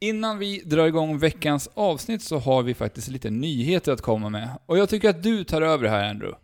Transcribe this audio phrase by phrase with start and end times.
[0.00, 4.48] Innan vi drar igång veckans avsnitt så har vi faktiskt lite nyheter att komma med.
[4.66, 6.38] Och jag tycker att du tar över det här Andrew.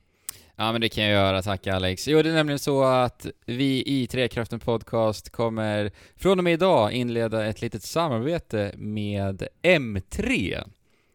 [0.56, 2.08] Ja men det kan jag göra, tack Alex.
[2.08, 6.92] Jo det är nämligen så att vi i Trekraften Podcast kommer från och med idag
[6.92, 10.62] inleda ett litet samarbete med M3.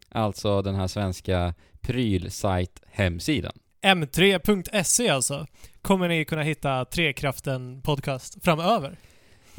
[0.10, 3.54] Alltså den här svenska prylsajt-hemsidan.
[3.82, 5.48] M3.se alltså,
[5.82, 8.98] kommer ni kunna hitta Trekraften Podcast framöver.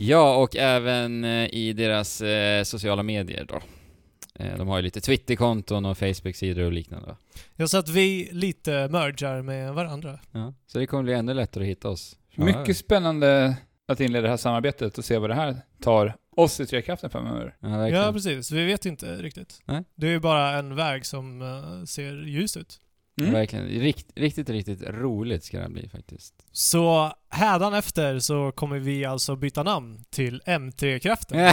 [0.02, 3.60] Ja, och även eh, i deras eh, sociala medier då.
[4.34, 7.16] Eh, de har ju lite Twitterkonton och Facebook-sidor och liknande va?
[7.56, 10.18] Ja, så att vi lite mergar med varandra.
[10.32, 12.16] Ja, så det kommer bli ännu lättare att hitta oss.
[12.34, 12.58] framöver.
[12.58, 13.56] Mycket spännande
[13.88, 17.56] att inleda det här samarbetet och se vad det här tar oss i Trekraften framöver.
[17.60, 17.88] Ja.
[17.88, 18.50] Ja, precis.
[18.50, 19.62] Vi vet inte riktigt.
[19.64, 19.84] Nej.
[19.94, 21.42] Det är ju bara en väg som
[21.88, 22.80] ser ljus ut.
[23.20, 23.32] Mm.
[23.32, 23.66] Verkligen.
[23.66, 26.34] Rikt, riktigt, riktigt roligt ska det bli faktiskt.
[26.52, 31.38] Så hädanefter så kommer vi alltså byta namn till M3-kraften.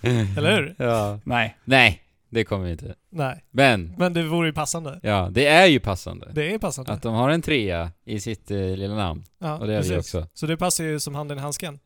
[0.36, 0.74] Eller hur?
[0.78, 1.20] Ja.
[1.24, 1.56] Nej.
[1.64, 2.94] Nej, det kommer vi inte.
[3.10, 3.44] Nej.
[3.50, 5.00] Men, Men det vore ju passande.
[5.02, 6.30] ja, det är ju passande.
[6.34, 6.92] Det är passande.
[6.92, 9.24] Att de har en trea i sitt eh, lilla namn.
[9.38, 9.98] ja, Och det vi precis.
[9.98, 10.28] också.
[10.34, 11.78] Så det passar ju som handen i handsken.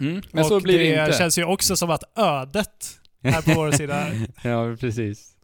[0.00, 0.22] Mm.
[0.32, 1.18] Men och så blir det, det inte.
[1.18, 3.94] känns ju också som att ödet är på vår sida.
[3.94, 4.26] här.
[4.50, 5.36] ja, precis.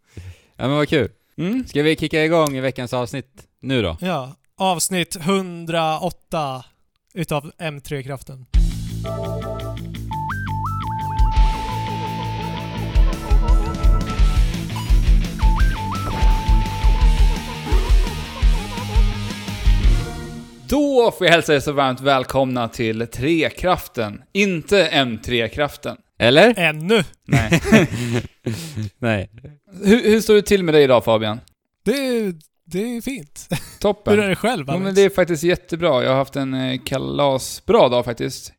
[0.56, 1.08] Ja men vad kul.
[1.38, 1.66] Mm.
[1.66, 3.96] Ska vi kicka igång i veckans avsnitt nu då?
[4.00, 6.64] Ja, avsnitt 108
[7.14, 8.46] utav M3-kraften.
[20.68, 25.96] Då får jag hälsa er så varmt välkomna till Trekraften, inte M3-kraften.
[26.18, 26.58] Eller?
[26.58, 27.02] Ännu!
[27.26, 27.50] Nej.
[28.98, 29.30] Nej.
[29.84, 31.40] hur, hur står det till med dig idag Fabian?
[31.84, 31.92] Det,
[32.64, 33.48] det är fint.
[33.80, 34.14] Toppen.
[34.14, 34.84] Hur är det själv Ja, Alex?
[34.84, 36.02] men det är faktiskt jättebra.
[36.04, 38.52] Jag har haft en eh, kalasbra dag faktiskt.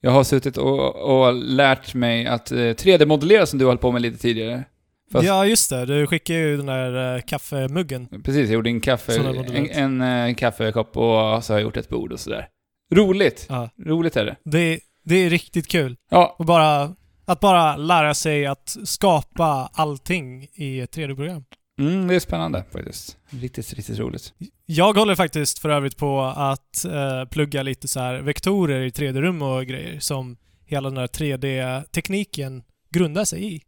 [0.00, 4.02] Jag har suttit och, och lärt mig att eh, 3D-modellera som du höll på med
[4.02, 4.64] lite tidigare.
[5.12, 5.86] fast- Ja, just det.
[5.86, 8.08] Du skickade ju den där eh, kaffemuggen.
[8.24, 9.16] Precis, jag gjorde en kaffe,
[9.54, 12.48] en, en eh, kaffekopp och så har jag gjort ett bord och sådär.
[12.94, 13.46] Roligt!
[13.48, 13.70] Ja.
[13.86, 14.36] Roligt är det.
[14.44, 15.96] Det, det är riktigt kul.
[16.10, 16.94] Ja, Och bara,
[17.24, 21.44] att bara lära sig att skapa allting i ett 3D-program.
[21.78, 23.16] mm, det är spännande faktiskt.
[23.30, 24.34] Riktigt, riktigt roligt.
[24.66, 29.42] Jag håller faktiskt för övrigt på att eh, plugga lite så här vektorer i 3D-rum
[29.42, 33.60] och grejer som hela den här 3D-tekniken grundar sig i.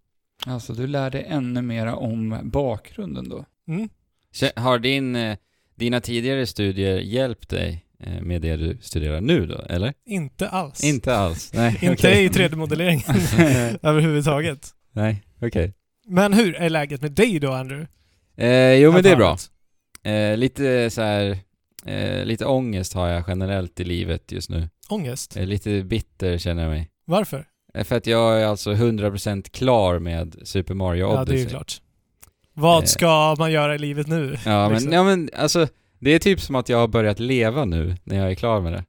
[0.47, 3.45] Alltså, du lär dig ännu mera om bakgrunden då.
[3.69, 3.89] Mm.
[4.57, 5.37] Har din, eh,
[5.75, 7.86] dina tidigare studier hjälpt dig
[8.21, 9.93] med det du studerar nu då, eller?
[10.07, 10.85] Inte alls.
[10.85, 11.51] Inte alls?
[11.55, 13.05] Nej, Inte i 3D-modellering
[13.83, 14.71] överhuvudtaget.
[14.93, 15.73] Nej, okej.
[16.09, 17.87] Men hur är läget med dig då, Andrew?
[18.37, 19.37] Eh, jo men det är bra.
[20.03, 21.39] Eh, lite så här,
[21.87, 24.69] eh, lite ångest har jag generellt i livet just nu.
[24.89, 25.37] Ångest?
[25.37, 26.89] Eh, lite bitter känner jag mig.
[27.05, 27.47] Varför?
[27.75, 31.37] Eh, för att jag är alltså 100% klar med Super Mario Ja, Odyssey.
[31.37, 31.81] det är ju klart.
[32.55, 32.87] Vad Eh.
[32.87, 34.37] ska man göra i livet nu?
[34.45, 34.93] Ja men, liksom?
[34.93, 35.69] ja men alltså,
[36.07, 38.73] det är typ som att jag har börjat leva nu när jag är klar med
[38.73, 38.85] det.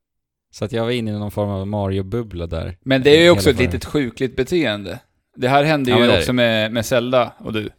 [0.51, 2.77] Så att jag var inne i någon form av Mario-bubbla där.
[2.83, 4.99] Men det är ju också ett litet sjukligt beteende.
[5.35, 7.69] Det här hände Ja, ju också med, med Zelda och du.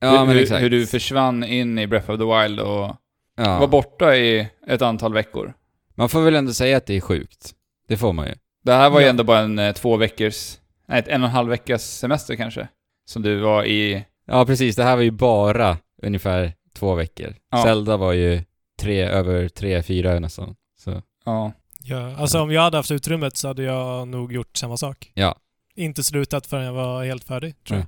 [0.00, 0.62] Ja hur, men exakt.
[0.62, 2.96] hur du försvann in i Breath of the Wild och
[3.36, 3.58] ja.
[3.58, 5.54] var borta i ett antal veckor.
[5.94, 7.50] Man får väl ändå säga att det är sjukt.
[7.88, 8.34] Det får man ju.
[8.64, 9.10] Det här var ju Ja.
[9.10, 10.56] ändå bara en eh, två veckors,
[10.88, 12.68] nej, ett en och en halv veckas semester kanske.
[13.06, 17.34] Som du var i, Ja precis, det här var ju bara ungefär två veckor.
[17.50, 17.62] Ja.
[17.62, 18.42] Zelda var ju
[18.80, 20.56] tre, över tre, fyra nästan.
[20.78, 21.52] Så, ja.
[21.86, 25.10] Ja, alltså om jag hade haft utrymmet så hade jag nog gjort samma sak.
[25.14, 25.38] ja.
[25.76, 27.86] Inte slutat förrän jag var helt färdig, tror jag.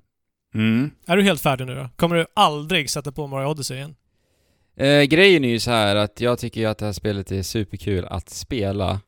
[0.63, 0.91] Mm.
[1.07, 1.89] Är du helt färdig nu då?
[1.97, 3.95] Kommer du aldrig sätta på Mario Odyssey igen?
[4.77, 7.43] Eh, grejen är ju så här att jag tycker ju att det här spelet är
[7.43, 9.01] superkul att spela.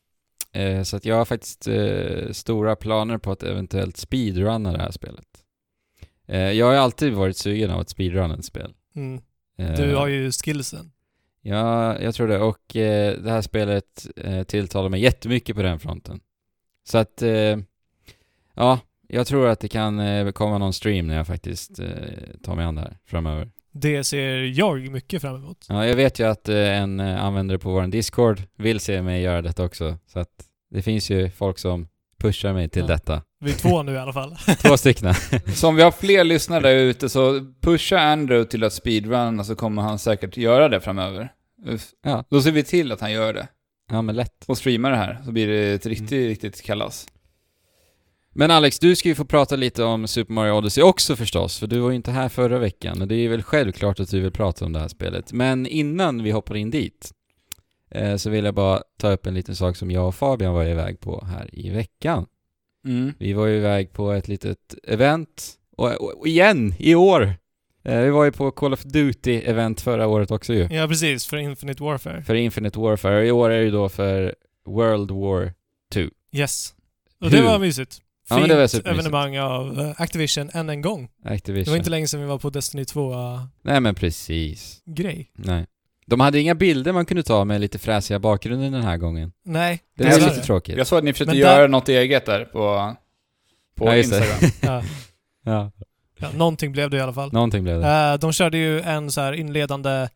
[0.53, 4.91] Eh, så att jag har faktiskt eh, stora planer på att eventuellt speedrunna det här
[4.91, 5.27] spelet.
[6.29, 8.73] Eh, jag har ju alltid varit sugen av att speedrunna ett spel.
[8.97, 9.21] Mm.
[9.59, 10.93] Eh, Du har ju skillsen.
[11.49, 12.39] Ja, jag tror det.
[12.39, 16.21] Och eh, det här spelet eh, tilltalar mig jättemycket på den fronten.
[16.89, 17.57] Så att, eh,
[18.55, 18.79] ja,
[19.09, 21.87] jag tror att det kan eh, komma någon stream när jag faktiskt eh,
[22.43, 23.51] tar mig an det här framöver.
[23.73, 25.67] Det ser jag mycket fram emot.
[25.69, 29.23] Ja, jag vet ju att eh, en eh, användare på vår Discord vill se mig
[29.23, 29.97] göra detta också.
[30.07, 30.29] Så att
[30.71, 31.89] det finns ju folk som
[32.21, 32.87] pushar mig till Ja.
[32.87, 33.23] detta.
[33.41, 34.37] Vi är två nu i alla fall.
[34.63, 35.15] Två stycken.
[35.55, 39.55] Så om vi har fler lyssnare där ute så pusha Andrew till att speedrunna så
[39.57, 41.33] kommer han säkert göra det framöver.
[42.03, 42.25] Ja.
[42.29, 43.49] Då ser vi till att han gör det.
[43.91, 44.45] Ja, men lätt.
[44.47, 47.09] Och streamar det här, så blir det ett riktigt, riktigt kalas.
[48.35, 51.67] Men Alex, du ska ju få prata lite om Super Mario Odyssey också förstås, för
[51.67, 54.33] du var ju inte här förra veckan och det är väl självklart att du vill
[54.33, 55.33] prata om det här spelet.
[55.33, 57.13] Men innan vi hoppar in dit
[57.91, 60.65] eh, så vill jag bara ta upp en liten sak som jag och Fabian var
[60.65, 62.27] iväg på här i veckan.
[62.87, 63.13] Mm.
[63.19, 67.35] Vi var ju iväg på ett litet event, och, och, och igen, i år!
[67.89, 70.69] Eh, vi var ju på Call of Duty-event förra året också ju.
[70.71, 71.27] Ja, precis.
[71.27, 72.23] För Infinite Warfare.
[72.23, 73.27] För Infinite Warfare.
[73.27, 74.35] I år är det ju då för
[74.67, 75.53] World War
[75.93, 76.01] 2.
[76.33, 76.75] Yes.
[77.21, 77.37] Och Hur?
[77.39, 77.99] det var mysigt.
[78.31, 79.07] Ja, men Fint det var supermysigt.
[79.07, 81.09] evenemang av eh, Activision än en gång.
[81.25, 81.65] Activision.
[81.65, 83.47] Det var inte länge sedan vi var på Destiny 2-grej.
[83.63, 84.83] Nej men precis.
[85.35, 85.67] Nej.
[86.07, 89.33] De hade inga bilder man kunde ta med lite fräsiga bakgrunder den här gången.
[89.45, 90.31] Nej, Det är dessvärre.
[90.31, 90.77] lite tråkigt.
[90.79, 92.95] Jag såg att ni försökte Men göra där- något eget där på,
[93.77, 93.99] på Ja, det.
[93.99, 94.29] Instagram.
[94.63, 94.83] Ja,
[95.45, 95.73] Ja,
[96.19, 97.33] ja, någonting blev det i alla fall.
[97.33, 97.89] någonting blev det.
[97.89, 100.09] Eh, de körde ju en så här inledande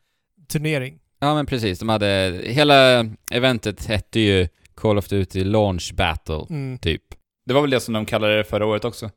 [0.49, 0.99] turnering.
[1.20, 2.40] Ja men precis, de hade...
[2.44, 6.78] Hela eventet hette ju Call of Duty Launch Battle, Mm.
[6.78, 7.02] typ.
[7.46, 9.10] Det var väl det som de kallade det förra året också.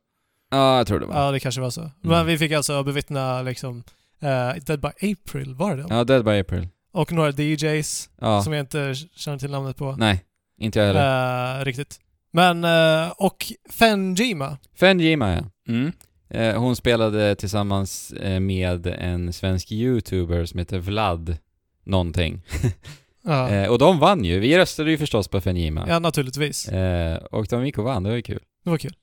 [0.52, 1.26] Ja, jag tror det var.
[1.26, 1.92] Ja, det kanske var så.
[2.02, 3.84] Men vi fick alltså bevittna liksom
[4.22, 5.88] eh, Dead by April, var det det?
[5.96, 6.68] Ja, Dead by April.
[6.94, 8.42] Och några DJs Ja.
[8.44, 9.96] som jag inte känner till namnet på.
[9.98, 10.24] Nej,
[10.60, 11.60] inte jag heller.
[11.60, 12.00] Eh, riktigt.
[12.34, 14.58] Men, eh, och Fenjima.
[14.80, 15.44] Fenjima ja.
[15.74, 15.92] Mm.
[16.30, 21.38] Eh, hon spelade tillsammans eh, med en svensk youtuber som heter Vlad
[21.84, 22.42] någonting.
[23.28, 24.40] Ja, Eh, och de vann ju.
[24.40, 25.86] Vi röstade ju förstås på Fenjima.
[25.90, 26.70] ja naturligtvis.
[27.32, 28.40] Och de gick och vann, det var ju kul.
[28.64, 28.94] Det var kul.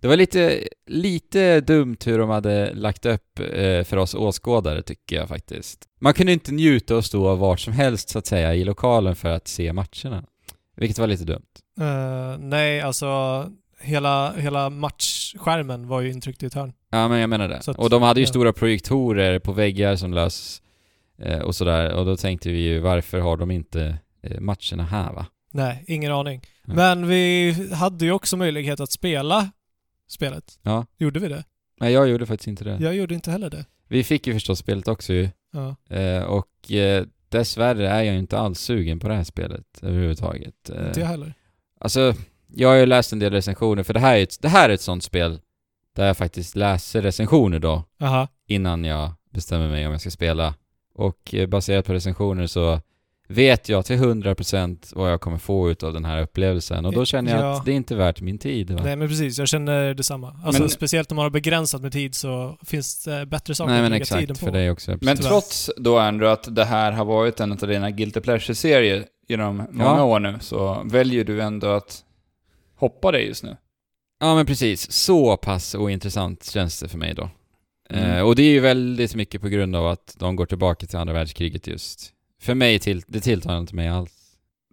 [0.00, 3.40] Det var lite, lite dumt hur de hade lagt upp
[3.84, 5.84] för oss åskådare tycker jag faktiskt.
[6.00, 9.28] Man kunde inte njuta och stå vart som helst så att säga i lokalen för
[9.28, 10.24] att se matcherna.
[10.76, 11.46] Vilket var lite dumt.
[11.80, 13.06] Eh, nej, alltså
[13.80, 16.72] hela, hela matchskärmen var ju intryckt i ett hörn.
[16.90, 17.56] Ja men jag menar det.
[17.56, 18.28] Att- och de hade ju ja.
[18.30, 20.62] stora projektorer på väggar som lös
[21.18, 21.94] eh, och sådär.
[21.94, 25.26] Och då tänkte vi ju varför har de inte eh, matcherna här va?
[25.50, 26.40] Nej, ingen aning.
[26.64, 26.76] Nej.
[26.76, 29.50] Men vi hade ju också möjlighet att spela
[30.08, 30.58] spelet.
[30.62, 30.86] Ja.
[30.98, 31.44] Gjorde vi det?
[31.80, 32.76] Nej jag gjorde faktiskt inte det.
[32.80, 33.64] Jag gjorde inte heller det.
[33.88, 35.28] Vi fick ju förstås spelet också ju.
[35.52, 35.76] Ja.
[35.96, 40.70] Eh, och eh, dessvärre är jag inte alls sugen på det här spelet överhuvudtaget.
[40.70, 41.34] Eh, Inte jag heller.
[41.80, 42.14] Alltså,
[42.56, 44.74] jag har ju läst en del recensioner, för det här är ett, det här är
[44.74, 45.40] ett sånt spel
[45.96, 48.28] där jag faktiskt läser recensioner då, Aha.
[48.48, 50.54] innan jag bestämmer mig om jag ska spela.
[50.94, 52.80] Och eh, baserat på recensioner så
[53.28, 56.86] vet jag till 100% vad jag kommer få ut av den här upplevelsen.
[56.86, 57.56] Och då känner jag Ja.
[57.56, 58.70] att det är inte värt min tid.
[58.70, 58.80] Va?
[58.84, 60.36] Nej men precis, jag känner detsamma.
[60.44, 63.84] Alltså Men- speciellt om man har begränsat med tid så finns det bättre saker Nej
[63.84, 64.44] att lägga tiden på.
[64.46, 64.90] för dig också.
[64.90, 65.26] Men precis.
[65.26, 69.84] Trots då ändå att det här har varit en av dina Guilty Pleasure-serier genom många
[69.96, 70.02] Ja.
[70.04, 72.03] år nu, så väljer du ändå att
[72.84, 73.56] hoppa det just nu.
[74.20, 77.30] Ja men precis, så pass ointressant känns det för mig då.
[77.90, 78.10] Mm.
[78.10, 80.98] Eh, och det är ju väldigt mycket på grund av att de går tillbaka till
[80.98, 82.12] andra världskriget just.
[82.40, 84.12] För mig, till, det tilltalar inte mig alls.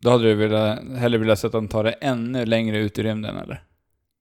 [0.01, 3.03] Då hade du velat, hellre velat se att de tar det ännu längre ut i
[3.03, 3.63] rymden, eller?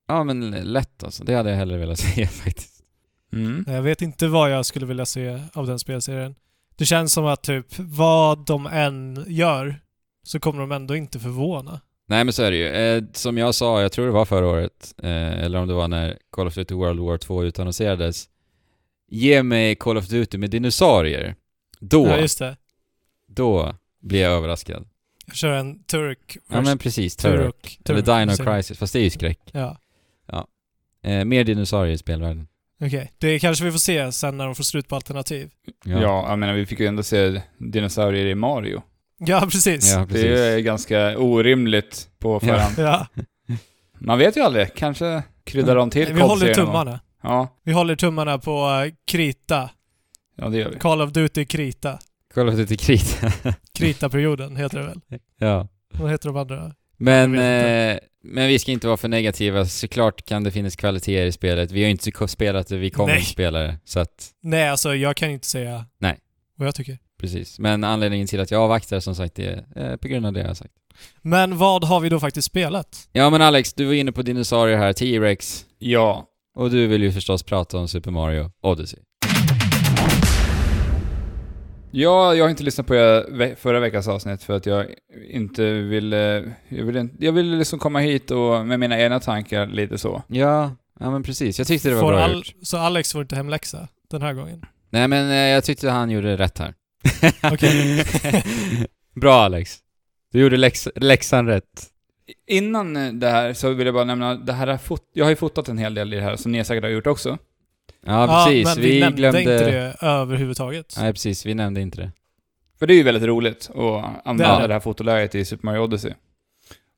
[0.08, 2.84] Ja men lätt alltså, det hade jag hellre velat se faktiskt.
[3.32, 3.64] Mm.
[3.66, 6.34] Jag vet inte vad jag skulle vilja se av den spelserien.
[6.76, 9.80] Det känns som att typ vad de än gör
[10.22, 11.80] så kommer de ändå inte förvåna.
[12.10, 12.68] Nej men så är det ju.
[12.68, 15.88] Eh, som jag sa, jag tror det var förra året, eh, eller om det var
[15.88, 18.28] när Call of Duty World War 2 utannonserades.
[19.08, 21.34] Ge mig Call of Duty med dinosaurier.
[21.80, 22.56] Då, Ja, just det.
[23.26, 24.88] då blir jag överraskad.
[25.26, 27.16] Jag kör en Turk Ja men precis.
[27.16, 27.78] Turok.
[27.88, 28.56] Eller Dino man.
[28.56, 29.40] Crisis, fast det är ju skräck.
[29.52, 29.76] Ja.
[31.02, 32.48] Eh, mer dinosaurier i spelvärlden.
[32.80, 33.12] Okej.
[33.18, 35.50] Det kanske vi får se sen när de får slut på alternativ.
[35.84, 36.00] Ja.
[36.00, 38.82] jag menar vi fick ju ändå se dinosaurier i Mario.
[39.26, 39.92] Ja, precis.
[39.92, 40.22] Ja, precis.
[40.22, 42.74] Det är ganska orimligt på förhand.
[42.78, 43.06] Ja.
[43.98, 47.00] Man vet ju aldrig, kanske kryddar de till Vi håller tummarna.
[47.22, 49.70] Ja, Vi håller tummarna på eh, Krita.
[50.36, 50.78] ja det gör vi.
[50.78, 51.98] Call of Duty Krita.
[52.34, 53.32] Call of Duty Krita.
[53.74, 55.00] Krita-perioden heter det väl?
[55.38, 55.68] ja.
[55.94, 56.74] Vad heter de andra?
[56.96, 59.64] Men, eh, men vi ska inte vara för negativa.
[59.66, 61.70] Såklart kan det finnas kvaliteter i spelet.
[61.70, 63.18] Vi har ju inte spelat det, vi kommer Nej.
[63.18, 63.78] inte spela det.
[63.84, 66.18] Så att, Nej, alltså jag kan inte säga Nej.
[66.56, 66.98] vad jag tycker.
[67.20, 67.58] Precis.
[67.58, 70.46] Men anledningen till att jag avvaktar som sagt är eh, på grund av det jag
[70.48, 70.72] har sagt.
[71.22, 73.08] Men vad har vi då faktiskt spelat?
[73.12, 75.64] Ja men Alex, du var inne på dinosaurier här, T-Rex.
[75.78, 76.26] Ja.
[76.56, 79.00] Och du vill ju förstås prata om Super Mario Odyssey.
[81.92, 84.86] Ja, jag har inte lyssnat på er förra veckans avsnitt för att jag
[85.30, 86.52] inte ville...
[86.68, 90.22] Jag ville, inte- jag ville liksom komma hit och med mina egna tankar lite så.
[90.26, 91.58] Ja, ja men precis.
[91.58, 92.54] Jag tyckte det var Får bra all, gjort.
[92.62, 94.64] så Alex får inte hemläxa den här gången?
[94.90, 96.74] Nej men eh, jag tyckte han gjorde rätt här.
[97.52, 98.04] Okej.
[99.20, 99.78] bra Alex.
[100.32, 101.86] Du gjorde läx läxan rätt.
[102.46, 105.36] Innan det här så vill jag bara nämna, det här har fot- jag har ju
[105.36, 107.38] fotat en hel del i det här som ni säkert har gjort också.
[108.06, 108.64] Ja, precis.
[108.76, 109.40] men vi, nämnde glömde...
[109.40, 110.94] inte det överhuvudtaget.
[110.98, 111.46] Nej, precis.
[111.46, 112.12] Vi nämnde inte det.
[112.78, 115.80] För det är ju väldigt roligt att använda Det det, här fotoläget i Super Mario
[115.80, 116.12] Odyssey.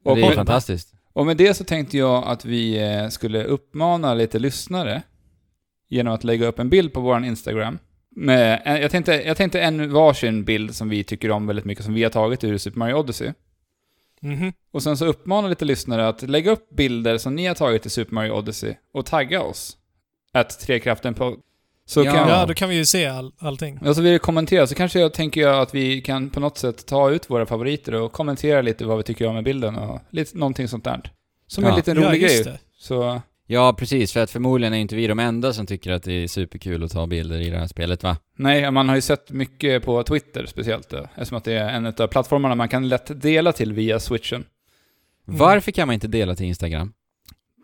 [0.05, 0.95] Och Och, det är med, fantastiskt.
[1.13, 5.03] och med det så tänkte jag att vi eh, skulle uppmana lite lyssnare
[5.89, 7.79] genom att lägga upp en bild på vår Instagram.
[8.17, 11.95] En- jag, tänkte, jag tänkte en varsin bild som vi tycker om väldigt mycket, som
[11.95, 13.33] vi har tagit ur Super Mario Odyssey.
[14.21, 14.53] Mhm.
[14.73, 17.91] Och sen så uppmanar lite lyssnare att lägga upp bilder som ni har tagit i
[17.91, 19.77] Super Mario Odyssey och tagga oss.
[20.33, 21.37] Att Trekraften på...
[21.87, 22.13] Så Ja.
[22.13, 22.29] kan...
[22.29, 23.79] Ja, då kan vi ju se all, allting.
[23.79, 26.59] Och så vill jag kommentera, så kanske jag tänker jag att vi kan på något
[26.59, 30.01] sätt ta ut våra favoriter och kommentera lite vad vi tycker om med bilden och
[30.11, 31.13] lite, någonting sånt där.
[31.47, 31.77] Som en Ja.
[31.77, 32.53] liten ja, rolig just grej.
[32.53, 32.59] det.
[32.77, 34.13] Så, Ja, precis.
[34.13, 36.93] För att förmodligen är inte vi de enda som tycker att det är superkul att
[36.93, 38.17] ta bilder i det här spelet, va?
[38.37, 41.87] nej, man har ju sett mycket på Twitter speciellt då, eftersom att det är en
[41.87, 44.45] av plattformarna man kan lätt dela till via switchen.
[45.29, 45.39] Mm.
[45.39, 46.93] Varför kan man inte dela till Instagram?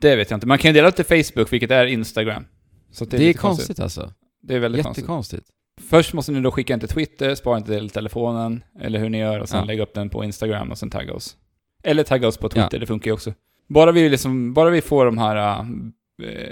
[0.00, 0.46] Det vet jag inte.
[0.46, 2.44] Man kan ju dela till Facebook, vilket är Instagram.
[2.92, 4.12] Så Det det är, lite konstigt alltså.
[4.42, 5.02] Det är väldigt konstigt.
[5.02, 5.46] Jättekonstigt.
[5.88, 9.18] Först måste ni då skicka den till Twitter, spara inte till telefonen, eller hur ni
[9.18, 9.64] gör, och sen Ja.
[9.64, 11.36] lägga upp den på Instagram och sen tagga oss.
[11.82, 12.78] Eller tagga oss på Twitter, Ja.
[12.78, 13.32] det funkar ju också.
[13.68, 15.64] Bara vi, liksom, bara vi får de här äh,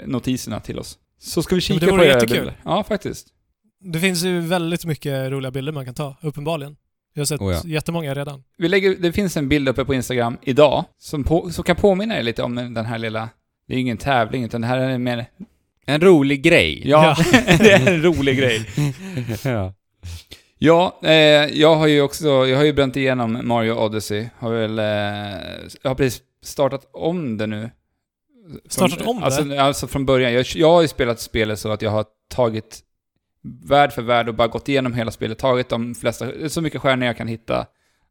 [0.05, 0.97] notiserna till oss.
[1.19, 2.37] Så ska vi kika det på era jättekul.
[2.37, 2.53] bilder.
[2.63, 3.27] Ja, faktiskt.
[3.79, 6.75] Det finns ju väldigt mycket roliga bilder man kan ta, uppenbarligen.
[7.13, 7.61] Jag har sett Oh ja.
[7.65, 8.43] jättemånga redan.
[8.57, 12.17] Vi lägger, det finns en bild uppe på Instagram idag, som, på, som kan påminna
[12.17, 13.29] er lite om den här lilla...
[13.67, 15.25] Det är ingen tävling, utan det här är mer...
[15.85, 16.81] En rolig grej.
[16.85, 17.17] Ja,
[17.57, 18.65] det är en rolig grej.
[19.43, 19.73] ja.
[20.59, 21.11] Ja, eh,
[21.59, 24.25] jag har ju också, jag har ju bränt igenom Mario Odyssey.
[24.39, 24.85] Har väl, eh,
[25.81, 27.69] jag har precis startat om det nu.
[28.69, 29.25] Startat Från- om det?
[29.25, 30.33] alltså, Alltså från början.
[30.33, 32.79] Jag, jag har ju spelat spelet så att jag har tagit
[33.65, 37.05] värld för värld och bara gått igenom hela spelet, tagit de flesta, så mycket stjärnor
[37.07, 37.65] jag kan hitta.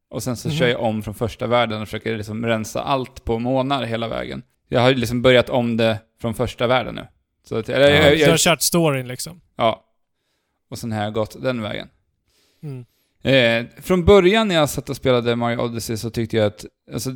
[0.09, 0.57] Och sen så Mhm.
[0.57, 4.43] kör jag om från första världen och försöker liksom rensa allt på månader hela vägen.
[4.69, 7.07] Jag har liksom börjat om det från första världen nu.
[7.43, 9.41] Så att, eller, Ja, jag, har jag, kört storyn liksom.
[9.55, 9.83] ja.
[10.69, 11.89] Och sen har jag gått den vägen.
[12.63, 12.85] Mm.
[13.23, 17.09] Eh, från början när jag satt och spelade Mario Odyssey så tyckte jag att, alltså,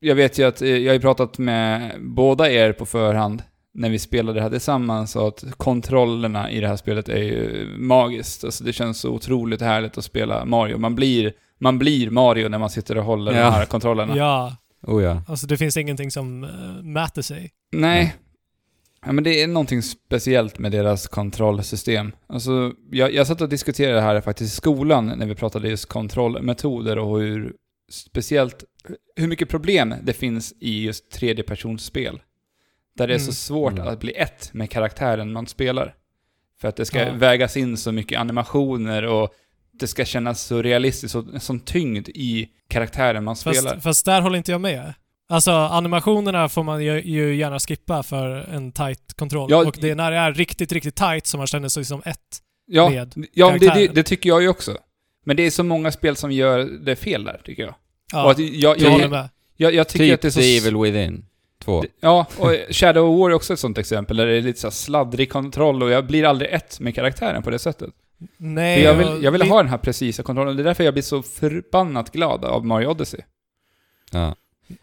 [0.00, 3.42] jag vet ju att, eh, jag har ju pratat med båda er på förhand
[3.74, 7.66] när vi spelade det här tillsammans och att kontrollerna i det här spelet är ju
[7.78, 8.44] magiskt.
[8.44, 10.78] Alltså det känns så otroligt härligt att spela Mario.
[10.78, 13.44] Man blir, man blir Mario när man sitter och håller Ja.
[13.44, 14.16] de här kontrollerna.
[14.16, 15.22] Ja, Oh ja.
[15.28, 17.50] alltså det finns ingenting som uh, mäter sig.
[17.72, 18.16] Nej.
[19.06, 22.12] Ja, men det är någonting speciellt med deras kontrollsystem.
[22.26, 25.86] Alltså, jag, jag satt och diskuterade det här faktiskt i skolan när vi pratade just
[25.88, 27.52] kontrollmetoder och hur
[27.90, 28.64] speciellt,
[29.16, 32.20] hur mycket problem det finns i just tredjepersonsspel.
[32.96, 33.32] Där det är så Mm.
[33.34, 33.88] svårt Mm.
[33.88, 35.94] att bli ett med karaktären man spelar.
[36.60, 37.12] För att det ska Ja.
[37.12, 39.34] vägas in så mycket animationer och
[39.72, 43.70] det ska kännas så realistiskt och som tyngd i karaktären man spelar.
[43.72, 44.94] Fast, fast där håller inte jag med.
[45.28, 49.50] Alltså animationerna får man ju, ju gärna skippa för en tight kontroll.
[49.50, 52.02] Ja, och det är när det är riktigt, riktigt tight som man känner sig som
[52.04, 52.18] ett.
[52.66, 54.76] Ja, med ja det, det, det tycker jag ju också.
[55.24, 57.74] Men det är så många spel som gör det fel där, tycker jag.
[58.12, 59.28] Ja, och att jag, jag håller jag, med.
[59.56, 60.40] jag, jag tycker Typ att det är så...
[60.40, 61.26] The Evil Within
[61.64, 61.84] 2.
[62.00, 64.70] Ja, och Shadow of War är också ett sånt exempel, där det är lite så
[64.70, 67.90] sladdrig kontroll och jag blir aldrig ett med karaktären på det sättet.
[68.36, 70.84] Nej, För jag vill, jag vill det- ha den här precisa kontrollen, det är därför
[70.84, 73.20] jag blir så förbannat glad av Mario Odyssey.
[74.12, 74.34] Ja.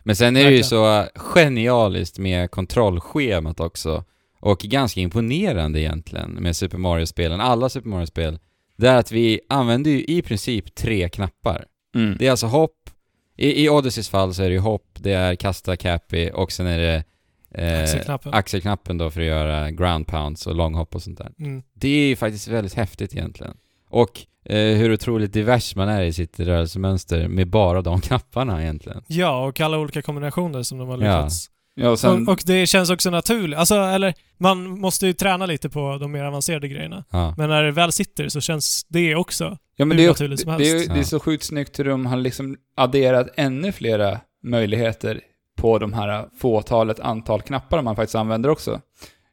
[0.03, 4.03] Men sen är det ju så genialiskt med kontrollschemat också.
[4.39, 8.39] Och ganska imponerande egentligen med Super Mario-spelen, alla Super Mario-spel.
[8.77, 11.65] Det är att vi använder ju i princip tre knappar.
[11.95, 12.15] Mm.
[12.19, 12.89] Det är alltså hopp,
[13.37, 16.67] i, i Odysseys fall så är det ju hopp, det är kasta cappy och sen
[16.67, 17.03] är det
[17.51, 18.33] eh, Axelknappen.
[18.33, 21.31] axelknappen då för att göra ground pounds och långhopp och sånt där.
[21.39, 21.63] Mm.
[21.73, 23.57] Det är ju faktiskt väldigt häftigt egentligen.
[23.89, 29.03] Och eh, hur otroligt divers man är i sitt rörelsemönster med bara de knapparna egentligen.
[29.07, 30.99] Ja, och alla olika kombinationer som de har Ja.
[30.99, 31.49] lyckats.
[31.79, 32.27] Ja, och sen...
[32.27, 33.59] Och, och det känns också naturligt.
[33.59, 37.03] Alltså, eller man måste ju träna lite på de mer avancerade grejerna.
[37.11, 37.33] Ja.
[37.37, 39.57] Men när det väl sitter så känns det också.
[39.75, 40.93] ja, men hur det, är, naturligt som det, det, är, helst.
[40.93, 45.21] det är så sjukt snyggt hur de har liksom adderat ännu flera möjligheter
[45.57, 48.81] på de här fåtalet antal knappar man faktiskt använder också.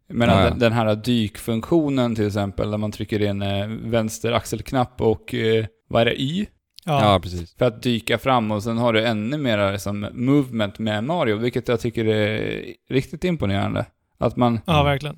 [0.09, 0.51] Men Ja, ja.
[0.51, 5.67] den, den här dykfunktionen till exempel, där man trycker in eh, vänster axelknapp och eh,
[5.89, 6.47] vad är det, Y?
[6.87, 7.12] Ja.
[7.12, 7.55] Ja, precis.
[7.55, 11.69] För att dyka fram och sen har du ännu mer liksom, movement med Mario, vilket
[11.69, 13.87] jag tycker är riktigt imponerande.
[14.19, 15.17] Att man, Ja, verkligen.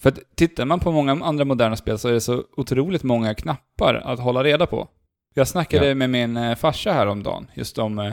[0.00, 3.34] för att tittar man på många andra moderna spel så är det så otroligt många
[3.34, 4.88] knappar att hålla reda på.
[5.34, 5.94] Jag snackade Ja.
[5.94, 8.12] med min eh, farsa häromdagen, just om, eh,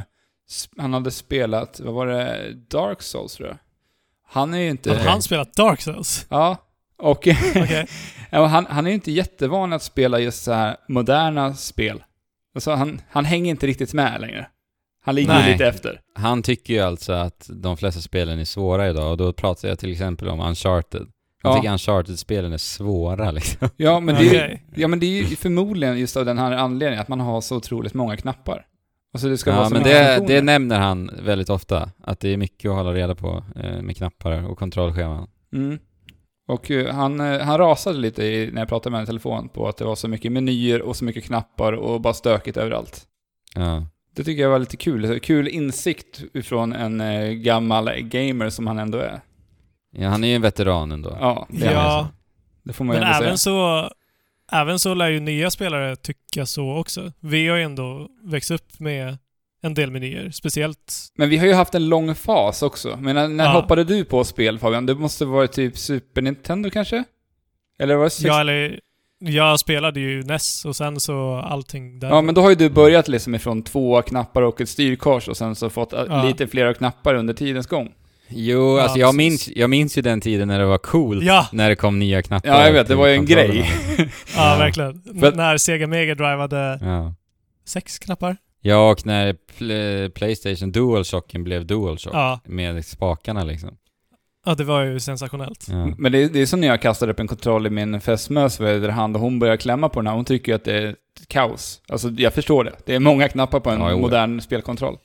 [0.78, 3.58] han hade spelat, vad var det, Dark Souls tror jag.
[4.28, 4.90] Han är ju inte...
[4.94, 6.26] Har han spelat Dark Souls?
[6.30, 6.58] Ja,
[6.98, 7.28] och
[8.30, 12.04] ja, han, han är ju inte jättevan att spela just så här moderna spel.
[12.56, 14.48] Alltså han, han hänger inte riktigt med längre.
[15.04, 15.52] Han ligger Nej.
[15.52, 16.02] lite efter.
[16.16, 19.80] Han tycker ju alltså att de flesta spelen är svåra idag och då pratar jag
[19.80, 21.02] till exempel om Uncharted.
[21.44, 21.56] Han Ja.
[21.56, 23.70] tycker Uncharted-spelen är svåra liksom.
[23.78, 24.64] Ja, men det, är, Okej.
[24.76, 27.56] ja, men det är ju förmodligen just av den här anledningen, att man har så
[27.58, 28.66] otroligt många knappar.
[29.14, 30.36] Alltså det ska vara Ja, så men många det, funktioner.
[30.36, 31.92] det nämner han väldigt ofta.
[32.04, 35.28] Att det är mycket att hålla reda på eh, med knappar och kontrollscheman.
[35.54, 35.80] Mm.
[36.48, 39.50] Och eh, han, eh, han rasade lite i, när jag pratade med honom i telefon
[39.50, 43.08] på att det var så mycket menyer och så mycket knappar och bara stökigt överallt.
[43.56, 43.86] Ja.
[44.16, 45.20] Det tycker jag var lite kul.
[45.20, 49.22] Kul insikt ifrån en eh, gammal gamer som han ändå är.
[49.92, 51.18] Ja, han är ju en veteran ändå.
[51.20, 51.72] Ja, det.
[51.72, 52.08] Ja,
[52.64, 53.54] det får man ju men ändå även säga.
[53.54, 53.90] så,
[54.52, 57.12] även så lär ju nya spelare tycka så också.
[57.20, 59.18] Vi har ju ändå växt upp med
[59.64, 60.94] en del menyer, speciellt...
[61.16, 62.98] Men vi har ju haft en lång fas också.
[63.02, 63.52] Men när, när Ja.
[63.52, 64.86] hoppade du på spel Fabian?
[64.86, 67.04] Det måste vara typ Super Nintendo kanske?
[67.80, 68.28] Eller var det.
[68.28, 68.80] Jag, eller,
[69.20, 72.10] jag spelade ju NES och sen så allting där.
[72.10, 75.38] Ja, men då har ju du börjat liksom ifrån två knappar och ett styrkors och
[75.38, 76.24] sen så fått äh, Ja.
[76.24, 77.92] lite fler knappar under tidens gång.
[78.34, 81.24] Jo, Ja, alltså jag minns, jag minns ju den tiden när det var coolt.
[81.24, 81.48] Ja.
[81.52, 82.50] När det kom nya knappar.
[82.50, 82.88] Ja, jag vet.
[82.88, 83.70] Det var ju en grej.
[83.98, 84.58] Ja, Ja.
[84.60, 85.24] verkligen.
[85.24, 87.14] Att- När Sega Mega Drive hade Ja.
[87.66, 88.38] sex knappar.
[88.62, 92.14] Ja, och när pl- Playstation DualShocken blev DualShock.
[92.14, 92.40] Ja.
[92.46, 93.78] Med spakarna liksom.
[94.46, 95.68] ja, det var ju sensationellt.
[95.70, 95.86] Ja.
[95.98, 98.60] Men det, är- det är som när jag kastade upp en kontroll i min fästmös
[98.90, 100.16] hand och hon börjar klämma på den här.
[100.16, 100.96] Hon tycker ju att det är
[101.28, 101.82] kaos.
[101.88, 102.74] Alltså, jag förstår det.
[102.86, 104.98] Det är många knappar på en Ja, modern spelkontroll.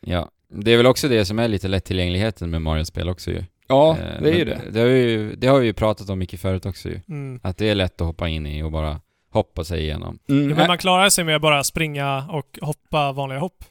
[0.00, 0.30] ja.
[0.52, 3.44] Det är väl också det som är lite lättillgängligheten med Mario-spel också ju.
[3.68, 4.60] Ja, Eh, det är ju det.
[4.72, 7.00] Det har, vi ju, det har vi ju pratat om mycket förut också ju.
[7.08, 7.40] Mm.
[7.42, 10.18] Att det är lätt att hoppa in i och bara hoppa sig igenom.
[10.28, 13.64] Mm, Ja, men man klarar sig med att bara springa och hoppa vanliga hopp.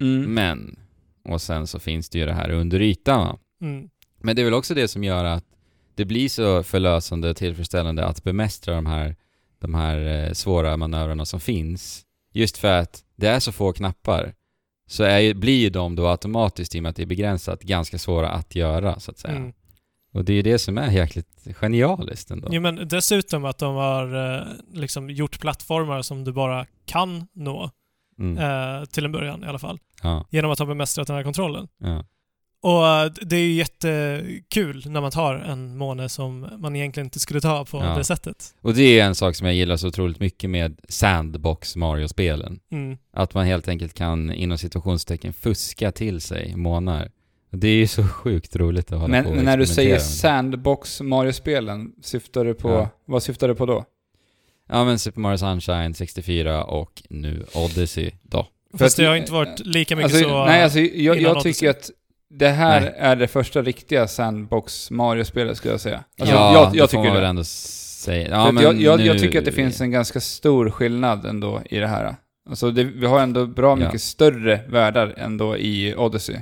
[0.00, 0.34] mm.
[0.34, 0.78] Men,
[1.24, 3.38] och sen så finns det ju det här under ytan va?
[3.60, 3.88] Mm.
[4.20, 5.44] Men det är väl också det som gör att
[5.94, 9.16] det blir så förlösande och tillfredsställande att bemästra de här,
[9.58, 12.04] de här eh, svåra manövrarna som finns.
[12.32, 14.34] Just för att det är så få knappar
[14.88, 17.98] så är blir ju de då automatiskt, i och med att det är begränsat, ganska
[17.98, 19.36] svåra att göra så att säga.
[19.36, 19.52] Mm.
[20.18, 22.48] Och det är ju det som är jäkligt genialiskt ändå.
[22.50, 27.70] Jo, men dessutom att de har eh, liksom gjort plattformar som du bara kan nå,
[28.20, 28.38] Mm.
[28.38, 31.68] eh, till en början i alla fall, Ja, genom att ha bemästrat den här kontrollen.
[31.80, 32.04] ja.
[32.62, 37.20] Och eh, det är ju jättekul när man tar en måne som man egentligen inte
[37.20, 37.94] skulle ta på Ja.
[37.96, 38.54] det sättet.
[38.62, 42.60] Och det är en sak som jag gillar så otroligt mycket med Sandbox Mario-spelen.
[42.72, 42.98] Mm.
[43.12, 47.10] Att man helt enkelt kan inom situationstecken fuska till sig månar.
[47.50, 49.98] Det är ju så sjukt roligt att hålla Men, på men när du säger.
[49.98, 52.68] Sandbox Mario-spelen, syftar du på...
[52.70, 52.88] Ja.
[53.04, 53.84] Vad syftar du på då?
[54.70, 58.46] Ja men Super Mario Sunshine 64 och nu Odyssey då.
[58.70, 60.44] För Fast det har inte varit lika mycket Alltså, så...
[60.44, 61.90] nej, alltså jag, jag tycker att
[62.30, 62.94] det här Nej.
[62.98, 66.04] är det första riktiga Sandbox Mario-spelet skulle jag säga.
[66.20, 67.28] Alltså, ja, jag, jag det får tycker man väl det.
[67.28, 68.26] ändå säga.
[68.28, 70.70] För Ja, att men jag, jag, jag nu- tycker att det finns en ganska stor
[70.70, 72.16] skillnad ändå i det här.
[72.48, 73.76] Alltså det, vi har ändå bra Ja.
[73.76, 76.36] mycket större världar ändå i Odyssey.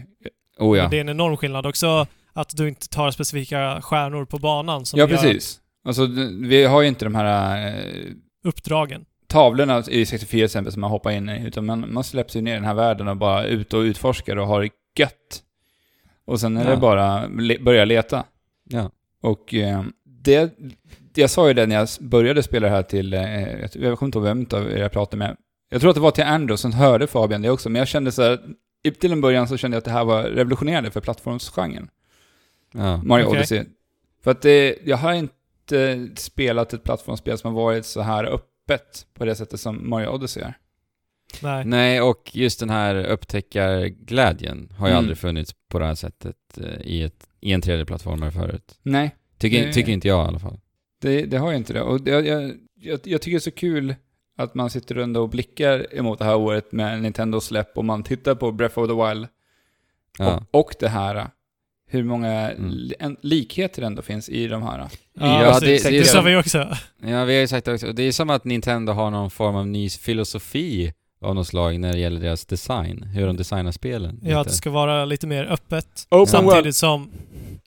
[0.59, 0.89] Oh ja.
[0.89, 4.99] Det är en enorm skillnad också att du inte tar specifika stjärnor på banan som
[5.01, 5.61] Ja, gör precis.
[5.85, 7.75] Alltså det- vi har ju inte de här eh,
[8.45, 9.05] uppdragen.
[9.27, 12.41] tavlorna i 64 till exempel som man hoppar in i, utan man, man släpps ju
[12.41, 15.43] ner i den här världen och bara ut och utforskar och har det gött.
[16.25, 16.71] Och sen är Ja.
[16.71, 18.25] det bara le, börja leta.
[18.65, 18.91] ja.
[19.23, 20.55] Och eh, det,
[21.15, 23.21] jag sa ju det när jag började spela det här till, eh,
[23.75, 25.37] jag kommer inte ihåg vem av er jag pratade med.
[25.71, 28.13] Jag tror att det var till Andrew som hörde Fabian det också, men jag kände
[28.13, 28.39] så här,
[28.91, 31.89] till en början så kände jag att det här var revolutionerande för plattformsgenren.
[32.75, 32.97] ja.
[33.03, 33.37] Mario Okej.
[33.39, 33.65] Odyssey.
[34.25, 39.07] För att det, jag har inte spelat ett plattformsspel som har varit så här öppet
[39.15, 40.55] på det sättet som Mario Odyssey är.
[41.43, 41.65] Nej.
[41.65, 42.95] Nej, och just den här
[43.71, 44.99] upptäckarglädjen har ju Mm.
[44.99, 48.79] aldrig funnits på det här sättet eh, i, ett, i en 3D-plattformare förut.
[48.83, 50.61] Nej, Tycker, Det- tycker inte jag i alla fall.
[51.01, 51.83] det, det har jag inte det.
[51.83, 52.43] Och det, jag, jag,
[52.75, 53.95] jag, jag tycker det är så kul
[54.37, 58.35] att man sitter ändå och blickar emot det här året med Nintendo-släpp och man tittar
[58.35, 59.29] på Breath of the Wild
[60.19, 60.43] Ja.
[60.51, 61.27] och, och det här.
[61.89, 63.17] Hur många Mm.
[63.23, 64.79] likheter ändå finns i de här.
[64.79, 66.59] Ja, Ja, det- det, det sa vi också.
[67.03, 67.93] Ja, vi har ju sagt det också.
[67.93, 71.93] Det är som att Nintendo har någon form av ny filosofi av något slag när
[71.93, 73.03] det gäller deras design.
[73.03, 74.21] Hur de designar spelen.
[74.23, 76.07] Ja, att det ska vara lite mer öppet.
[76.11, 76.75] Open samtidigt World.
[76.75, 77.11] som...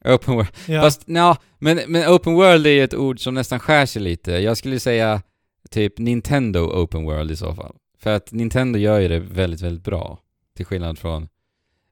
[0.05, 0.49] Open world.
[0.67, 4.01] Ja, Fast, ja, men, men open world är ju ett ord som nästan skär sig
[4.01, 4.31] lite.
[4.31, 5.21] Jag skulle säga
[5.69, 7.75] typ Nintendo open world i så fall.
[7.99, 10.19] För att Nintendo gör ju det väldigt, väldigt bra.
[10.55, 11.27] Till skillnad från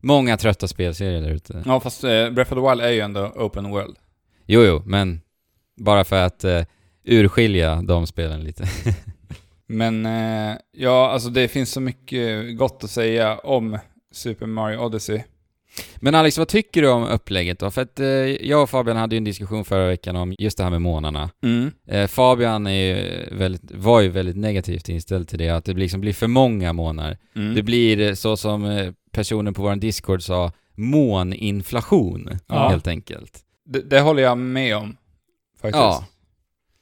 [0.02, 1.64] många trötta spelserier där ute.
[1.66, 3.98] Ja, fast eh, Breath of the Wild är ju ändå open world.
[4.46, 5.22] Jo, jo, men
[5.76, 6.64] bara för att eh,
[7.04, 8.68] urskilja de spelen lite.
[9.68, 13.80] Men eh, ja, alltså det finns så mycket gott att säga om
[14.12, 15.24] Super Mario Odyssey.
[15.96, 17.72] Men Alex, vad tycker du om upplägget då?
[17.72, 18.08] För att eh,
[18.48, 21.30] jag och Fabian hade ju en diskussion förra veckan om just det här med månarna.
[21.44, 21.72] Mm.
[21.88, 26.14] Eh, Fabian ju väldigt, var ju väldigt negativt inställd till det, att det liksom blir
[26.14, 27.18] för många månar.
[27.36, 27.56] Mm.
[27.56, 32.70] Det blir så som eh, personen på vår Discord sa, måninflation, Ja.
[32.70, 33.40] helt enkelt.
[33.66, 34.98] Det, det håller jag med om.
[35.62, 35.82] Faktiskt.
[35.82, 36.06] Ja.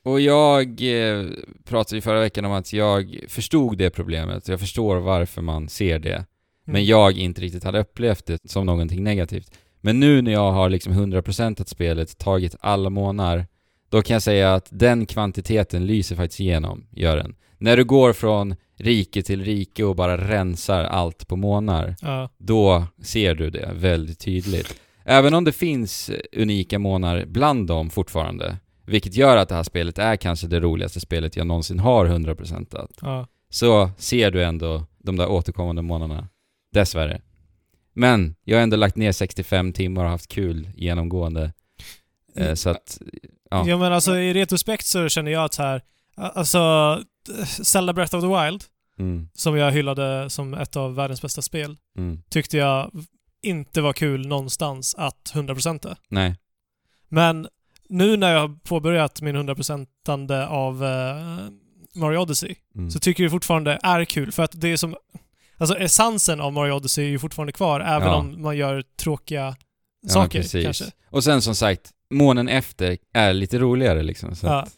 [0.04, 1.26] Och jag eh,
[1.64, 6.00] pratade ju förra veckan om att jag förstod det problemet, jag förstår varför man ser
[6.00, 6.26] det,
[6.65, 6.86] men Mm.
[6.88, 9.51] jag inte riktigt hade upplevt det som någonting negativt.
[9.82, 13.47] Men nu när jag har liksom 100% spelet, tagit alla månader,
[13.89, 17.36] då kan jag säga att den kvantiteten lyser faktiskt igenom, gör den.
[17.58, 22.30] När du går från rike till rike och bara rensar allt på månar, Ja.
[22.38, 24.75] då ser du det väldigt tydligt.
[25.06, 29.97] Även om det finns unika månar bland dem fortfarande, vilket gör att det här spelet
[29.99, 33.28] är kanske det roligaste spelet jag någonsin har 100%at, Ja.
[33.49, 36.28] så ser du ändå de där återkommande månaderna.
[36.76, 37.22] Dessvärre.
[37.94, 41.54] Men jag har ändå lagt ner 65 timmar och haft kul genomgående.
[42.36, 43.02] Eh, så att,
[43.50, 43.68] ja.
[43.68, 43.78] Ja.
[43.78, 45.82] men alltså i retrospekt så känner jag att så här,
[46.16, 46.60] alltså
[47.64, 48.64] Zelda Breath of the Wild,
[49.00, 52.22] Mm, som jag hyllade som ett av världens bästa spel, mm.
[52.30, 52.92] tyckte jag
[53.42, 56.36] inte var kul någonstans att 100% Nej.
[57.10, 57.48] Men
[57.90, 61.48] nu när jag har påbörjat min 100%ande av eh,
[61.96, 62.92] Mario Odyssey Mm.
[62.92, 64.96] så tycker jag fortfarande är kul för att det är som...
[65.58, 68.15] Alltså essensen av Mario Odyssey är ju fortfarande kvar även Ja.
[68.15, 69.56] om man gör tråkiga
[70.08, 70.63] saker precis.
[70.65, 70.86] kanske.
[71.10, 74.36] Och sen som sagt, månen efter är lite roligare liksom.
[74.36, 74.78] Så att.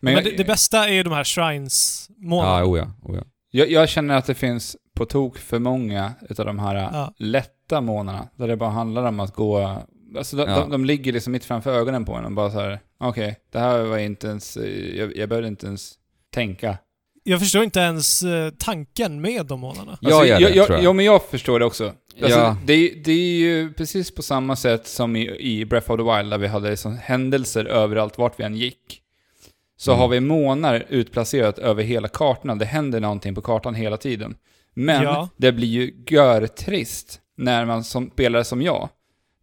[0.00, 2.58] Men, jag, det, det bästa är ju de här shrines-månaderna.
[2.58, 3.22] Ja, oh ja, oh ja.
[3.50, 7.14] jag, jag känner att det finns på tok för många utav de här Ja.
[7.18, 9.82] lätta månaderna, där det bara handlar om att gå...
[10.18, 10.58] Alltså de, Ja.
[10.60, 12.80] de, de ligger liksom mitt framför ögonen på en och bara så här.
[12.98, 14.56] okej, det här var inte ens...
[14.96, 15.92] Jag, jag behövde inte ens
[16.34, 16.78] tänka.
[17.30, 19.98] Jag förstår inte ens eh, tanken med de månaderna.
[20.00, 20.84] Jag gör det, jag, jag, tror jag.
[20.84, 21.92] Ja, men jag förstår det också.
[22.22, 22.56] Alltså, Ja.
[22.64, 26.30] det, det är ju precis på samma sätt som i, i Breath of the Wild,
[26.30, 29.00] där vi hade liksom händelser överallt vart vi än gick.
[29.76, 30.00] Så Mm.
[30.00, 32.58] har vi månar utplacerat över hela kartan.
[32.58, 34.34] Det händer någonting på kartan hela tiden.
[34.74, 35.28] Men Ja.
[35.36, 38.88] det blir ju görtrist när man som spelare som jag,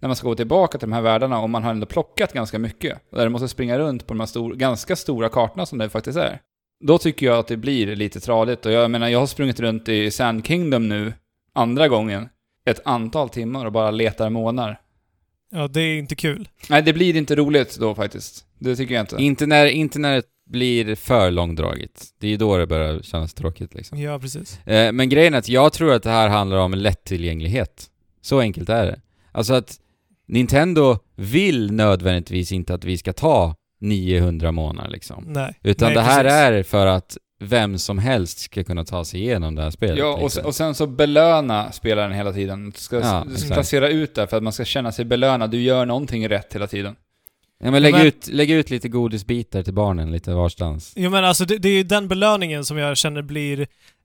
[0.01, 2.59] när man ska gå tillbaka till de här världarna och man har ändå plockat ganska
[2.59, 2.97] mycket.
[3.11, 6.17] Där du måste springa runt på de här stor, ganska stora kartorna som det faktiskt
[6.17, 6.39] är.
[6.79, 8.65] Då tycker jag att det blir lite tradigt.
[8.65, 11.13] Och jag menar, jag har sprungit runt i Sand Kingdom nu,
[11.53, 12.29] andra gången,
[12.65, 14.81] ett antal timmar och bara letar månar.
[15.51, 16.49] Ja, det är inte kul.
[16.69, 18.45] Nej, det blir inte roligt då faktiskt.
[18.59, 19.15] Det tycker jag inte.
[19.15, 22.05] Inte när, inte när det blir för långdraget.
[22.19, 23.99] Det är ju då det börjar kännas tråkigt liksom.
[23.99, 24.67] Ja, precis.
[24.67, 27.89] Eh, men grejen är att jag tror att det här handlar om lättillgänglighet.
[28.21, 29.01] Så enkelt är det.
[29.31, 29.79] Alltså att
[30.27, 35.23] Nintendo vill nödvändigtvis inte att vi ska ta 900 månader liksom.
[35.27, 35.59] Nej.
[35.63, 36.33] Utan Nej, det här precis.
[36.37, 39.97] är för att vem som helst ska kunna ta sig igenom det här spelet.
[39.97, 40.29] Ja, och, liksom.
[40.29, 42.65] sen- och sen så belöna spelaren hela tiden.
[42.69, 43.53] Du ska, Ja, du ska exakt.
[43.53, 45.51] placera ut det för att man ska känna sig belönad.
[45.51, 46.95] Du gör någonting rätt hela tiden.
[47.63, 50.93] ja, men lägg, Men- Ut, lägg ut lite godisbitar till barnen lite varstans.
[50.95, 53.59] Jo men alltså det, det är ju den belöningen som jag känner blir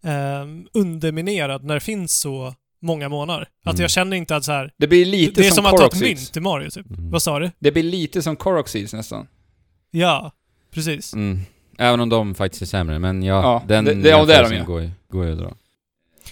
[0.04, 3.48] eh, underminerad när det finns så många månader.
[3.64, 3.80] Att Mm.
[3.82, 4.70] jag känner inte att så här.
[4.78, 6.90] Det blir lite det är som, som, att ta ett mynt i Mario typ.
[6.90, 7.10] Mm.
[7.10, 7.50] Vad sa du?
[7.58, 9.26] Det blir lite som Koroxys nästan.
[9.94, 10.32] Ja,
[10.70, 11.14] precis.
[11.14, 11.40] Mm.
[11.78, 14.50] Även om de faktiskt är sämre, men ja, Ja, den det- det- ja, det är
[14.50, 15.52] de går, ju- går ju att dra.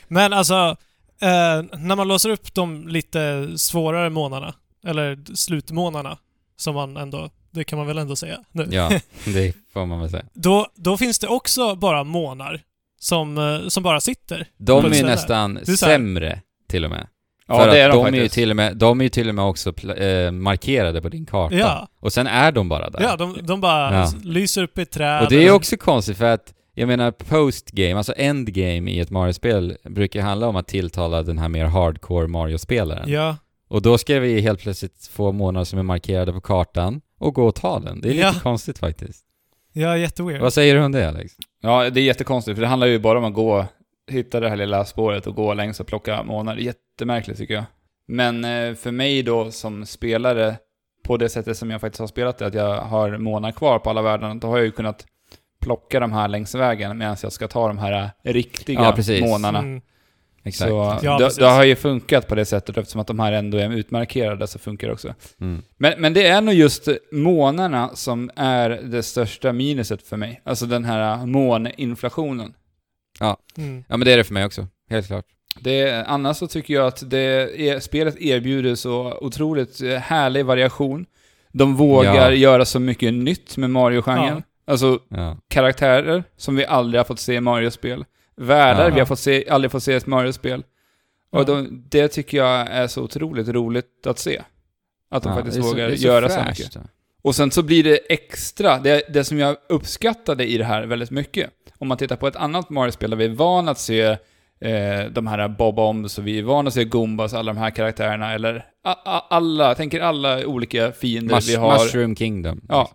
[0.09, 0.55] Men alltså,
[1.21, 4.55] eh, när man låser upp de lite svårare månaderna,
[4.87, 6.19] eller slutmånaderna,
[6.57, 8.69] som man ändå, det kan man väl ändå säga nu.
[8.71, 8.91] Ja,
[9.25, 10.25] det får man väl säga.
[10.33, 12.61] Då, då finns det också bara månar
[13.01, 14.47] som, eh, som bara sitter.
[14.57, 17.07] De är nästan sämre, till och med.
[17.51, 18.35] Ja, För det är att de, de, är ju faktiskt.
[18.35, 21.27] till och med, de är ju till och med också pl- eh, markerade på din
[21.27, 21.55] karta.
[21.55, 21.89] Ja.
[22.01, 23.01] Och sen är de bara där.
[23.03, 24.13] Ja, de, de bara Ja.
[24.23, 25.23] lyser upp i ett träd.
[25.25, 29.77] och det är också konstigt för att, jag menar postgame, alltså endgame i ett Mario-spel
[29.85, 33.11] brukar handla om att tilltala den här mer hardcore Mario-spelaren.
[33.11, 33.37] Ja.
[33.69, 37.47] Och då ska vi helt plötsligt få månader som är markerade på kartan och gå
[37.47, 38.01] och ta den.
[38.01, 38.35] Det är lite Ja.
[38.43, 39.25] konstigt faktiskt.
[39.73, 40.41] Ja, jätteweird.
[40.41, 41.33] Vad säger du om det Alex?
[41.63, 43.67] Ja, det är jättekonstigt, för det handlar ju bara om att gå,
[44.11, 46.61] hitta det här lilla spåret och gå längs och plocka månader.
[46.61, 47.65] Jättemärkligt tycker jag.
[48.07, 50.57] Men eh, för mig då som spelare,
[51.05, 53.91] på det sättet som jag faktiskt har spelat det, att jag har månader kvar på
[53.91, 55.07] alla världarna, då har jag ju kunnat
[55.61, 59.21] plocka de här längs vägen medan jag ska ta de här riktiga Ja, precis.
[59.21, 59.59] månaderna.
[59.59, 59.81] Mm.
[60.45, 60.71] Exakt.
[60.71, 63.59] Så Ja, det, det har ju funkat på det sättet eftersom att de här ändå
[63.59, 65.15] är utmarkerade så funkar det också.
[65.41, 65.63] Mm.
[65.77, 70.41] Men, men det är nog just månaderna som är det största minuset för mig.
[70.45, 72.55] Alltså den här måninflationen.
[73.21, 73.85] Mm.
[73.89, 75.25] Ja men det är det för mig också, helt klart.
[75.61, 77.19] Det, annars så tycker jag att det
[77.69, 81.07] är, spelet erbjuder så otroligt eh, härlig variation.
[81.53, 82.33] De vågar Ja.
[82.33, 84.43] göra så mycket nytt med Mario-genren.
[84.67, 85.37] Alltså Ja.
[85.49, 88.05] karaktärer som vi aldrig har fått se i Mario-spel.
[88.37, 88.95] Världar Ja.
[88.95, 90.63] vi har fått se, aldrig fått se i ett Mario-spel.
[91.33, 91.45] Och Ja.
[91.45, 94.43] de, det tycker jag är så otroligt roligt att se.
[95.11, 96.59] Att de Ja, faktiskt så- vågar så göra så fräscht.
[96.61, 96.77] mycket.
[97.23, 101.11] Och sen så blir det extra, det, det som jag uppskattade i det här väldigt
[101.11, 101.51] mycket,
[101.81, 104.01] om man tittar på ett annat Mario-spel där vi är vana att se
[104.61, 108.33] eh, de här Bob-Ombs och vi är vana att se Goombas, alla de här karaktärerna,
[108.35, 111.73] eller a, a, alla, tänker alla olika fiender Mush, vi har.
[111.73, 112.61] Mushroom Kingdom.
[112.69, 112.91] Ja.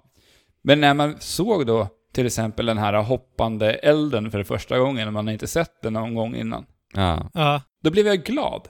[0.64, 5.30] Men när man såg då till exempel den här hoppande elden för första gången, man
[5.30, 7.30] inte sett den någon gång innan, Ja.
[7.34, 7.62] Ja.
[7.84, 8.62] då blev jag glad.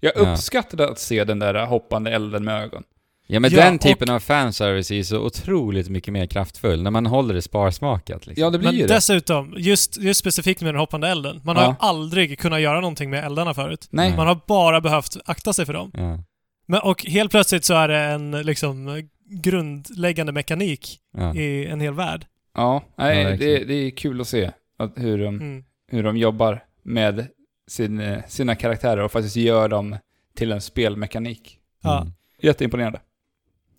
[0.00, 0.20] Jag Ja.
[0.32, 2.82] uppskattade att se den där hoppande elden med ögon.
[3.30, 6.82] Ja men Ja, den och- typen av fanservice är ju så otroligt mycket mer kraftfull,
[6.82, 8.42] när man håller det sparsmakat liksom.
[8.44, 8.94] Ja, det blir Men ju det.
[8.94, 11.40] dessutom, just, just specifikt med den hoppande elden.
[11.44, 11.70] Man har Ja.
[11.70, 13.88] ju aldrig kunnat göra någonting med eldarna förut.
[13.90, 14.16] Nej.
[14.16, 15.90] Man har bara behövt akta sig för dem.
[15.94, 16.18] Ja,
[16.66, 21.34] Men, och helt plötsligt så är det en liksom grundläggande mekanik ja.
[21.34, 22.26] i en hel värld.
[22.54, 23.68] Ja, nej, Ja, det, verkligen.
[23.68, 25.64] det är kul att se att hur, de, Mm.
[25.90, 27.26] hur de jobbar med
[27.70, 29.96] sin, sina karaktärer och faktiskt gör dem
[30.36, 31.58] till en spelmekanik.
[31.82, 32.00] Ja.
[32.00, 32.12] Mm.
[32.42, 33.00] Jätteimponerande.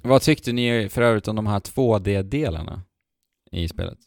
[0.03, 2.81] Vad tyckte ni för övrigt om de här 2D-delarna
[3.51, 3.97] i spelet?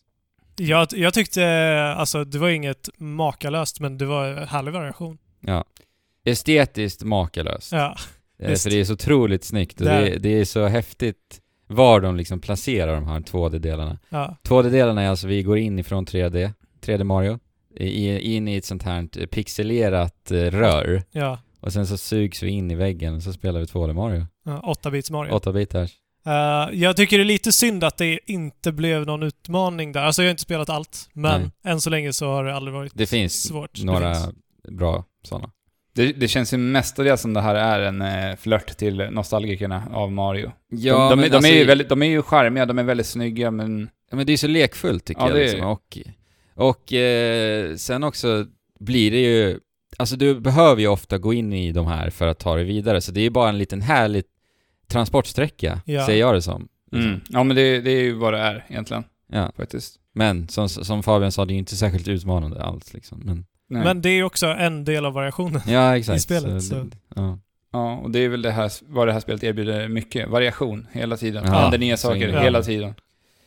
[0.57, 1.44] Jag, jag tyckte,
[1.96, 5.18] alltså det var inget makalöst, men det var en härlig variation.
[5.40, 5.64] Ja.
[6.24, 7.72] Estetiskt makalöst.
[7.72, 7.96] Ja,
[8.42, 8.55] Eh.
[8.57, 12.16] För det är så otroligt snyggt och Det är det, är så häftigt var de
[12.16, 13.98] liksom placerar de här 2D-delarna.
[14.09, 17.38] ja, 2D-delarna är alltså, vi går in ifrån 3D, 3D Mario,
[17.76, 21.02] in i ett sånt här eh, pixelerat eh, rör.
[21.11, 21.38] ja.
[21.62, 24.27] Och sen så sugs vi in i väggen och så spelar vi 2D Mario.
[24.44, 25.33] ja 8-bits Mario.
[25.33, 25.90] 8 bitars.
[26.27, 26.33] Eh,
[26.72, 30.01] jag tycker det är lite synd att det inte blev någon utmaning där.
[30.01, 31.51] Alltså jag har inte spelat allt, men Nej.
[31.72, 33.70] än så länge så har det aldrig varit Det finns svårt.
[33.75, 34.29] Det några finns.
[34.68, 35.51] bra sådana.
[35.94, 40.12] Det, det känns ju mestadels som det här är en eh, flört till nostalgikerna av
[40.12, 40.53] Mario.
[40.68, 43.07] Ja, de, de, de, alltså, är ju väldigt, de är ju charmiga, de är väldigt
[43.07, 43.90] snygga, men...
[44.11, 45.61] Ja, men det är så lekfullt tycker Ja, jag det liksom.
[45.61, 45.66] det.
[45.66, 45.98] Och,
[46.70, 48.46] och eh, sen också
[48.81, 49.59] blir det ju...
[49.98, 53.00] Alltså du behöver ju ofta gå in i de här för att ta dig vidare,
[53.00, 54.24] så det är ju bara en liten härlig
[54.88, 56.07] transportsträcka, Ja.
[56.07, 56.68] ser jag det som.
[56.92, 57.09] Liksom.
[57.11, 57.20] Mm.
[57.28, 59.52] Ja, men det, det är ju vad det är egentligen, Ja.
[59.57, 59.96] faktiskt.
[60.14, 63.20] Men som, som Fabian sa, det är ju inte särskilt utmanande alls liksom.
[63.24, 63.85] Men, Nej.
[63.85, 65.61] Men det är ju också en del av variationen.
[65.66, 66.16] ja, exakt.
[66.16, 67.38] I spelet, Så, så- det- Ja.
[67.74, 70.28] Ja, och det är väl det här, vad det här spelet erbjuder mycket.
[70.31, 71.44] Variation, hela tiden.
[71.46, 72.94] Ja, Händer nya saker, hela tiden.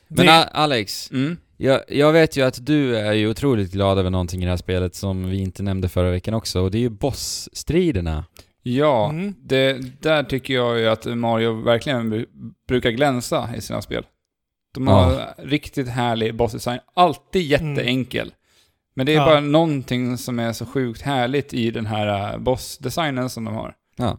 [0.08, 1.38] Men det, Alex, Mm.
[1.57, 4.57] Jag, jag vet ju att du är ju otroligt glad över någonting i det här
[4.57, 8.25] spelet som vi inte nämnde förra veckan också, och det är ju bossstriderna.
[8.63, 9.33] Ja, Mm.
[9.43, 12.27] det, där tycker jag ju att Mario verkligen bru-
[12.67, 14.05] brukar glänsa i sina spel.
[14.73, 16.79] De har riktigt härlig bossdesign.
[16.95, 18.33] Alltid jätteenkel.
[18.95, 19.25] Men det är Ja.
[19.25, 23.73] bara någonting som är så sjukt härligt i den här äh, bossdesignen som de har.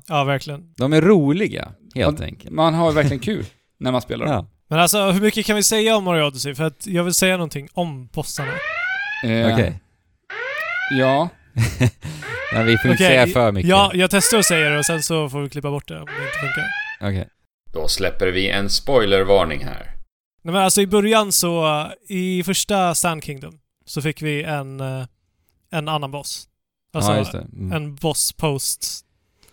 [0.08, 0.72] ja, verkligen.
[0.76, 2.54] De är roliga, helt Ja, enkelt.
[2.54, 3.44] Man har verkligen kul
[3.78, 4.34] när man spelar dem.
[4.34, 4.46] Ja.
[4.68, 6.54] Men alltså, hur mycket kan vi säga om Mario Odyssey?
[6.54, 8.52] För att jag vill säga någonting om bossarna.
[9.24, 9.80] Eh, Okej.
[10.98, 11.28] Ja,
[12.52, 13.68] Ja, vi får inte Okej, säga för mycket.
[13.68, 16.06] Ja, jag testar att säga det och sen så får vi klippa bort det om
[16.06, 16.66] det inte funkar.
[17.00, 17.28] Okej.
[17.72, 19.92] Då släpper vi en spoilervarning här.
[20.42, 25.04] Nej men alltså i början så, i första Sand Kingdom, så fick vi en, eh,
[25.70, 26.48] en annan boss.
[26.94, 27.38] Alltså ja, just det.
[27.38, 27.72] Mm.
[27.72, 29.04] en boss post.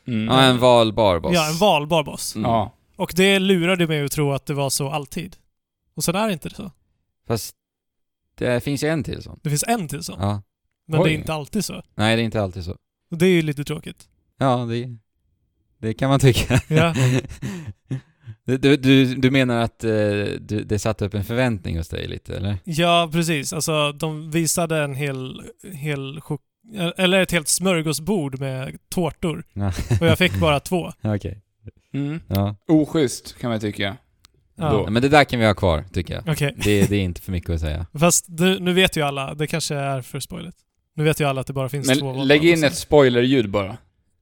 [0.07, 0.27] mm.
[0.35, 1.33] Ja, en valbar boss.
[1.33, 2.35] Ja, en valbar boss.
[2.35, 2.51] Mm.
[2.51, 2.71] ja.
[2.95, 5.35] Och det lurade mig att tro att det var så alltid.
[5.95, 6.71] Och sen är det inte så.
[7.27, 7.55] Fast
[8.35, 9.39] det finns ju en till sån.
[9.43, 10.15] Det finns en till så.
[10.19, 10.41] Ja.
[10.87, 11.09] Men Oj.
[11.09, 11.83] det är inte alltid så.
[11.95, 12.77] Nej, det är inte alltid så.
[13.11, 14.07] Och det är ju lite tråkigt.
[14.37, 14.97] Ja, det,
[15.77, 16.61] det kan man tycka.
[16.67, 16.95] Ja.
[18.57, 19.91] du, du, du, menar att eh,
[20.39, 22.57] du, det satte upp en förväntning hos dig lite, eller?
[22.63, 23.53] Ja, precis.
[23.53, 25.41] Alltså, de visade en hel,
[25.73, 26.39] hel chok-
[26.97, 29.45] eller ett helt smörgåsbord med tårtor.
[29.53, 29.71] Ja.
[30.01, 30.91] Och jag fick bara två.
[31.01, 31.41] Okej.
[31.93, 32.19] Mm.
[32.27, 32.55] Ja.
[32.67, 33.97] Oschysst kan man tycka.
[34.55, 34.71] Ja.
[34.71, 34.89] Då.
[34.89, 36.23] Men det där kan vi ha kvar, tycker jag.
[36.27, 36.55] Okej.
[36.63, 37.85] Det, det är inte för mycket att säga.
[37.99, 40.55] Fast nu, nu vet ju alla, det kanske är för spoilet.
[40.95, 43.69] Nu vet ju alla att det bara finns två Men lägg in ett spoilerljud bara.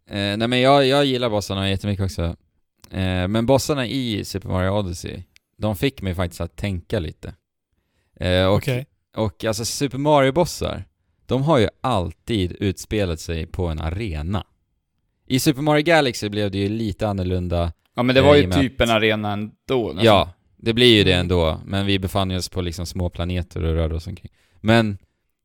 [0.09, 2.23] Eh, nej men jag, jag gillar bossarna jättemycket också.
[2.91, 5.23] Eh, men bossarna i Super Mario Odyssey,
[5.57, 7.33] de fick mig faktiskt att tänka lite.
[8.19, 8.85] Eh, och, Okej.
[9.15, 10.83] och alltså Super Mario-bossar,
[11.25, 14.45] de har ju alltid utspelat sig på en arena.
[15.31, 17.73] I Super Mario Galaxy blev det ju lite annorlunda.
[17.95, 19.87] Ja men det Eh, var ju med typ en arena ändå.
[19.87, 20.03] nästan.
[20.05, 23.73] Ja, det blir ju det ändå, men vi befann oss på liksom små planeter och
[23.73, 24.31] rörde oss omkring.
[24.61, 24.97] Men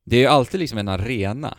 [0.05, 1.57] det är ju alltid liksom en arena.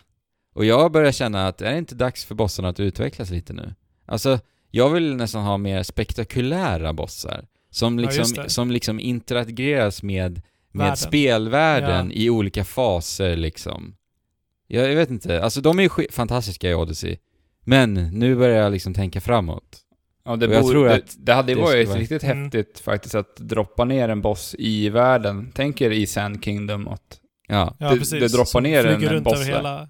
[0.54, 3.74] Och jag börjar känna att är det inte dags för bossarna att utvecklas lite nu?
[4.06, 4.38] Alltså,
[4.70, 7.46] jag vill nästan ha mer spektakulära bossar.
[7.70, 8.48] Som Ja, liksom, det.
[8.50, 10.32] som liksom interageras med,
[10.72, 10.96] med Världen.
[10.96, 12.16] spelvärlden Ja.
[12.22, 13.94] i olika faser liksom.
[14.66, 17.16] Jag, jag vet inte, alltså de är ju sk- fantastiska i Odyssey.
[17.68, 19.78] Men nu börjar jag liksom tänka framåt.
[20.24, 22.42] Ja, det, jag borde, tror det, att det hade ju det varit vara- riktigt Mm.
[22.42, 25.52] häftigt faktiskt att droppa ner en boss i världen.
[25.54, 27.20] Tänk er i Sand Kingdom att...
[27.48, 27.76] Ja.
[27.78, 28.20] Ja, det- precis.
[28.20, 29.44] det droppar ner en- en runt boss där.
[29.46, 29.88] hela...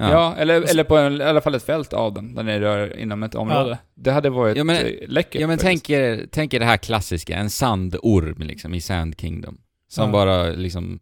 [0.00, 2.96] Ja, eller, eller på en, i alla fall ett fält av den, där ni rör
[2.98, 3.78] inom ett område.
[3.94, 6.76] Det hade varit Ja, men- eh, läckert Ja men tänk er, tänk er det här
[6.76, 9.58] klassiska, en sandorm liksom i Sand Kingdom.
[9.88, 10.12] Som Ja.
[10.12, 11.00] bara liksom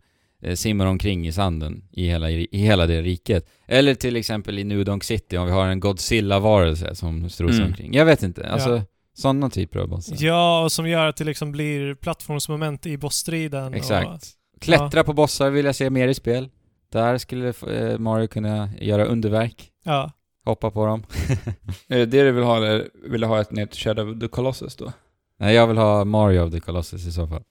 [0.55, 3.47] simmar omkring i sanden i hela, i hela det riket.
[3.67, 7.67] Eller till exempel i New Donk City om vi har en Godzilla-varelse som strosar Mm.
[7.67, 7.95] omkring.
[7.95, 8.83] Jag vet inte, alltså Ja.
[9.15, 10.17] sådana typer av bossar.
[10.21, 13.67] Ja, och som gör att det liksom blir plattformsmoment i bossstriden.
[13.69, 14.29] Och, Exakt.
[14.61, 16.49] Klättra på bossar vill jag se mer i spel.
[16.93, 19.71] Där skulle eh, Mario kunna göra underverk.
[19.85, 20.13] ja.
[20.45, 21.03] Hoppa på dem.
[21.89, 24.29] Är det det du vill ha, eller vill du ha ett nytt Shadow of the
[24.29, 24.93] Colossus då?
[25.39, 27.43] Nej, jag vill ha Mario of the Colossus i så fall.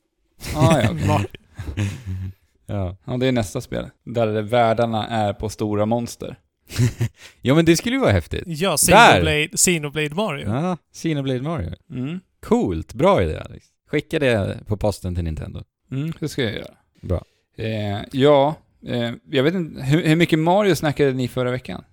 [0.56, 0.90] Ah, ja,
[2.66, 2.98] Ja.
[3.06, 3.90] ja, det är nästa spel.
[4.06, 6.40] Där världarna är på stora monster.
[7.42, 8.44] ja men det skulle ju vara häftigt.
[8.46, 8.78] Ja,
[9.56, 10.50] Xenoblade Mario.
[10.50, 11.74] Ja, Xenoblade Mario.
[11.90, 12.20] Mm.
[12.42, 13.66] Coolt, bra idé Alex.
[13.92, 15.64] Skicka det på posten till Nintendo.
[15.92, 16.74] Mm, det ska jag göra.
[17.02, 17.24] Bra.
[17.58, 18.56] Eh, ja,
[18.88, 21.84] eh, jag vet inte, hur, hur mycket Mario snackade ni förra veckan?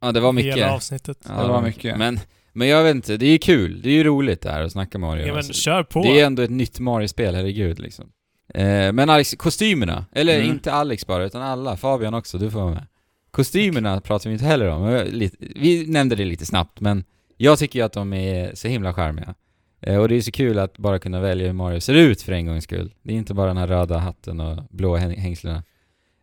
[0.00, 0.56] Ja, det var mycket.
[0.56, 1.18] Hela avsnittet.
[1.28, 1.98] Ja, Det var mycket.
[1.98, 2.20] Men,
[2.52, 3.82] men jag vet inte, det är ju kul.
[3.82, 5.20] Det är ju roligt det här att snacka Mario.
[5.22, 6.02] Ja, men Alltså, kör på.
[6.02, 8.10] Det är ändå ett nytt Mario-spel, herregud liksom.
[8.56, 10.04] Eh, men Alex, kostymerna.
[10.12, 10.50] Eller Mm.
[10.50, 11.76] inte Alex bara, utan alla.
[11.76, 12.86] Fabian också, du får vara med.
[13.30, 15.04] Kostymerna pratar vi inte heller om.
[15.06, 17.04] lite- Vi nämnde det lite snabbt, men
[17.36, 19.34] jag tycker ju att de är så himla charmiga.
[19.80, 22.32] Eh, och det är så kul att bara kunna välja hur Mario ser ut för
[22.32, 22.94] en gångs skull.
[23.02, 25.62] Det är inte bara den här röda hatten och blå häng- hängslena.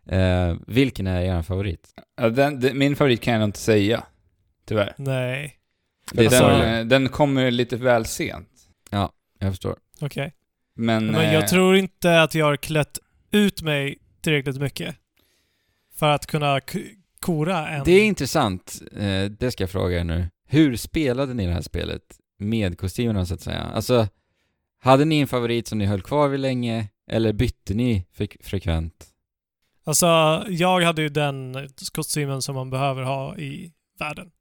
[0.09, 1.87] Eh, vilken är er favorit?
[2.17, 4.03] Ja, den, den, min favorit kan jag inte säga.
[4.65, 4.93] Tyvärr.
[4.97, 5.57] Nej,
[6.13, 8.49] den, eh, den kommer lite väl sent.
[9.39, 9.75] Jag förstår.
[10.01, 10.33] okej.
[10.75, 12.99] Men, Men eh, jag tror inte att jag har klätt
[13.31, 14.95] ut mig tillräckligt mycket.
[15.95, 16.59] För att kunna
[17.19, 17.83] kora en...
[17.83, 20.29] Det är intressant, eh, det ska jag fråga er nu.
[20.47, 23.61] Hur spelade ni det här spelet med kostymerna så att säga?
[23.61, 24.07] Alltså,
[24.79, 29.07] hade ni en favorit som ni höll kvar vid länge, eller bytte ni fre- frekvent?
[29.83, 30.05] Alltså,
[30.49, 34.31] jag hade ju den kostymen som man behöver ha i världen.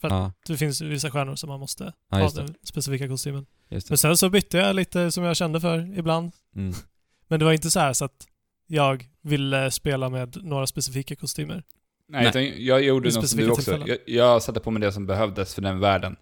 [0.00, 3.46] För att Ja, det finns vissa stjärnor som man måste ja ha den specifika kostymen.
[3.68, 3.90] Just det.
[3.90, 6.32] Men sen så bytte jag lite som jag kände för ibland.
[6.56, 6.74] Mm.
[7.28, 8.26] Men det var inte så här så att
[8.66, 11.64] jag ville spela med några specifika kostymer.
[12.08, 12.28] Nej, Nej.
[12.28, 13.62] utan jag gjorde något som du också.
[13.62, 13.88] tillfällen.
[13.88, 16.16] Jag, jag satte på mig det som behövdes för den världen.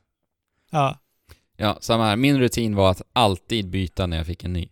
[0.71, 0.99] Ja,
[1.57, 2.17] Ja, samma här.
[2.17, 4.69] Min rutin var att alltid byta när jag fick en ny.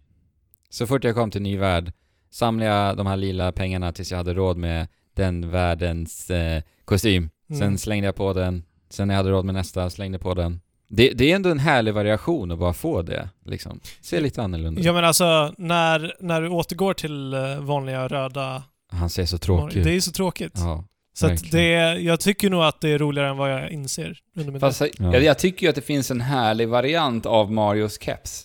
[0.71, 1.93] Så fort jag kom till en ny värld
[2.31, 7.31] samlade jag de här lila pengarna tills jag hade råd med den världens eh, kostym.
[7.49, 7.61] Mm.
[7.61, 10.61] Sen slängde jag på den, sen när jag hade råd med nästa slängde på den.
[10.89, 13.81] Det, det är ändå en härlig variation att bara få det, liksom.
[14.01, 14.87] Ser lite annorlunda ut.
[14.87, 19.83] ja men alltså när, när du återgår till eh, vanliga röda Han ser så tråkig
[19.85, 19.97] Det är ut.
[19.97, 20.53] ju så tråkigt.
[20.55, 20.85] Ja.
[21.17, 21.69] så att det,
[22.01, 24.89] jag tycker nog att det är roligare än vad jag inser under min Fast Ja.
[24.99, 28.45] jag, jag tycker ju att det finns en härlig variant av Marios keps.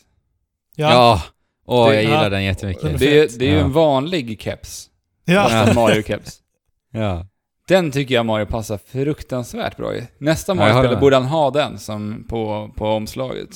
[0.75, 0.89] Ja.
[0.93, 1.21] Ja.
[1.65, 2.29] Åh, Det- jag gillar ja.
[2.29, 2.83] den jättemycket.
[2.83, 3.63] Den är Det det är ju Ja.
[3.65, 4.89] en vanlig keps.
[5.25, 5.43] Ja.
[5.49, 6.35] Fast en Mario-keps.
[6.91, 7.25] Ja.
[7.69, 10.07] Den tycker jag Mario passar fruktansvärt bra i.
[10.17, 13.49] Nästa Mario-spel borde han ha den som på, på omslaget.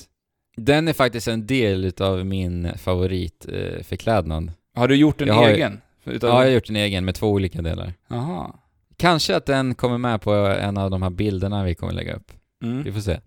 [0.58, 3.78] Den är faktiskt en del utav min favoritförklädnad.
[3.80, 4.52] Eh, förklädnad.
[4.76, 5.82] Har du gjort en Jag har egen?
[6.06, 7.94] Utav, ja, jag har gjort en egen med två olika delar.
[8.10, 8.52] Jaha.
[8.98, 12.32] Kanske att den kommer med på en av de här bilderna vi kommer lägga upp.
[12.62, 12.94] Vi Mm.
[12.94, 13.20] får se.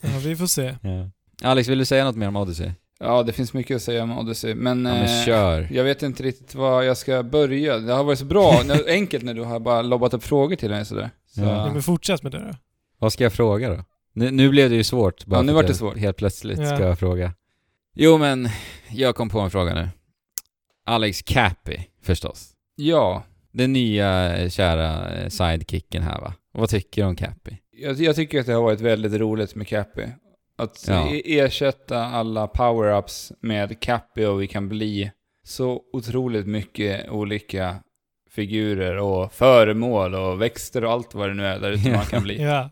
[0.00, 0.74] ja, vi får se.
[0.82, 1.10] Ja.
[1.42, 2.70] Alex, vill du säga något mer om Odyssey?
[3.00, 4.84] Ja, det finns mycket att säga om Odyssey, men...
[4.84, 5.68] Ja, men eh, kör.
[5.70, 7.78] Jag vet inte riktigt var jag ska börja.
[7.78, 10.84] Det har varit så bra, enkelt när du har bara lobbat upp frågor till mig
[10.84, 11.10] sådär.
[11.34, 11.72] Så, Ja.
[11.72, 12.54] Men fortsätt med det då.
[12.98, 13.84] Vad ska jag fråga då?
[14.12, 15.24] Nu, nu blev det ju svårt.
[15.26, 15.96] Bara Ja, nu vart det svårt.
[15.96, 16.66] Helt plötsligt Ja.
[16.76, 17.32] ska jag fråga.
[17.94, 18.48] Jo, men
[18.90, 19.88] jag kom på en fråga nu.
[20.86, 22.50] Alex Cappy, förstås.
[22.76, 23.22] ja.
[23.52, 26.34] Den nya eh, kära eh, sidekicken här va?
[26.52, 27.56] Vad tycker du om Cappy?
[27.72, 30.02] Jag, jag tycker att det har varit väldigt roligt med Cappy.
[30.58, 31.08] Att Ja.
[31.14, 35.10] e- ersätta alla power-ups med Cappy och vi kan bli
[35.44, 37.76] så otroligt mycket olika
[38.30, 42.22] figurer och föremål och växter och allt vad det nu är där ute man kan
[42.22, 42.42] bli.
[42.42, 42.70] Ja.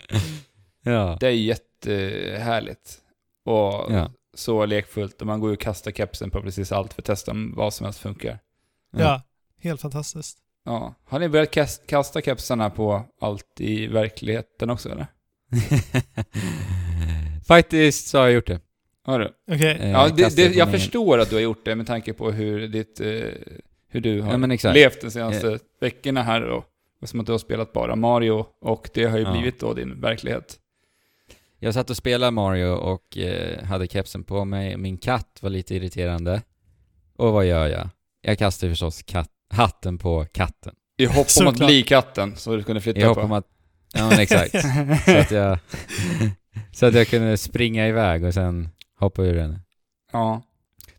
[0.83, 1.17] Ja.
[1.21, 2.99] Det är jättehärligt.
[3.45, 4.11] Och Ja.
[4.35, 5.21] så lekfullt.
[5.21, 7.75] Och man går ju och kastar kepsen på precis allt för att testa om vad
[7.75, 8.39] som helst funkar.
[8.97, 9.23] ja.
[9.61, 10.39] Helt fantastiskt.
[10.65, 10.95] Ja.
[11.05, 15.07] Har ni börjat kas- kasta kepsarna på allt i verkligheten också eller?
[17.47, 18.61] Faktiskt så har jag gjort det.
[19.05, 19.33] Har du?
[19.53, 19.77] Okej.
[19.81, 22.13] Eh, Ja, det, kastade det, på jag förstår att du har gjort det med tanke
[22.13, 23.07] på hur ditt, eh,
[23.89, 24.75] hur du har Ja, men exakt.
[24.75, 26.65] levt de senaste veckorna här och,
[27.03, 29.33] och som att du har spelat bara Mario och det har ju Ja.
[29.33, 30.57] blivit då din verklighet.
[31.59, 34.77] Jag satt och spelade Mario och eh, hade kepsen på mig.
[34.77, 36.43] Min katt var lite irriterande.
[37.17, 37.89] Och vad gör jag?
[38.23, 40.75] Jag kastar förstås katt, hatten på katten.
[40.99, 41.57] I hopp om att Såklart.
[41.57, 43.21] bli katten så du kunde flytta I hopp på.
[43.23, 43.47] om att...
[43.95, 44.51] Ja men exakt.
[45.05, 45.59] så att jag...
[46.73, 49.59] så att jag kunde springa iväg och sen hoppa ur den.
[50.13, 50.43] Ja.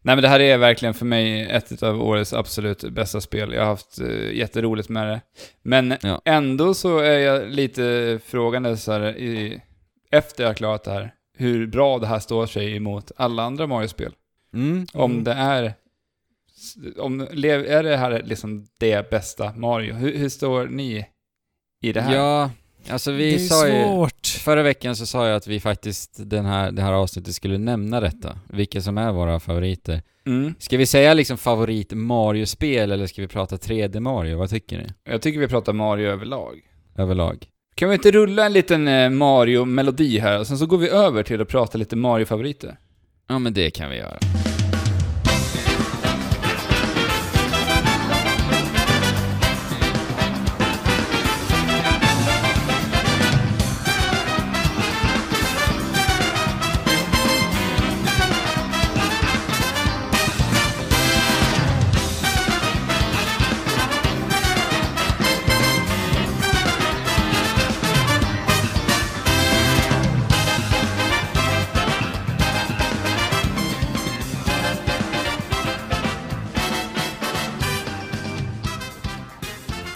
[0.02, 3.54] Nej men det här är verkligen för mig ett av årets absolut bästa spel.
[3.54, 5.22] Jag har haft uh, jätteroligt med det.
[5.64, 6.22] Men Ja.
[6.26, 9.62] ändå så är jag lite frågande så här, i,
[10.12, 13.68] efter jag har klarat det här, hur bra det här står sig emot alla andra
[13.68, 14.14] Mario-spel.
[14.54, 14.88] Mm.
[14.94, 15.24] Om Mm.
[15.24, 15.74] det är...
[16.98, 19.94] Om, är det här liksom det bästa Mario?
[19.94, 21.06] Hur, hur står ni
[21.82, 22.16] i det här?
[22.16, 22.52] Ja,
[22.90, 23.84] alltså vi det är sa ju...
[23.84, 24.28] svårt.
[24.28, 28.00] Förra veckan så sa jag att vi faktiskt den här, det här avsnittet skulle nämna
[28.00, 28.40] detta.
[28.50, 30.02] Vilka som är våra favoriter.
[30.28, 30.56] Mm.
[30.60, 34.38] Ska vi säga liksom favorit Mario-spel eller ska vi prata 3D Mario?
[34.38, 34.88] Vad tycker ni?
[35.04, 36.60] Jag tycker vi pratar Mario överlag.
[36.98, 37.46] Överlag.
[37.76, 41.24] Kan vi inte rulla en liten eh, Mario-melodi här och sen så går vi över
[41.24, 42.78] till att prata lite Mario-favoriter?
[43.28, 44.18] Ja, men det kan vi göra.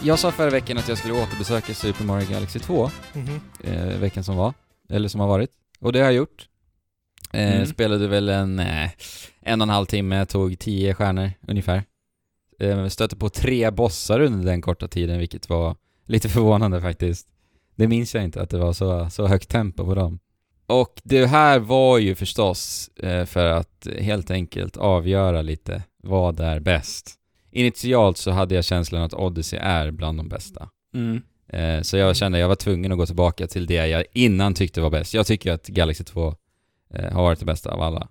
[0.04, 3.42] Jag sa förra veckan att jag skulle återbesöka Super Mario Galaxy 2, Mhm.
[3.64, 4.54] eh, veckan som var,
[4.90, 5.50] eller som har varit.
[5.80, 6.48] Och det har jag gjort.
[7.34, 7.66] Eh, Mm.
[7.66, 8.90] Spelade väl en, eh,
[9.42, 11.84] en och en halv timme, tog tio stjärnor ungefär.
[12.60, 15.76] Eh, stötte på tre bossar under den korta tiden, vilket var
[16.06, 17.28] lite förvånande faktiskt.
[17.76, 20.20] Det minns jag inte, att det var så, så högt tempo på dem.
[20.68, 26.60] Och det här var ju förstås eh, för att helt enkelt avgöra lite vad är
[26.60, 27.18] bäst.
[27.52, 30.70] Initialt så hade jag känslan att Odyssey är bland de bästa.
[30.94, 31.22] Mm.
[31.48, 34.54] Eh, så jag kände att jag var tvungen att gå tillbaka till det jag innan
[34.54, 35.14] tyckte var bäst.
[35.14, 36.36] Jag tycker att Galaxy 2
[36.94, 38.08] eh, har varit det bästa av alla.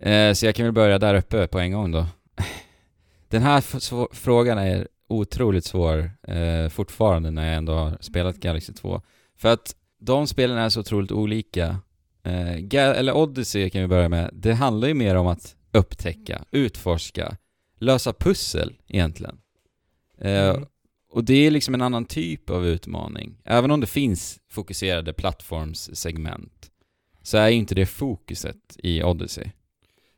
[0.00, 2.06] Eh, så jag kan väl börja där uppe på en gång då.
[3.28, 3.60] Den här
[4.14, 9.02] frågan är otroligt svår eh, fortfarande när jag ändå har spelat Galaxy 2.
[9.36, 11.76] För att de spelen är så otroligt olika.
[12.22, 14.30] Eh, eller Odyssey kan vi börja med.
[14.32, 17.36] Det handlar ju mer om att upptäcka, utforska,
[17.78, 19.38] lösa pussel egentligen.
[20.18, 20.64] Eh, Mm.
[21.10, 23.36] och det är liksom en annan typ av utmaning.
[23.44, 26.70] Även om det finns fokuserade plattformssegment
[27.22, 29.46] så är ju inte det fokuset i Odyssey.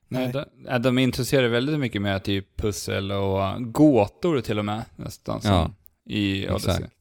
[0.09, 0.45] Nej, de,
[0.83, 5.71] de är intresserade väldigt mycket med typ pussel och gåtor till och med, nästan Ja,
[6.07, 6.73] i Odyssey.
[6.75, 6.95] exakt.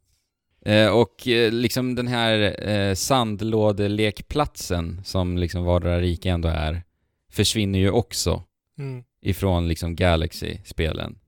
[0.62, 6.84] Eh, och eh, liksom den här eh, sandlådelekplatsen som liksom vardera rike ändå är
[7.32, 8.44] försvinner ju också
[8.80, 9.04] Mm.
[9.22, 11.20] Ifrån liksom Galaxy-spelen.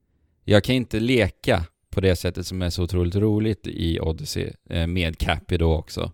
[0.43, 4.87] Jag kan inte leka på det sättet som är så otroligt roligt i Odyssey, eh,
[4.87, 6.11] med Cappy då också,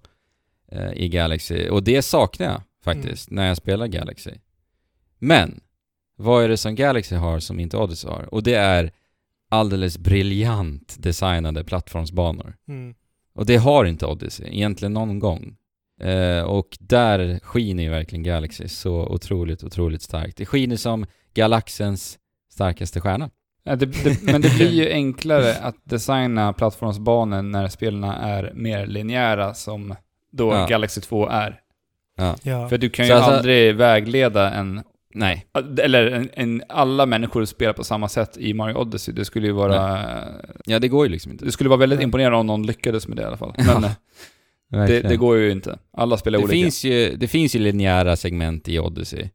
[0.72, 1.70] eh, i Galaxy.
[1.70, 4.32] Och det saknar jag faktiskt när jag spelar Galaxy.
[5.20, 5.60] Men,
[6.16, 8.34] vad är det som Galaxy har som inte Odyssey har?
[8.34, 8.92] Och det är
[9.50, 12.56] alldeles briljant designade plattformsbanor.
[12.68, 12.96] Mm.
[13.34, 15.58] Och det har inte Odyssey, egentligen någon gång.
[16.02, 20.38] Eh, och där skiner ju verkligen Galaxy så otroligt, otroligt starkt.
[20.38, 22.18] Det skiner som galaxens
[22.54, 23.30] starkaste stjärna.
[23.64, 28.88] Ja, det, det, men det blir ju enklare att designa plattformsbanor när spelen är mer
[28.88, 29.96] linjära som
[30.32, 30.66] då Ja.
[30.68, 31.60] Galaxy 2 är.
[32.44, 32.70] Ja.
[32.70, 34.84] För du kan ju Så alltså- aldrig vägleda en,
[35.14, 35.46] Nej,
[35.82, 39.14] eller en, en, alla människor spelar på samma sätt i Mario Odyssey.
[39.14, 40.08] Det skulle ju vara,
[40.66, 41.46] ja det går ju liksom inte.
[41.46, 42.04] det skulle vara väldigt Nej.
[42.04, 43.54] imponerande om någon lyckades med det i alla fall.
[43.58, 43.92] Ja, Men eh,
[44.70, 45.80] det, det går ju inte.
[45.94, 46.64] Alla spelar det olika.
[46.64, 49.30] finns, ju, det finns ju linjära segment i Odyssey.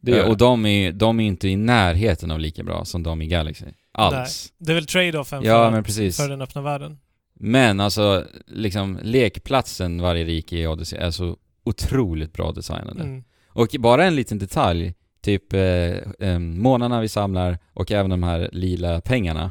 [0.00, 3.26] det och de är, de är inte i närheten av lika bra som de i
[3.26, 3.66] Galaxy.
[3.92, 4.52] Alls.
[4.58, 6.98] Det är väl trade-offen Ja, för, för den öppna världen.
[7.34, 13.02] Men alltså, liksom lekplatsen varje rike i Odyssey är så otroligt bra designade.
[13.02, 13.24] Mm.
[13.46, 15.60] Och bara en liten detalj, typ eh,
[16.18, 19.50] eh, månarna vi samlar och även de här lila pengarna,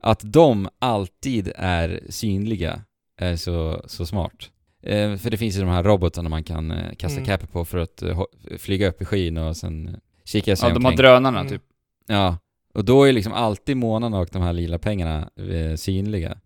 [0.00, 2.82] att de alltid är synliga
[3.16, 4.50] är så, så smart.
[4.86, 7.26] Eh, för det finns ju de här robotarna man kan eh, kasta Mm.
[7.26, 10.68] capper på för att eh, ho- flyga upp i skyn och sen eh, kika sig
[10.68, 11.02] Ja, de har omkring.
[11.06, 11.52] drönarna Mm.
[11.52, 11.62] typ.
[12.06, 12.38] Ja,
[12.74, 16.38] och då är liksom alltid månarna och de här lila pengarna eh, synliga.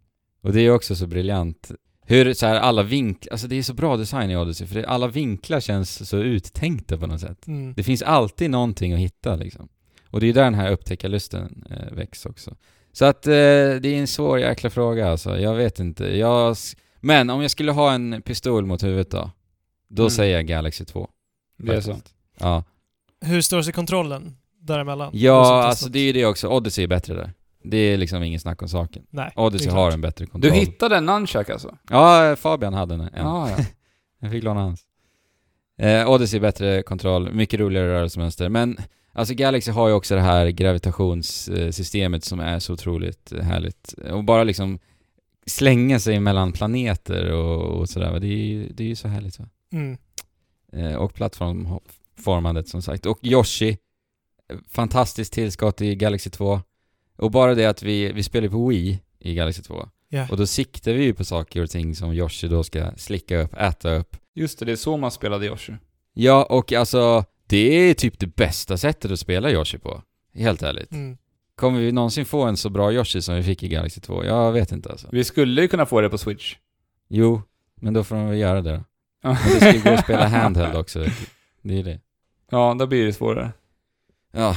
[0.42, 1.70] Och det är också så briljant.
[2.06, 4.86] Hur så här alla vinklar, alltså det är så bra design i Odyssey för det,
[4.88, 7.46] alla vinklar känns så uttänkta på något sätt.
[7.46, 7.74] Mm.
[7.76, 9.68] Det finns alltid någonting att hitta liksom.
[10.10, 12.54] Och det är där den här upptäckarlusten eh, väcks också.
[12.92, 16.16] Så att eh, det är en svår jäkla fråga alltså, jag vet inte.
[16.18, 16.56] Jag,
[17.00, 19.30] men om jag skulle ha en pistol mot huvudet då?
[19.88, 20.10] Då Mm.
[20.10, 21.08] säger jag Galaxy 2.
[21.58, 22.14] Det är faktiskt.
[22.38, 22.64] Ja.
[23.20, 25.12] Hur står sig kontrollen däremellan?
[25.12, 26.48] Du Ja, alltså det är ju det också.
[26.48, 27.32] Odyssey är bättre där.
[27.64, 29.02] Det är liksom ingen snack om saken.
[29.10, 30.52] Nej, Odyssey har en bättre Du kontroll.
[30.52, 31.78] hittade en nunchuck alltså?
[31.90, 33.00] Ja, Fabian hade en.
[33.00, 33.08] en.
[33.14, 33.64] Ja, ja.
[34.20, 34.84] Jag fick låna hans.
[35.78, 38.48] Eh, Odyssey bättre kontroll, mycket roligare rörelsemönster.
[38.48, 38.78] Men
[39.12, 43.92] alltså Galaxy har ju också det här gravitationssystemet som är så otroligt härligt.
[44.12, 44.78] Och bara liksom
[45.48, 48.20] slänga sig mellan planeter och, och sådär.
[48.20, 49.46] Det är ju det är ju så härligt va.
[49.72, 49.98] Mm.
[50.72, 53.06] Eh, och plattformformandet som sagt.
[53.06, 56.60] Och Yoshi, eh, fantastiskt tillskott i Galaxy 2.
[57.16, 59.88] Och bara det att vi, vi spelar på Wii i Galaxy 2.
[60.08, 60.28] Ja.
[60.30, 63.54] Och då siktar vi ju på saker och ting som Yoshi då ska slicka upp,
[63.54, 64.16] äta upp.
[64.34, 65.72] Just det, det är så man spelade Yoshi.
[66.14, 70.02] Ja, och alltså det är typ det bästa sättet att spela Yoshi på.
[70.34, 70.92] Helt ärligt.
[70.92, 71.18] Mm.
[71.58, 74.24] Kommer vi någonsin få en så bra Yoshi som vi fick i Galaxy 2?
[74.24, 75.08] Jag vet inte alltså.
[75.12, 76.56] Vi skulle ju kunna få det på Switch.
[77.08, 77.42] Jo,
[77.80, 78.84] men då får de väl göra det då.
[79.22, 81.04] Men det ska ju gå att spela handheld också.
[81.62, 82.00] Det är det.
[82.50, 83.52] Ja, då blir det svårare.
[84.32, 84.56] Ja,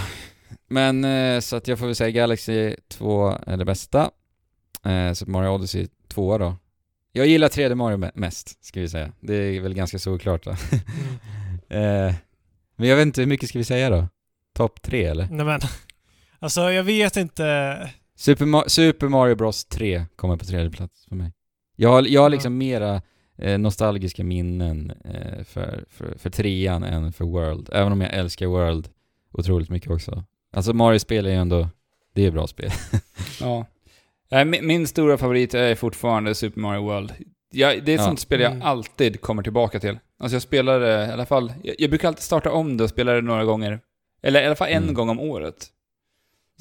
[0.68, 4.12] men eh, så att jag får väl säga Galaxy 2 är det bästa.
[4.86, 6.56] Eh, Super Mario Odyssey 2 då.
[7.12, 9.12] Jag gillar 3D Mario me- mest, ska vi säga.
[9.20, 10.52] Det är väl ganska såklart då.
[11.76, 12.14] eh,
[12.76, 14.08] men jag vet inte, hur mycket ska vi säga då?
[14.56, 15.28] Topp 3 eller?
[15.32, 15.60] Nej men,
[16.42, 17.90] alltså jag vet inte.
[18.16, 21.34] Super, Ma- Super Mario Bros 3 kommer på tredje plats för mig.
[21.76, 23.02] Jag har, jag har liksom mera
[23.38, 27.70] eh, nostalgiska minnen eh, för, för, för trean än för World.
[27.74, 28.90] Även om jag älskar World
[29.34, 30.24] otroligt mycket också.
[30.54, 31.70] Alltså Mario-spel är ju ändå,
[32.14, 32.72] det är bra spel.
[33.42, 33.66] Ja.
[34.46, 37.14] Min, min stora favorit är fortfarande Super Mario World.
[37.52, 38.06] Jag, det är ett Ja.
[38.08, 38.62] sånt spel jag Mm.
[38.68, 40.00] alltid kommer tillbaka till.
[40.20, 42.90] Alltså jag spelar det i alla fall, jag, jag brukar alltid starta om det och
[42.90, 43.80] spela det några gånger.
[44.24, 44.94] Eller i alla fall en Mm.
[44.94, 45.68] gång om året.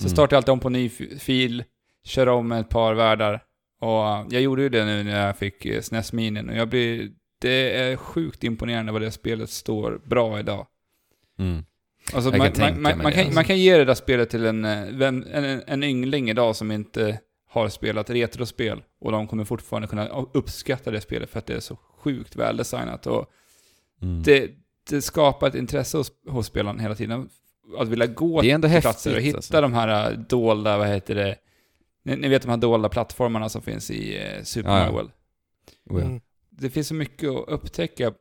[0.01, 0.11] Så Mm.
[0.17, 0.89] startar jag alltid om på ny
[1.19, 1.65] fil,
[2.05, 3.43] kör om ett par världar.
[3.81, 7.11] Och jag gjorde ju det nu när jag fick uh, SNES Mini och jag blir...
[7.41, 10.67] Det är sjukt imponerande vad det spelet står bra idag.
[11.39, 11.65] Mm.
[12.15, 13.35] Alltså man, kan man, man, kan, alltså.
[13.35, 16.71] man kan ge det där spelet till en, eh, vem, en, en yngling idag som
[16.71, 21.55] inte har spelat retrospel och de kommer fortfarande kunna uppskatta det spelet för att det
[21.55, 23.27] är så sjukt väldesignat och
[24.03, 24.23] Mm.
[24.23, 24.51] det,
[24.91, 27.29] det skapar ett intresse hos, hos spelaren hela tiden.
[27.79, 29.61] Att vilja gå till häftigt, platser och hitta alltså.
[29.61, 31.37] de här eh, dolda, vad heter det,
[32.03, 34.83] ni, ni vet de här dolda plattformarna som finns i eh, Super Ja, ja.
[34.83, 35.11] Mario World.
[35.91, 36.07] Oh, ja.
[36.07, 36.21] Mm.
[36.51, 38.13] Det finns så mycket att upptäcka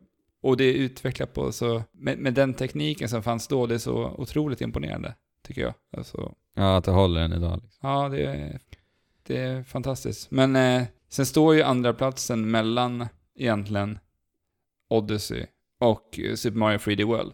[0.42, 3.80] och det är utvecklat på så, med, med den tekniken som fanns då, det är
[3.80, 5.16] så otroligt imponerande,
[5.48, 5.74] tycker jag.
[5.98, 7.60] Alltså, ja, att det håller än idag.
[7.64, 7.90] Liksom.
[7.90, 8.60] ja, det är,
[9.28, 10.32] det är fantastiskt.
[10.32, 14.00] Men eh, sen står ju andra platsen mellan egentligen
[14.90, 15.46] Odyssey
[15.80, 17.34] och eh, Super Mario 3D World.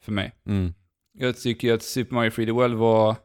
[0.00, 0.32] För mig.
[0.46, 0.74] Mm.
[1.18, 3.16] Jag tycker ju att Super Mario 3D World var...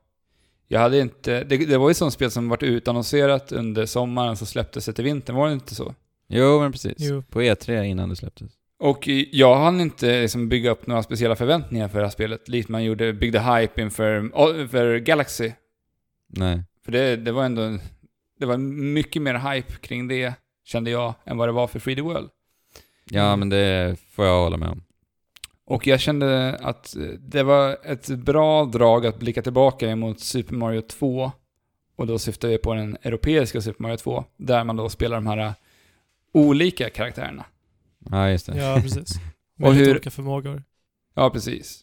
[0.68, 1.44] Jag hade inte...
[1.44, 5.04] Det, det var ju sånt spel som varit utannonserat under sommaren så släpptes det till
[5.04, 5.96] vintern, var det inte så?
[6.28, 6.96] Jo, men precis.
[6.98, 7.24] Jo.
[7.30, 8.52] På E3 innan det släpptes.
[8.80, 12.70] Och jag hann inte liksom bygga upp några speciella förväntningar för det här spelet, likt
[12.70, 15.52] man gjorde, byggde hype inför för Galaxy.
[16.28, 16.64] Nej.
[16.86, 17.80] För det, det var ändå...
[18.40, 20.34] Det var mycket mer hype kring det,
[20.64, 22.30] kände jag, än vad det var för 3D World.
[23.10, 24.84] Ja, men det får jag hålla med om.
[25.70, 30.82] Och jag kände att det var ett bra drag att blicka tillbaka emot Super Mario
[30.82, 31.32] 2.
[31.96, 35.28] Och då syftar jag på den europeiska Super Mario 2, där man då spelar de
[35.28, 35.54] här
[36.34, 37.46] olika karaktärerna.
[38.12, 38.58] Ja, just det.
[38.58, 39.16] Ja, precis.
[39.60, 40.64] Och Med hur- olika förmågor.
[41.16, 41.82] Ja, precis.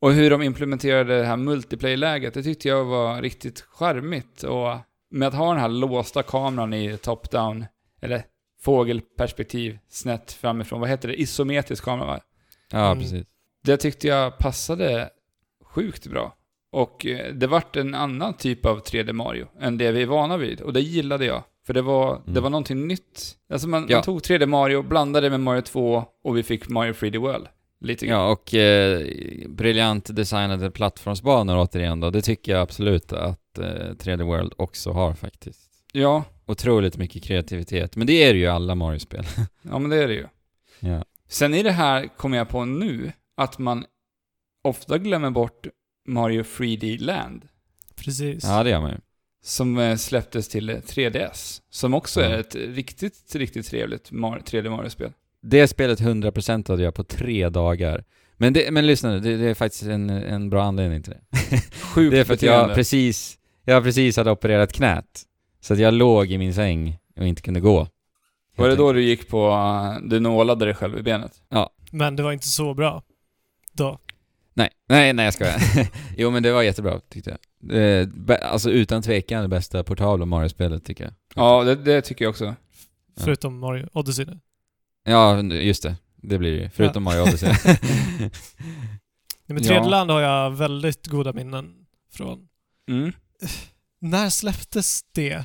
[0.00, 4.42] Och hur de implementerade det här multiplayer-läget, det tyckte jag var riktigt charmigt.
[4.42, 4.76] Och
[5.10, 7.64] med att ha den här låsta kameran i top-down,
[8.02, 8.22] eller
[8.62, 11.20] fågelperspektiv, snett framifrån, vad heter det?
[11.20, 12.20] Isometrisk kamera va?
[12.74, 12.98] Ja, Mm.
[13.02, 13.26] precis.
[13.64, 15.10] Det tyckte jag passade
[15.64, 16.34] sjukt bra.
[16.72, 20.36] Och eh, det vart en annan typ av 3D Mario än det vi är vana
[20.36, 20.60] vid.
[20.60, 21.42] Och det gillade jag.
[21.66, 22.42] För det var, det Mm.
[22.42, 23.36] var någonting nytt.
[23.52, 23.96] Alltså man, Ja.
[23.96, 27.46] man tog 3D Mario, blandade med Mario 2 och vi fick Mario 3D World.
[27.80, 28.20] Lite grann.
[28.20, 29.00] Ja, och eh,
[29.48, 32.10] briljant designade plattformsbanor återigen då.
[32.10, 35.60] Det tycker jag absolut att eh, 3D World också har faktiskt.
[35.92, 37.96] Ja, Otroligt mycket kreativitet.
[37.96, 39.24] Men det är det ju alla Mario-spel.
[39.62, 40.26] ja men det är det ju.
[40.80, 41.04] ja.
[41.28, 43.84] Sen i det här kommer jag på nu att man
[44.64, 45.66] ofta glömmer bort
[46.08, 47.48] Mario 3D Land.
[47.96, 48.44] Precis.
[48.44, 48.96] ja, det gör man ju.
[49.44, 51.60] Som eh, släpptes till eh, 3DS.
[51.70, 52.26] Som också Ja.
[52.26, 55.12] är ett riktigt, riktigt trevligt Mar- 3D Mario-spel.
[55.42, 58.04] Det spelet 100% hade jag på tre dagar.
[58.36, 61.38] Men, det, men lyssna nu, det, det är faktiskt en, en bra anledning till det.
[61.94, 65.22] Sjukt Det är för att jag precis, jag precis hade opererat knät.
[65.60, 67.88] Så att jag låg i min säng och inte kunde gå.
[68.56, 69.56] Var det då du gick på,
[70.02, 71.42] du nålade dig själv i benet?
[71.90, 73.02] Men det var inte så bra.
[73.72, 73.98] Då.
[74.54, 75.60] Nej, nej, nej jag skojar.
[76.16, 77.36] jo men det var jättebra tyckte
[77.70, 78.42] jag.
[78.42, 81.12] Alltså utan tvekan det bästa portabla Mario-spelet tycker jag.
[81.34, 82.54] Ja, det, det tycker jag också.
[83.20, 84.40] Förutom Mario Odyssey nu.
[85.04, 85.96] Ja, just det.
[86.16, 86.70] Det blir det ju.
[86.70, 87.48] Förutom Mario Odyssey.
[87.64, 88.30] Nej,
[89.46, 89.68] Men Ja.
[89.68, 91.74] tredje land har jag väldigt goda minnen
[92.12, 92.48] från.
[92.88, 93.12] Mm.
[94.00, 95.44] När släpptes det?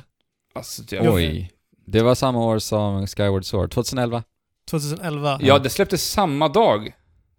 [0.54, 1.50] Alltså, jag, Oj.
[1.92, 4.22] Det var samma år som Skyward Sword, 2011.
[4.70, 5.38] 2011?
[5.42, 6.92] Ja, det släpptes samma dag.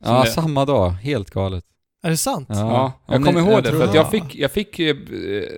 [0.04, 0.32] Ja, det.
[0.32, 0.90] samma dag.
[0.90, 1.66] Helt galet.
[2.04, 2.48] Är det sant?
[2.52, 3.98] Ja, jag men kommer ihåg det, tror för att det.
[3.98, 4.96] jag fick, jag fick eh,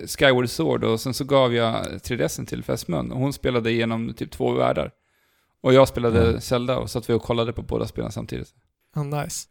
[0.06, 4.30] Skyward Sword och sen så gav jag 3DSen till fästmön och hon spelade igenom typ
[4.30, 4.90] två världar.
[5.62, 6.40] Och jag spelade Ja.
[6.40, 8.48] Zelda och satt vi och kollade på båda spelen samtidigt.
[8.96, 9.48] Oh, nice.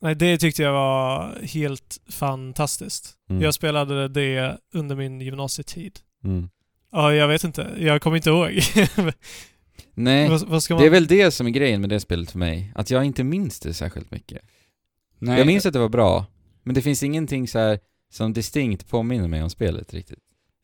[0.00, 3.14] Nej, det tyckte jag var helt fantastiskt.
[3.30, 3.42] Mm.
[3.42, 5.98] Jag spelade det under min gymnasietid.
[6.24, 6.48] Mm.
[6.94, 7.70] Ja, jag vet inte.
[7.78, 8.50] Jag kommer inte ihåg.
[9.94, 10.80] Nej, vad, vad ska man...
[10.82, 12.72] det är väl det som är grejen med det spelet för mig.
[12.74, 14.38] Att jag inte minns det särskilt mycket.
[15.18, 16.26] Nej, Jag minns att det var bra,
[16.62, 17.78] men det finns ingenting så här
[18.12, 20.18] som distinkt påminner mig om spelet riktigt.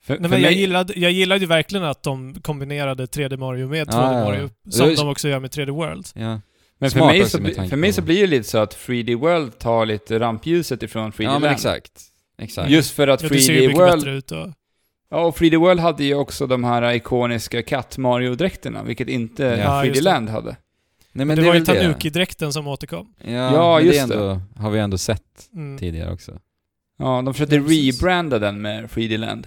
[0.05, 3.37] för, Nej, för men jag, mig- gillade, jag gillade ju verkligen att de kombinerade 3D
[3.37, 4.25] Mario med 2D Ja, ja, ja.
[4.25, 6.07] Mario, som Det- de också gör med 3D World.
[6.15, 6.41] Ja.
[6.79, 9.15] Men för Smart mig, också så, för mig så blir det lite så att 3D
[9.17, 11.55] World tar lite rampljuset ifrån 3D Ja men Land.
[11.55, 11.93] exakt.
[12.39, 12.71] Exakt.
[12.71, 14.55] Just för att Ja, det ser ju 3D mycket World...
[15.11, 19.85] Ja, och 3D World hade ju också de här ikoniska katt-Mario-dräkterna, vilket inte Ja, 3D
[19.85, 20.05] just det.
[20.05, 20.57] Land hade.
[21.13, 21.67] Nej men det, det, var ju det.
[21.83, 23.15] Tanuki-dräkten som återkom.
[23.25, 25.23] Ja, Ja, just det, ändå, har vi ändå sett
[25.55, 25.79] Mm.
[25.79, 26.39] tidigare också.
[26.99, 29.47] Ja, de försökte rebranda den med 3D Land.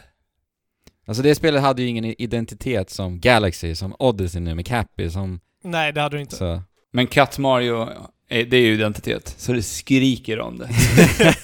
[1.08, 5.40] Alltså det spelet hade ju ingen identitet som Galaxy, som Odyssey nu med Cappy, som...
[5.64, 6.36] Nej, det hade du inte.
[6.36, 6.62] Så.
[6.92, 7.90] Men Katt Mario,
[8.28, 10.70] det är ju identitet, så det skriker om det.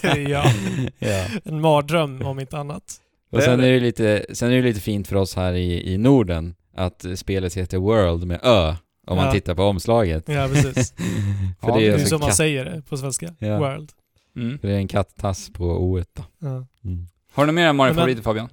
[0.29, 0.51] ja,
[0.99, 1.25] ja.
[1.43, 2.83] en mardröm om inte annat.
[3.31, 5.97] Och sen är det lite, sen är det lite fint för oss här i, i
[5.97, 8.75] Norden att spelet heter World med Ö,
[9.07, 9.31] om man Ja.
[9.31, 10.23] tittar på omslaget.
[10.29, 10.93] Ja, precis.
[11.61, 13.33] för Ja, det Det är, är ju alltså som man säger det på svenska.
[13.39, 13.57] Ja.
[13.59, 13.91] World.
[14.35, 14.59] Mm.
[14.59, 16.23] för det är en kattass på O då.
[16.39, 16.47] Ja.
[16.85, 17.07] Mm.
[17.33, 18.49] Har du några mer Mario-favoriter Fabian?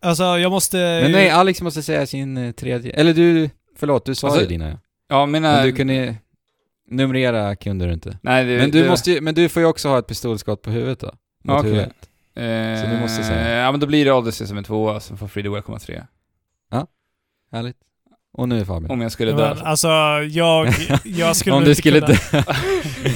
[0.00, 0.76] Alltså, jag måste...
[0.76, 4.48] Men nej, Alex måste säga sin eh, tredje, eller du, förlåt, du sa Alltså, ju
[4.48, 4.78] dina ja.
[5.08, 5.52] Ja, mina...
[5.52, 6.14] Men du kunde,
[6.90, 8.18] numrera kunde du inte.
[8.22, 10.62] Nej, det, Men du, det- måste ju, men du får ju också ha ett pistolskott
[10.62, 11.12] på huvudet då.
[11.44, 11.70] Mot Okej.
[11.70, 12.07] huvudet.
[12.38, 13.48] Eh, Så du måste säga.
[13.58, 16.06] Ja, men då blir det Odyssey som är tvåa, så får 3D World komma trea.
[17.52, 17.76] Härligt.
[18.32, 18.90] Och nu är Fabian.
[18.90, 19.62] Om jag skulle Men, dö.
[19.64, 19.88] alltså,
[20.30, 20.74] jag,
[21.04, 22.42] jag skulle Om du inte skulle kunna, dö.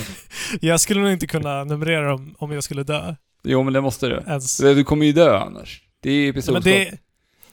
[0.60, 3.14] Jag skulle nog inte kunna numrera dem om jag skulle dö.
[3.44, 4.22] Jo, men det måste du.
[4.26, 4.56] Ens.
[4.56, 5.82] Du kommer ju dö annars.
[6.00, 6.98] Det är ju men, det,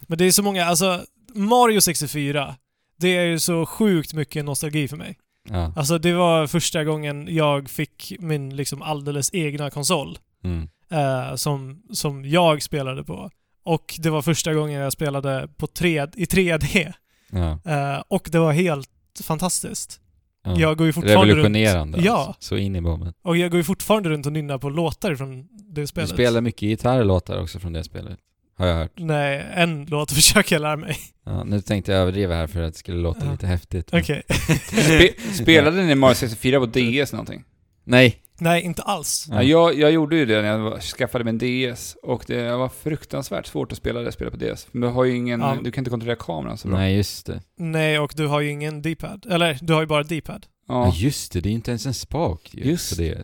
[0.01, 1.01] men det är så många, alltså
[1.33, 2.55] Mario 64,
[2.99, 5.17] det är ju så sjukt mycket nostalgi för mig.
[5.49, 5.73] Ja.
[5.75, 10.17] Alltså det var första gången jag fick min liksom alldeles egna konsol.
[10.43, 10.69] Mm.
[10.91, 13.29] Eh, som, som jag spelade på.
[13.63, 16.93] Och det var första gången jag spelade på tre, i 3D.
[17.31, 17.59] Ja.
[17.65, 18.89] Eh, och det var helt
[19.23, 19.99] fantastiskt.
[20.45, 20.59] Ja.
[20.59, 22.17] Jag går ju fortfarande runt, Revolutionerande Ja.
[22.17, 22.35] alltså.
[22.39, 23.13] Så in i bomben.
[23.21, 26.09] och jag går ju fortfarande runt och nynnar på låtar från det Du spelet.
[26.09, 28.17] spelar mycket gitarrlåtar också från det spelet.
[28.57, 28.91] Har jag hört.
[28.95, 30.97] Nej, en låt försöker jag lära mig.
[31.25, 33.31] Ja, nu tänkte jag överdriva här för att det skulle låta Ja.
[33.31, 33.89] lite häftigt.
[33.93, 34.23] Okej.
[34.67, 35.09] Spe,
[35.43, 37.43] spelade ni Mario 64 på DS någonting?
[37.83, 38.15] Nej.
[38.39, 39.25] Nej, inte alls.
[39.31, 39.43] Ja.
[39.43, 43.45] jag, jag gjorde ju det när jag skaffade mig en DS, och det var fruktansvärt
[43.45, 44.67] svårt att spela det spelet på DS.
[44.71, 45.57] Du har ju ingen, Ja.
[45.63, 46.77] du kan inte kontrollera kameran så bra.
[46.77, 47.41] Nej, just det.
[47.57, 49.25] Nej, och du har ju ingen D-pad.
[49.29, 50.45] Eller, du har ju bara D-pad.
[50.67, 50.85] Ja.
[50.85, 50.93] Ja.
[50.95, 51.41] just det.
[51.41, 53.23] Det är inte ens en spak ju, Just på det.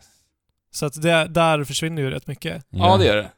[0.72, 2.64] Så att det, där försvinner ju rätt mycket.
[2.70, 3.32] ja, det är det.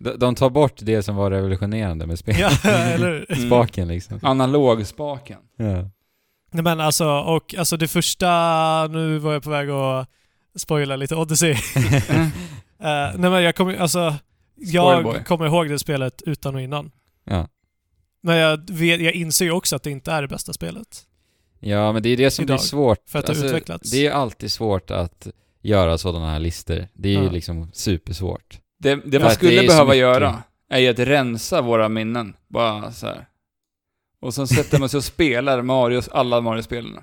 [0.00, 2.60] De, de tar bort det som var revolutionerande med spelet.
[2.64, 3.26] Ja, eller?
[3.32, 3.46] Mm.
[3.48, 4.20] Spaken liksom.
[4.22, 5.38] Analogspaken.
[5.56, 5.90] Ja.
[6.54, 8.28] Nej men alltså, och alltså det första,
[8.90, 10.08] nu var jag på väg att
[10.56, 11.56] spoila lite Odyssey.
[12.84, 12.88] Eh,
[13.18, 14.14] nej men jag kommer alltså,
[14.56, 16.90] jag kommer ihåg det spelet utan och innan.
[17.24, 17.48] ja.
[18.22, 21.02] Men jag, vet, jag inser ju också att det inte är det bästa spelet.
[21.60, 22.98] Ja, men det är det som Idag, blir svårt.
[23.08, 23.90] för att det har utvecklats.
[23.90, 25.26] Det är alltid svårt att
[25.60, 26.88] göra sådana här listor.
[26.94, 27.30] Det är ju Ja.
[27.30, 28.60] liksom supersvårt.
[28.78, 32.36] Det, det man det skulle så behöva göra är ju att rensa våra minnen.
[32.48, 33.26] Bara så här.
[34.20, 36.98] Och sen sätter man sig och spelar Marios, alla Mario-spelen.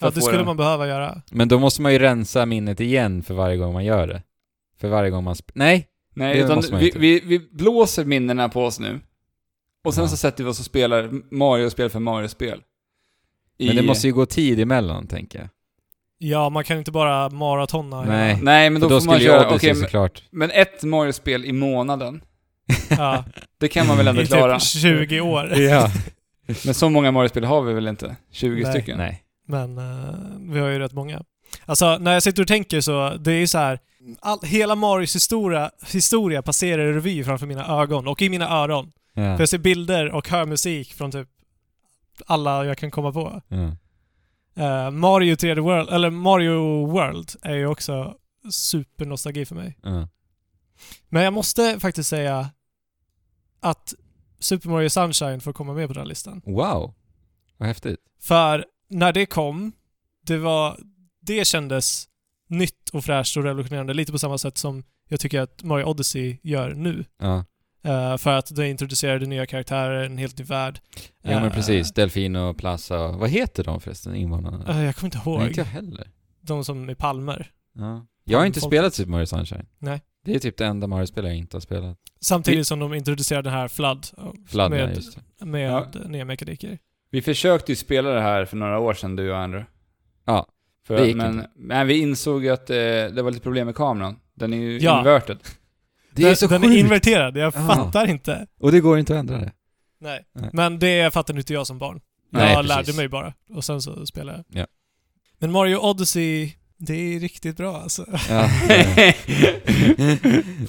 [0.00, 1.22] Ja, att det skulle den- man behöva göra.
[1.30, 4.22] Men då måste man ju rensa minnet igen för varje gång man gör det.
[4.80, 5.36] För varje gång man...
[5.54, 5.86] Nej!
[6.14, 6.98] Nej, det utan vi, inte.
[6.98, 9.00] vi, vi blåser minnena på oss nu.
[9.84, 10.08] Och sen Ja.
[10.08, 12.60] så sätter vi oss och spelar Mario-spel för Mario-spel.
[13.58, 15.48] Men det måste ju gå tid emellan, tänker jag.
[16.18, 18.02] Ja, man kan inte bara maratona.
[18.04, 18.38] Nej.
[18.42, 19.40] Nej, men då, då får man köra...
[19.40, 20.22] Okej, Odyssey men, såklart...
[20.30, 22.22] men ett Mario-spel i månaden,
[22.90, 23.24] Ja,
[23.60, 24.58] det kan man väl ändå i klara?
[24.58, 24.62] typ
[25.08, 25.52] 20 år.
[25.58, 25.90] Ja.
[26.64, 28.16] Men så många Mario-spel har vi väl inte?
[28.32, 28.72] 20 Nej.
[28.72, 28.98] stycken?
[28.98, 29.22] Nej.
[29.50, 31.22] Men eh, vi har ju rätt många.
[31.64, 33.80] Alltså, när jag sitter och tänker så, det är så här.
[34.20, 38.92] All, hela Marios historia, historia passerar i revy framför mina ögon och i mina öron.
[39.14, 39.22] Ja.
[39.22, 41.28] För jag ser bilder och hör musik från typ
[42.26, 43.42] alla jag kan komma på.
[43.48, 43.76] Ja.
[44.54, 48.14] Eh, Mario 3D World, eller Mario World är ju också
[48.50, 49.78] supernostalgi för mig.
[49.82, 50.08] Ja.
[51.08, 52.50] Men jag måste faktiskt säga
[53.60, 53.94] att
[54.38, 56.42] Super Mario Sunshine får komma med på den här listan.
[56.44, 56.94] Wow!
[57.56, 58.00] Vad häftigt.
[58.20, 59.72] För när det kom,
[60.26, 60.78] det var...
[61.22, 62.08] Det kändes
[62.48, 63.94] nytt och fräscht och revolutionerande.
[63.94, 67.04] Lite på samma sätt som jag tycker att Mario Odyssey gör nu.
[67.18, 67.44] Ja.
[67.84, 70.80] Eh, för att det introducerade nya karaktärer, en helt ny värld.
[71.22, 74.64] Ja men Eh, precis, Delfino, Plaza, vad heter de förresten, invånarna?
[74.78, 75.38] eh, jag kommer inte ihåg.
[75.38, 76.10] Nej, inte jag heller.
[76.40, 77.50] De som är palmer.
[77.74, 78.06] Ja.
[78.24, 79.66] Jag har inte Folk- spelat Super Mario Sunshine.
[79.78, 80.00] Nej.
[80.24, 81.98] Det är typ det enda Mario-spel jag inte har spelat.
[82.20, 84.06] Samtidigt som de introducerade den här Flood.
[84.46, 85.44] Flood, ja, med, just det.
[85.46, 85.86] med Ja.
[86.08, 86.78] nya mekaniker.
[87.10, 89.70] Vi försökte ju spela det här för några år sedan, du och Andrew.
[90.26, 90.46] Ja,
[90.86, 91.50] För, det gick men, inte.
[91.56, 94.16] men vi insåg ju att eh, det var lite problem med kameran.
[94.34, 94.98] Den är ju Ja.
[94.98, 95.38] inverted.
[96.12, 96.74] Det är den, så den sjukt!
[96.74, 97.50] är inverterad, jag Ja.
[97.66, 98.46] fattar inte.
[98.60, 99.52] Och det går inte att ändra det.
[100.00, 100.24] Nej.
[100.34, 100.50] Nej.
[100.52, 102.00] Men det fattade inte jag som barn.
[102.30, 102.68] Nej, jag precis.
[102.68, 103.34] lärde mig bara.
[103.54, 104.60] Och sen så spelade jag.
[104.62, 104.66] Ja.
[105.38, 108.06] Men Mario Odyssey, det är riktigt bra alltså.
[108.28, 108.48] Ja.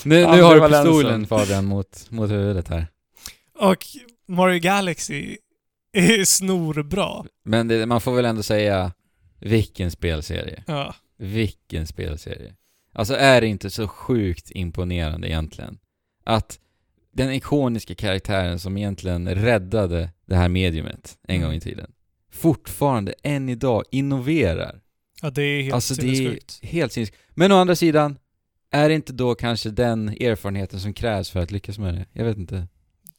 [0.03, 2.87] nu, nu har du pistolen Fabian mot, mot huvudet här.
[3.59, 3.85] Och
[4.27, 5.37] Mario Galaxy
[5.93, 7.25] är snorbra.
[7.43, 8.91] Men det, man får väl ändå säga
[9.39, 10.63] Vilken spelserie.
[10.67, 10.95] Ja.
[11.17, 12.55] Vilken spelserie.
[12.93, 15.77] Alltså är det inte så sjukt imponerande egentligen?
[16.23, 16.59] Att
[17.13, 21.47] den ikoniska karaktären som egentligen räddade det här mediumet en Mm.
[21.47, 21.91] gång i tiden
[22.31, 24.81] fortfarande än idag innoverar.
[25.21, 26.59] ja, det är helt alltså det är sinnessjukt.
[26.63, 27.19] helt sinnessjukt.
[27.33, 28.17] Men å andra sidan,
[28.71, 32.05] är det inte då kanske den erfarenheten som krävs för att lyckas med det?
[32.13, 32.67] Jag vet inte.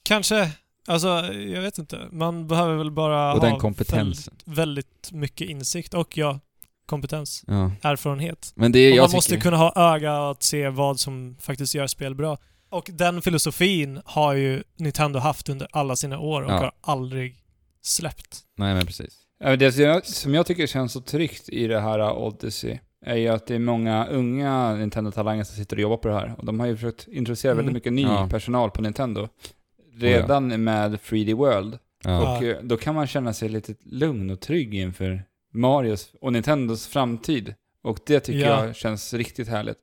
[0.03, 0.51] Kanske.
[0.89, 2.09] Alltså, jag vet inte.
[2.12, 4.35] Man behöver väl bara Och ha den kompetensen.
[4.45, 6.41] Väldigt, väldigt mycket insikt och ja,
[6.87, 7.45] kompetens.
[7.47, 7.70] Ja.
[7.83, 8.53] Erfarenhet.
[8.55, 9.16] Men det är, Och jag man tycker...
[9.16, 12.39] måste kunna ha öga att se vad som faktiskt gör spel bra.
[12.70, 16.59] Och den filosofin har ju Nintendo haft under alla sina år och Ja.
[16.59, 17.37] har aldrig
[17.83, 18.41] släppt.
[18.57, 19.18] Nej men precis.
[19.59, 23.28] Det som jag, som jag tycker känns så tryggt i det här Odyssey är ju
[23.28, 26.35] att det är många unga Nintendo-talanger som sitter och jobbar på det här.
[26.39, 27.57] Och de har ju försökt introducera Mm.
[27.64, 28.28] väldigt mycket ny Ja.
[28.30, 29.28] personal på Nintendo.
[29.97, 31.78] Redan med 3D World.
[32.05, 32.11] Ja.
[32.11, 32.36] Ja.
[32.38, 35.22] Och eh, då kan man känna sig lite lugn och trygg inför
[35.55, 37.55] Marios och Nintendos framtid.
[37.82, 38.66] Och det tycker Ja.
[38.66, 39.76] jag känns riktigt härligt.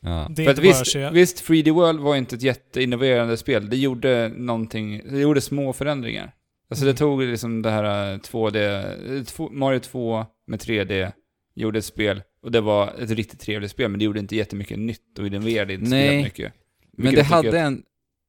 [0.00, 0.30] Ja.
[0.36, 3.70] För att visst, visst, 3D World var inte ett jätteinnoverande spel.
[3.70, 6.32] Det gjorde någonting, det gjorde små förändringar.
[6.70, 6.94] Alltså Mm.
[6.94, 8.56] det tog liksom det här eh, 2D,
[9.18, 11.12] eh, två- Mario 2 med 3D,
[11.54, 12.22] gjorde ett spel.
[12.42, 15.72] Och det var ett riktigt trevligt spel, men det gjorde inte jättemycket nytt och innoverade
[15.74, 16.52] inte spelet mycket.
[16.92, 17.82] Men det hade att- en...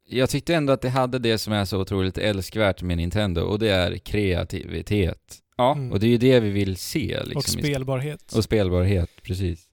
[0.09, 3.59] Jag tyckte ändå att det hade det som är så otroligt älskvärt med Nintendo och
[3.59, 5.39] det är kreativitet.
[5.57, 5.91] Ja, Mm.
[5.91, 7.37] Och det är ju det vi vill se liksom.
[7.37, 8.33] och spelbarhet.
[8.33, 9.63] Och spelbarhet, precis.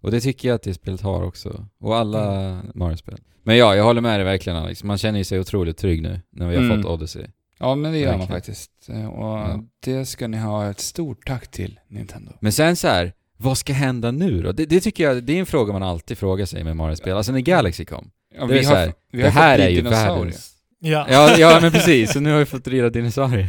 [0.00, 1.66] Och det tycker jag att det spelet har också.
[1.80, 2.66] Och alla Mm.
[2.74, 3.18] Mario-spel.
[3.42, 4.84] Men ja, jag håller med dig verkligen Alex.
[4.84, 6.82] Man känner ju sig otroligt trygg nu när vi har Mm.
[6.82, 7.26] fått Odyssey.
[7.58, 8.36] ja men det gör man Verkligen.
[8.40, 8.70] faktiskt.
[8.88, 9.64] Eh, Och Ja.
[9.84, 12.32] det ska ni ha ett stort tack till, Nintendo.
[12.40, 14.52] Men sen så här, vad ska hända nu då?
[14.52, 17.16] Det, det tycker jag, det är en fråga man alltid frågar sig med Mario-spel.
[17.16, 18.10] Alltså när Galaxy kom.
[18.34, 20.54] Ja, Det är så här, vi det här är ju världens...
[20.78, 21.06] Ja.
[21.10, 22.12] Ja, ja men precis.
[22.12, 23.48] Så nu har vi fått rida dinosaurier.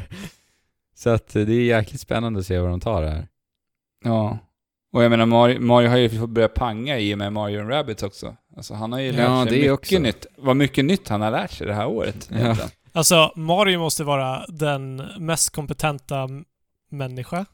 [0.96, 3.28] Så att eh, det är jäkligt spännande att se vad de tar det här.
[4.04, 4.38] Ja.
[4.94, 7.70] Och jag menar, Mario, Mario har ju fått börja panga i och med Mario and
[7.70, 8.36] Rabbids också.
[8.58, 10.00] Alltså han har ju Ja, lärt sig det mycket också.
[10.00, 10.26] nytt.
[10.38, 12.30] Vad mycket nytt han har lärt sig det här året.
[12.32, 12.38] Ja.
[12.38, 12.70] egentligen.
[12.94, 16.28] Alltså, Mario måste vara den mest kompetenta
[16.92, 17.46] människa.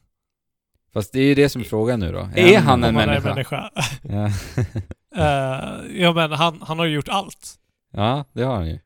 [0.94, 2.30] Fast det är ju det som är frågan nu då.
[2.36, 3.30] Är han en Om man är människa?
[3.30, 3.70] människa.
[4.02, 4.30] Ja.
[5.16, 7.56] Eh, ja, men han, han har ju gjort allt.
[7.94, 8.80] ja, det har han ju.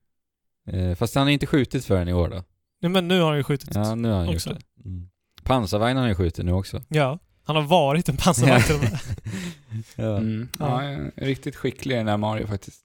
[0.72, 2.44] Eh, Fast han har inte skjutit förrän i år då.
[2.80, 3.70] Ja, men nu har han ju skjutit.
[3.76, 4.50] Ja, nu har han Också.
[4.50, 4.90] gjort det.
[4.90, 5.10] Mm.
[5.44, 6.82] Pansarvagnen har han ju skjutit nu också.
[6.88, 7.20] Ja.
[7.44, 9.00] Han har varit en pansarvagn till och med.
[9.96, 10.18] ja.
[10.18, 10.50] Mm.
[10.60, 10.82] Ja,
[11.16, 12.82] riktigt skicklig i den här Mario faktiskt.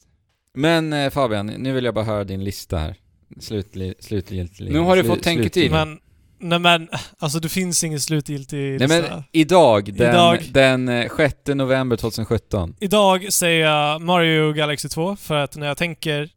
[0.54, 2.96] Men eh, Fabian, nu vill jag bara höra din lista här.
[3.40, 4.72] Slutlig, slutgiltig.
[4.72, 5.70] Nu har du slu- fått tänketid.
[5.70, 6.00] Men,
[6.44, 6.88] nej men,
[7.18, 10.50] alltså det finns ingen slutgiltig Nej men idag, den, Idag.
[10.52, 12.76] den eh, 6 november 2017.
[12.80, 16.28] Idag säger jag Mario Galaxy 2 för att när jag tänker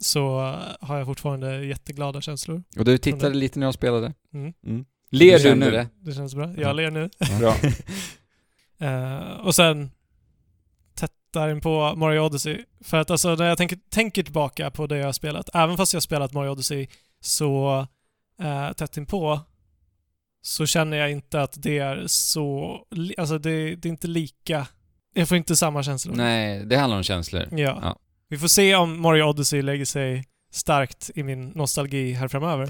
[0.00, 2.62] så har jag fortfarande jätteglada känslor.
[2.78, 4.12] Och du tittade lite när jag spelade.
[4.34, 4.52] Mm.
[4.66, 4.84] Mm.
[5.10, 5.70] Ler du nu?
[5.70, 5.88] det?
[6.00, 6.52] Det känns bra.
[6.56, 6.60] Ja.
[6.62, 7.10] Jag ler nu.
[7.40, 7.56] Bra.
[8.82, 9.90] Eh, och sen
[10.94, 12.64] tättar in på Mario Odyssey.
[12.84, 15.92] För att alltså när jag tänker, tänker tillbaka på det jag har spelat, även fast
[15.92, 16.86] jag har spelat Mario Odyssey
[17.20, 17.86] så
[18.42, 19.40] uh, tätt in på
[20.42, 22.76] så känner jag inte att det är så...
[23.18, 24.66] Alltså det, det är inte lika...
[25.14, 26.14] Jag får inte samma känslor.
[26.14, 27.48] Nej, det handlar om känslor.
[27.50, 27.78] Ja.
[27.82, 27.98] Ja.
[28.28, 32.68] Vi får se om Mario Odyssey lägger sig starkt i min nostalgi här framöver.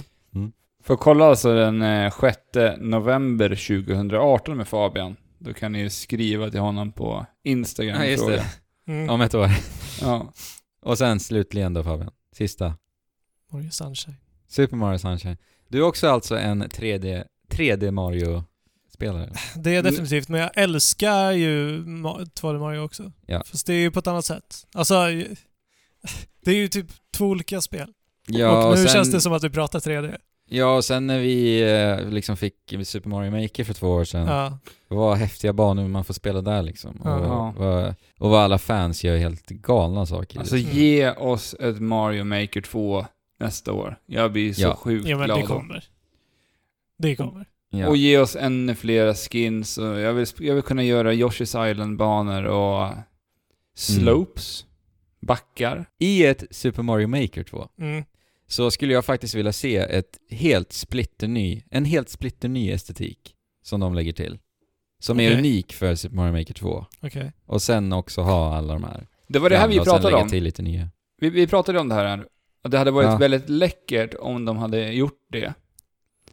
[0.82, 2.38] Får kolla alltså den eh, 6
[2.78, 5.16] november 2018 med Fabian.
[5.38, 8.36] Då kan ni ju skriva till honom på Instagram Ja, just fråga.
[8.36, 8.92] det.
[8.92, 9.10] Mm.
[9.10, 9.50] Om ett år.
[10.00, 10.32] Ja.
[10.82, 12.10] Och sen slutligen då Fabian.
[12.32, 12.74] Sista.
[13.52, 14.16] Mario Sunshine.
[14.48, 15.36] Super Mario Sunshine.
[15.70, 19.32] Du är också alltså en 3D, 3D Mario-spelare.
[19.56, 23.12] Det är jag definitivt, men jag älskar ju Ma- 2D Mario också.
[23.26, 23.42] Ja.
[23.46, 24.66] Fast det är ju på ett annat sätt.
[24.74, 24.94] Alltså,
[26.44, 27.88] det är ju typ två olika spel.
[28.26, 30.16] Ja, och nu sen, känns det som att vi pratar 3D.
[30.52, 32.54] Ja, och sen när vi eh, liksom fick
[32.84, 34.26] Super Mario Maker för två år sedan.
[34.26, 34.58] Ja.
[34.88, 36.96] Vad häftiga banor man får spela där liksom.
[37.00, 37.54] Och, Ja.
[37.58, 40.38] vad, och vad alla fans gör helt galna saker.
[40.38, 40.70] Alltså Mm.
[40.72, 43.06] ge oss ett Mario Maker 2
[43.41, 43.97] nästa år.
[44.07, 44.76] Jag blir så Ja.
[44.76, 45.47] sjukt ja, men glad det då.
[45.49, 45.84] kommer.
[46.99, 47.47] Det kommer.
[47.70, 47.88] ja.
[47.88, 49.78] Och ge oss ännu flera skins.
[49.78, 52.93] Och jag, vill, jag vill kunna göra Yoshi's Island-banor och
[53.74, 54.66] slopes,
[55.20, 55.86] backar.
[55.99, 58.05] I ett Super Mario Maker 2 Mm.
[58.47, 63.95] så skulle jag faktiskt vilja se ett helt splitterny, en helt splitterny estetik som de
[63.95, 64.38] lägger till.
[65.03, 65.38] Som är Okej.
[65.38, 66.86] unik för Super Mario Maker 2.
[67.01, 67.32] Okej.
[67.47, 69.07] Och sen också ha alla de här.
[69.28, 70.28] Det var det här vi gamla och sen pratade lägga om.
[70.30, 70.88] till lite nya.
[71.20, 72.26] Vi, vi pratade om det här.
[72.64, 73.16] Och det hade varit Ja.
[73.16, 75.54] väldigt läckert om de hade gjort det.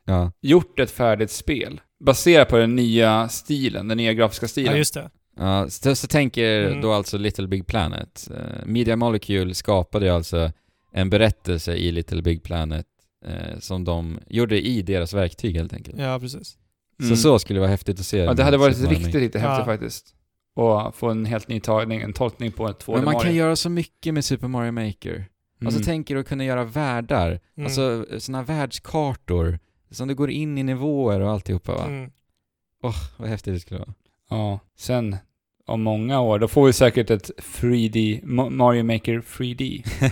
[0.06, 0.32] Ja.
[0.42, 1.82] Gjort ett färdigt spel.
[2.00, 4.72] Baserat på den nya stilen, den nya grafiska stilen.
[4.72, 5.10] Ja, just det.
[5.40, 6.82] Ja, så, så tänker Mm.
[6.82, 8.30] då alltså Little Big Planet.
[8.38, 10.52] Eh, Media Molecule skapade ju alltså
[10.94, 12.86] en berättelse i Little Big Planet
[13.26, 15.98] eh, som de gjorde i deras verktyg helt enkelt.
[16.00, 16.58] Ja, precis.
[17.00, 17.16] Mm.
[17.16, 18.18] Så så skulle det vara häftigt att se.
[18.18, 19.66] Ja, det hade varit riktigt, riktigt häftigt Ja.
[19.66, 20.14] faktiskt.
[20.56, 23.26] Och få en helt ny tagning, en tolkning på ett 2D Men man Mario.
[23.26, 25.26] kan göra så mycket med Super Mario Maker.
[25.66, 25.86] Alltså Mm.
[25.86, 27.40] tänk er att kunna göra världar.
[27.56, 27.66] Mm.
[27.66, 29.60] Alltså såna världskartor.
[29.92, 31.86] Som du går in i nivåer och alltihopa va?
[31.86, 32.12] Mm.
[33.18, 33.94] Vad häftigt det skulle vara.
[34.30, 35.18] Ja, sen
[35.66, 39.84] om många år, då får vi säkert ett 3D, Ma- Mario Maker 3D.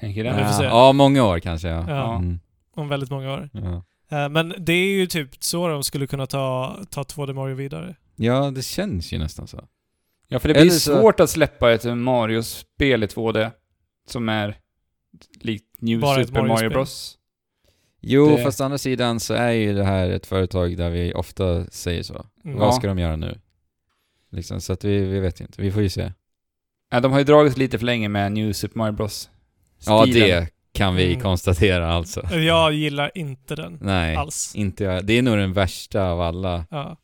[0.00, 0.64] Tänker Ja, får se.
[0.64, 1.84] ja, många år kanske ja.
[1.88, 2.40] Ja, Mm.
[2.74, 3.50] om väldigt många år.
[3.52, 3.84] Ja.
[4.18, 7.94] Eh, Men det är ju typ så de skulle kunna ta, ta 2D Mario vidare.
[8.16, 9.64] ja, det känns ju nästan så.
[10.28, 13.50] Ja, för det blir Eller så- svårt att släppa ett Mario-spel i 2D
[14.06, 14.58] som är
[15.40, 16.70] likt New Bara Super Mario Mario-spel.
[16.70, 17.18] Bros.
[18.00, 21.14] Jo, Det- fast å andra sidan så är ju det här ett företag där vi
[21.14, 22.26] ofta säger så.
[22.44, 22.58] Mm.
[22.58, 22.72] Vad Ja.
[22.72, 23.38] ska de göra nu?
[24.30, 25.62] Liksom, så att vi, vi vet inte.
[25.62, 26.12] Vi får ju se.
[26.90, 29.30] Ja, de har ju dragit lite för länge med New Super Mario Bros.
[29.86, 30.28] Ja, Stilen.
[30.28, 31.20] det kan vi Mm.
[31.20, 32.34] konstatera alltså.
[32.36, 34.52] Jag gillar inte den Nej, alls.
[34.56, 35.06] inte jag.
[35.06, 36.96] Det är nog den värsta av alla Ja,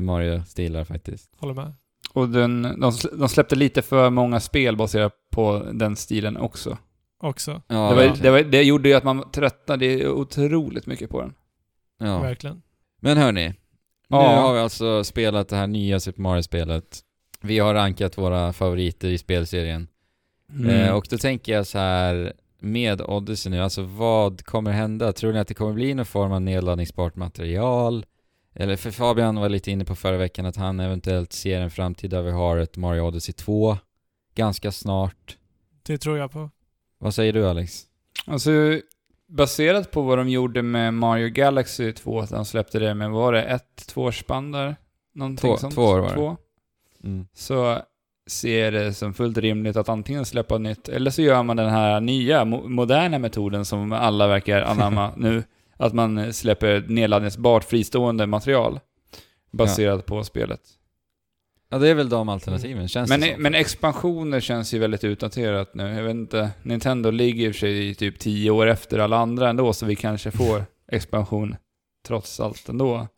[0.00, 1.30] Mario-stilar faktiskt.
[1.36, 1.74] håller med.
[2.14, 6.78] Och den, de, de släppte lite för många spel baserat på den stilen också.
[7.20, 7.62] Också.
[7.68, 11.34] Ja, det, var, det, var, det gjorde ju att man tröttnade otroligt mycket på den.
[11.98, 12.18] ja.
[12.20, 12.62] Verkligen.
[13.00, 13.54] Men hörni, nu
[14.08, 14.40] Ja.
[14.40, 17.00] har vi alltså spelat det här nya Super Mario-spelet.
[17.40, 19.88] Vi har rankat våra favoriter i spelserien.
[20.52, 20.70] Mm.
[20.70, 25.12] Eh, och då tänker jag så här med Odyssey nu, alltså vad kommer hända?
[25.12, 28.04] Tror ni att det kommer bli någon form av nedladdningsbart material?
[28.54, 32.10] Eller för Fabian var lite inne på förra veckan att han eventuellt ser en framtid
[32.10, 33.76] där vi har ett Mario Odyssey 2
[34.34, 35.36] ganska snart.
[35.82, 36.50] Det tror jag på.
[36.98, 37.82] Vad säger du Alex?
[38.26, 38.50] Alltså,
[39.28, 43.20] baserat på vad de gjorde med Mario Galaxy 2, att de släppte det med, vad
[43.22, 44.76] var det, ett tvåårsspann där?
[45.14, 45.74] Någonting Två- sånt?
[45.74, 46.14] två år var det.
[46.14, 46.36] Två.
[47.04, 47.26] Mm.
[47.34, 47.78] Så
[48.26, 52.00] ser det som fullt rimligt att antingen släppa nytt, eller så gör man den här
[52.00, 55.42] nya, mo- moderna metoden som alla verkar anamma nu.
[55.76, 58.80] Att man släpper nedladdningsbart fristående material.
[59.50, 60.60] Baserat på spelet.
[61.68, 63.42] Ja det är väl de alternativen känns Men, det som.
[63.42, 65.94] men expansioner känns ju väldigt utdaterat nu.
[65.94, 69.48] Jag vet inte, Nintendo ligger i och för sig typ 10 år efter alla andra
[69.50, 71.56] ändå, så vi kanske får expansion
[72.06, 73.08] trots allt ändå.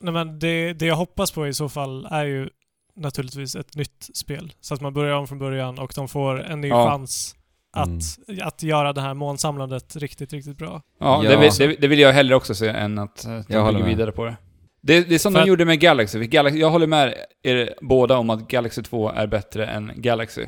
[0.00, 2.48] Nej, men det, det jag hoppas på i så fall är ju
[2.96, 4.52] naturligtvis ett nytt spel.
[4.60, 6.88] Så att man börjar om från början och de får en ny Ja.
[6.90, 7.36] chans
[7.76, 8.02] att,
[8.42, 10.82] att göra det här månsamlandet riktigt, riktigt bra.
[11.00, 11.30] Ja, Ja.
[11.30, 13.78] Det, vill, det, det vill jag hellre också se än att eh, de Jag håller
[13.78, 14.36] bygger vidare på det.
[14.82, 16.26] Det, det är som För de gjorde med Galaxy.
[16.26, 16.58] Galaxy.
[16.58, 20.46] Jag håller med er båda om att Galaxy 2 är bättre än Galaxy.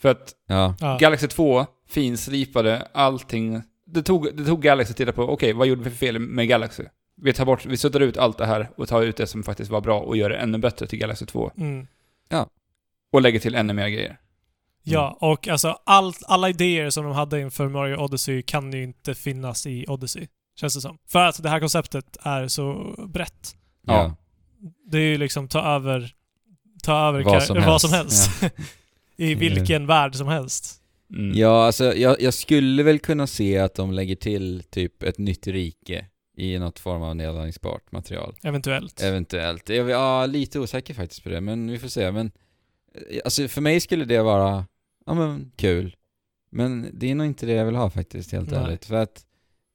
[0.00, 0.74] För att Ja.
[0.80, 0.96] Ja.
[1.00, 3.62] Galaxy 2 finslipade allting.
[3.86, 6.48] Det tog, det tog Galaxy att titta på, okej, vad gjorde vi för fel med
[6.48, 6.84] Galaxy?
[7.22, 9.70] Vi tar bort, vi suddar ut allt det här och tar ut det som faktiskt
[9.70, 11.50] var bra och gör det ännu bättre till Galaxy 2.
[11.56, 11.86] Mm.
[13.12, 14.18] Och lägger till ännu mer grejer.
[14.82, 19.14] Ja, och alltså allt, alla idéer som de hade inför Mario Odyssey kan ju inte
[19.14, 20.26] finnas i Odyssey.
[20.60, 20.98] Känns det som.
[21.08, 23.56] För att det här konceptet är så brett.
[23.86, 23.94] Ja.
[23.94, 24.16] Ja.
[24.90, 26.14] Det är ju liksom ta över,
[26.82, 27.80] ta över Vad som vad helst.
[27.80, 28.30] som helst.
[29.16, 30.76] I vilken värld som helst.
[31.16, 31.38] Mm.
[31.38, 35.46] Ja, alltså jag, jag skulle väl kunna se att de lägger till typ ett nytt
[35.46, 36.06] rike
[36.36, 38.36] i något form av nedladdningsbart material.
[38.42, 39.02] Eventuellt.
[39.02, 39.68] Eventuellt.
[39.68, 42.12] Jag är ja, lite osäker faktiskt på det, men vi får se.
[42.12, 42.32] Men
[43.10, 44.66] eh, alltså för mig skulle det vara,
[45.10, 45.96] ja men kul.
[46.52, 48.60] Men det är nog inte det jag vill ha faktiskt, helt Nej.
[48.60, 48.84] ärligt.
[48.84, 49.24] För att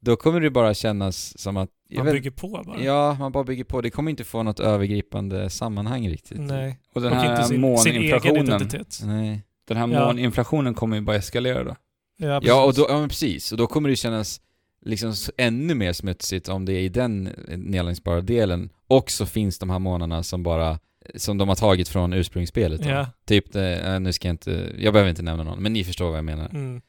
[0.01, 2.81] då kommer det bara kännas som att, Man vet- bygger på bara.
[2.83, 3.81] Ja, man bara bygger på.
[3.81, 6.39] Det kommer inte få något övergripande sammanhang riktigt.
[6.39, 6.79] Nej.
[6.93, 8.99] Och den och inte här sin, sin egen måninflationen, identitet.
[9.03, 9.41] Nej.
[9.67, 10.05] den här Ja.
[10.05, 11.75] måninflationen kommer ju bara eskalera då.
[12.17, 13.51] Ja, Ja, och då, ja men precis.
[13.51, 14.41] Och då kommer det kännas
[14.81, 19.79] liksom ännu mer smutsigt om det är i den nedladdningsbara delen också finns de här
[19.79, 20.79] månaderna som bara
[21.15, 22.89] som de har tagit från ursprungsspelet då.
[22.89, 23.07] Ja.
[23.25, 26.09] Typ, det, äh, nu ska jag inte, jag behöver inte nämna någon, men ni förstår
[26.09, 26.49] vad jag menar.
[26.49, 26.81] Mm.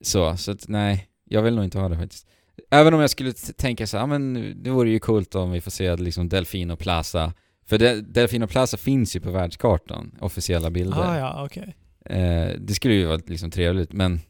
[0.00, 2.26] Så, så att nej, jag vill nog inte ha det faktiskt.
[2.70, 5.70] Även om jag skulle tänka så här, men det vore ju coolt om vi får
[5.70, 7.32] se liksom Delfino Plaza.
[7.66, 10.98] För de, Delfino Plaza finns ju på världskartan, officiella bilder.
[10.98, 11.76] Ah, ja, okej.
[12.04, 14.20] Eh, det skulle ju vara liksom trevligt, men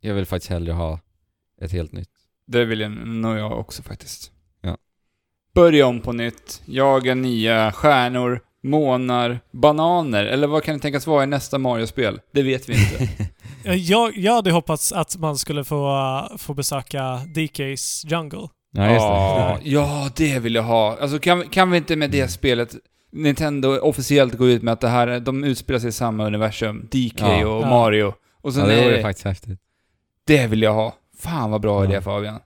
[0.00, 1.00] jag vill faktiskt hellre ha
[1.60, 2.10] ett helt nytt.
[2.46, 4.32] Det vill jag nog jag också faktiskt.
[5.54, 5.60] Ja.
[5.62, 11.24] Börja om på nytt, jaga nya stjärnor, månar, bananer, eller vad kan det tänkas vara
[11.24, 12.20] i nästa Mario-spel?
[12.34, 13.08] Det vet vi inte.
[13.76, 17.00] Jag, jag hade hoppats att man skulle få, få besöka
[17.34, 18.48] DK's Jungle.
[18.72, 19.70] Ja, just Ja, det.
[19.70, 20.96] ja, det vill jag ha.
[21.00, 22.28] Alltså kan, kan vi inte med det Mm.
[22.28, 22.74] spelet,
[23.12, 26.88] Nintendo officiellt gå ut med att det här, är- de utspelar sig i samma universum,
[26.90, 27.46] DK Ja.
[27.46, 27.68] och Ja.
[27.70, 28.14] Mario.
[28.42, 29.58] Och sen Ja, det är vore det, faktiskt häftigt.
[30.26, 30.94] det vill jag ha.
[31.18, 31.90] Fan vad bra Ja.
[31.90, 32.38] idé Fabian.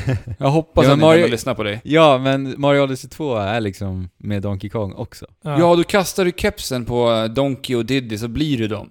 [0.38, 1.80] Jag hoppas Ja, att Mario- lyssnar på dig.
[1.84, 5.26] Ja, men Mario Odyssey 2 är liksom med Donkey Kong också.
[5.42, 8.90] Ja, du kastar du kepsen på eh, Donkey och Diddy så blir du dem.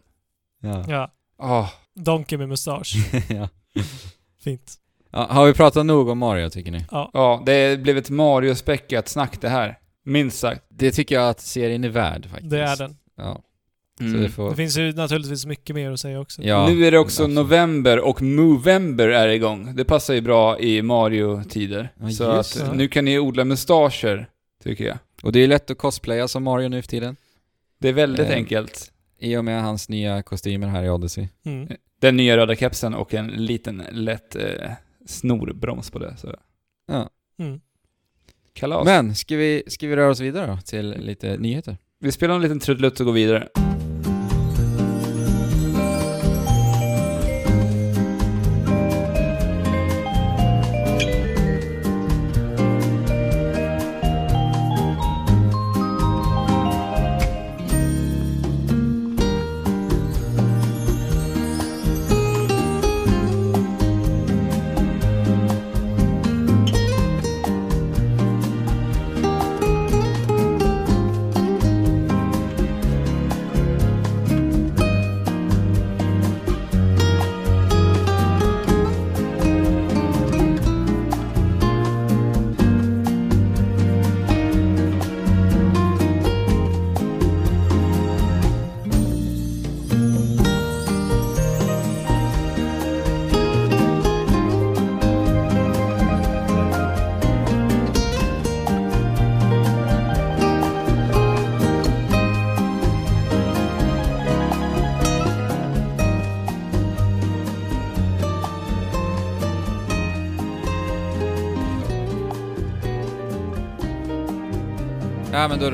[0.63, 0.85] Ja.
[0.87, 1.11] ja.
[1.39, 2.95] Ah, Donkey med mustasch.
[3.29, 3.49] ja.
[4.43, 4.73] Fint.
[5.11, 6.85] Ja, har vi pratat nog om Mario tycker ni?
[6.91, 7.09] Ja.
[7.13, 9.77] Ja, det blev ett Mario-späckat snack det här.
[10.05, 10.61] Minst sagt.
[10.69, 12.49] Det tycker jag att serien är värd faktiskt.
[12.51, 12.95] Det är den.
[13.17, 13.41] Ja,
[14.01, 14.21] Mm.
[14.21, 14.49] det får...
[14.49, 16.41] Det finns ju naturligtvis mycket mer att säga också.
[16.43, 17.35] Ja, nu är det också absolut.
[17.35, 19.75] november och Movember är igång.
[19.75, 21.89] Det passar ju bra i Mario-tider.
[21.99, 22.77] Ja, så att det.
[22.77, 24.29] nu kan ni odla mustascher,
[24.63, 24.97] tycker jag.
[25.23, 27.15] Och det är lätt att cosplaya som Mario nu för tiden.
[27.79, 28.35] Det är väldigt Eh.
[28.35, 28.91] enkelt.
[29.19, 31.27] I och med hans nya kostymer här i Odyssey.
[31.45, 31.67] Mm.
[31.99, 34.71] Den nya röda kepsen och en liten lätt eh,
[35.05, 36.13] snorbroms på det.
[36.17, 36.35] Så.
[36.87, 37.09] Ja.
[37.39, 37.59] Mm.
[38.53, 38.85] Kalas.
[38.85, 41.77] Men, ska vi, ska vi röra oss vidare då till lite nyheter?
[41.99, 43.47] Vi spelar en liten trudelutt och går vidare.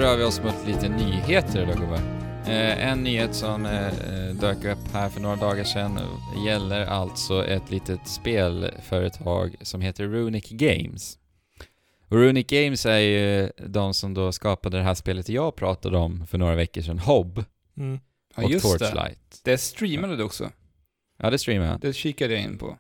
[0.07, 1.99] Rör vi oss mot lite nyheter då gubbar.
[2.45, 3.93] Eh, en nyhet som eh,
[4.41, 5.99] dök upp här för några dagar sedan
[6.45, 11.17] gäller alltså ett litet spelföretag som heter Runic Games.
[12.07, 16.27] Och Runic Games är ju de som då skapade det här spelet jag pratade om
[16.27, 17.43] för några veckor sedan, Hob
[17.77, 17.99] Mm.
[18.35, 18.79] Ja, och just det.
[18.79, 19.41] Torchlight.
[19.43, 20.51] Det streamade du också.
[21.17, 21.79] Ja, det streamar jag.
[21.79, 22.77] Det kikade jag in på.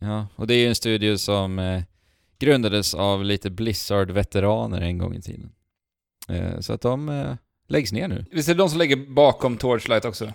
[0.00, 1.82] Ja, och det är ju en studio som eh,
[2.38, 5.52] grundades av lite Blizzard-veteraner en gång i tiden.
[6.30, 7.34] Eh, så att de eh,
[7.68, 8.24] läggs ner nu.
[8.32, 10.24] Visst är det de som lägger bakom Torchlight också?
[10.26, 10.32] Ja,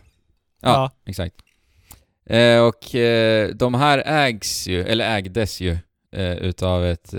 [0.61, 0.91] Ja.
[1.05, 1.35] exakt.
[2.25, 2.85] Eh, och
[3.57, 5.77] de här ägs ju, eller ägdes ju,
[6.41, 7.13] utav ett,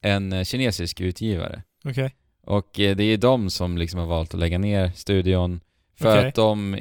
[0.00, 1.62] en kinesisk utgivare.
[1.84, 2.14] Okej.
[2.46, 5.60] Och eh, det är de som liksom har valt att lägga ner studion
[5.98, 6.28] för Okej.
[6.28, 6.78] att de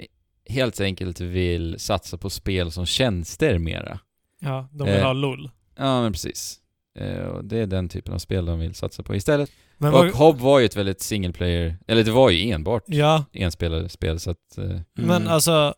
[0.49, 3.99] helt enkelt vill satsa på spel som tjänster mera.
[4.39, 5.49] Ja, de vill Eh, ha LOL.
[5.77, 6.59] Ja, men precis.
[6.99, 9.51] Eh, och det är den typen av spel de vill satsa på istället.
[9.77, 12.83] Men och vad, Hob var ju ett väldigt single player, eller det var ju enbart
[12.87, 14.57] ja, enspelare-spel så att...
[14.57, 14.63] Eh,
[14.93, 15.27] men Mm.
[15.27, 15.73] alltså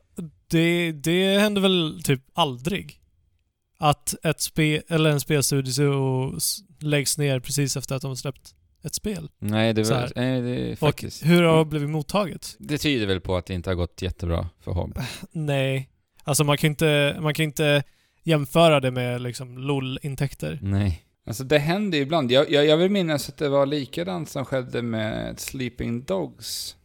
[0.47, 2.99] det, det händer väl typ aldrig
[3.77, 6.33] att ett spel, eller en spelstudio
[6.79, 9.29] läggs ner precis efter att de har släppt ett spel.
[9.39, 10.11] nej, det var...
[10.15, 11.25] Nej, det är Och faktiskt...
[11.25, 12.55] hur har det blivit mottaget?
[12.59, 14.99] Det tyder väl på att det inte har gått jättebra för Hob.
[15.31, 15.89] Nej.
[16.23, 17.83] Alltså man kan inte, man kan inte
[18.23, 20.59] jämföra det med liksom LOL-intäkter.
[20.61, 21.04] Nej.
[21.27, 22.31] Alltså det händer ju ibland.
[22.31, 26.75] Jag, jag, jag vill minnas att det var likadant som skedde med Sleeping Dogs.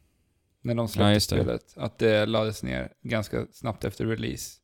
[0.62, 1.20] När de Ja, släppte det.
[1.20, 1.74] spelet.
[1.76, 4.56] Att det lades ner ganska snabbt efter release.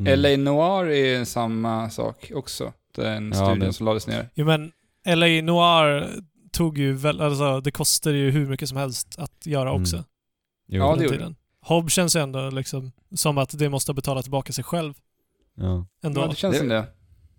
[0.00, 0.20] Mm.
[0.20, 2.72] LA Noir är ju samma sak också.
[2.94, 4.28] Den Ja, studion det- som lades ner.
[4.34, 4.72] Jo men
[5.06, 6.10] LA Noir
[6.52, 9.82] tog ju väl, alltså det kostade ju hur mycket som helst att göra Mm.
[9.82, 9.96] också.
[10.68, 10.78] Jo.
[10.82, 11.36] Ja, det gjorde tiden.
[11.60, 14.94] Hob känns ju ändå liksom som att det måste betala tillbaka sig själv
[15.54, 15.86] ja.
[16.02, 16.20] ändå.
[16.20, 16.86] Ja, det känns Det- som det.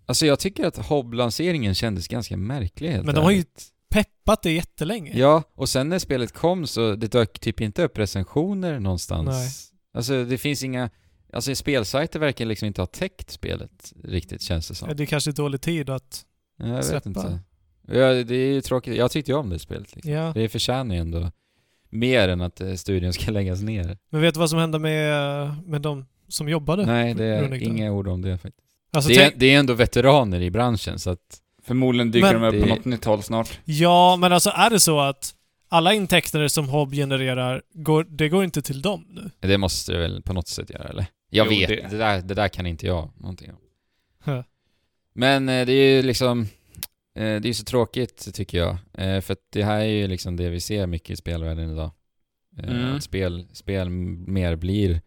[0.06, 3.44] Alltså jag tycker att Hob-lanseringen kändes ganska märklig helt Men de har ju.
[3.90, 5.18] Peppat det jättelänge.
[5.18, 9.28] Ja, och sen när spelet kom så det dök typ inte upp recensioner någonstans.
[9.28, 9.48] Nej.
[9.94, 10.90] Alltså det finns inga...
[11.32, 14.88] Alltså spelsajter verkar liksom inte ha täckt spelet riktigt känns det som.
[14.88, 16.24] Ja, Det är kanske är dålig tid att...
[16.58, 17.08] Ja, jag vet släppa.
[17.08, 17.40] inte.
[17.88, 18.96] Ja, det är ju tråkigt.
[18.96, 19.94] Jag tyckte ju om det spelet.
[19.96, 20.12] Liksom.
[20.12, 20.32] Ja.
[20.34, 21.32] Det förtjänar ju ändå
[21.90, 23.98] mer än att eh, studion ska läggas ner.
[24.10, 26.86] Men vet du vad som hände med, med de som jobbade?
[26.86, 28.65] Nej, det är inga ord om det faktiskt.
[28.96, 31.40] Alltså, det, är, det är ändå veteraner i branschen så att...
[31.62, 33.60] Förmodligen dyker Men- de upp på något nytt håll snart.
[33.64, 35.34] Ja, men alltså är det så att
[35.68, 39.30] alla intäkter som Hob genererar, går, det går inte till dem nu?
[39.48, 41.06] Det måste det väl på något sätt göra, eller?
[41.30, 41.96] Jag Jo, vet, det- det.
[41.98, 43.58] där, det där kan inte jag någonting om.
[44.24, 44.42] Huh.
[45.14, 46.40] Men eh, det är ju liksom...
[47.16, 48.76] Eh, det är ju så tråkigt, tycker jag.
[48.98, 51.90] Eh, för att det här är ju liksom det vi ser mycket i spelvärlden idag.
[52.62, 52.94] Mm.
[52.96, 55.00] Att spel, spel mer blir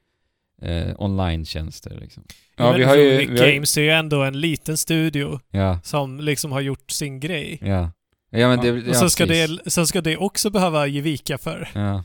[0.62, 2.24] eh, online-tjänster liksom.
[2.56, 3.18] Ja, Men vi har ju...
[3.18, 7.20] Vi har, Games är ju ändå en liten studio Ja, som liksom har gjort sin
[7.20, 7.60] grej.
[7.62, 7.92] ja.
[8.32, 8.64] Ja men Ja.
[8.64, 8.72] det...
[8.72, 9.60] Och ja, sen ska, precis.
[9.64, 12.04] det, sen ska det också behöva ge vika för, Ja.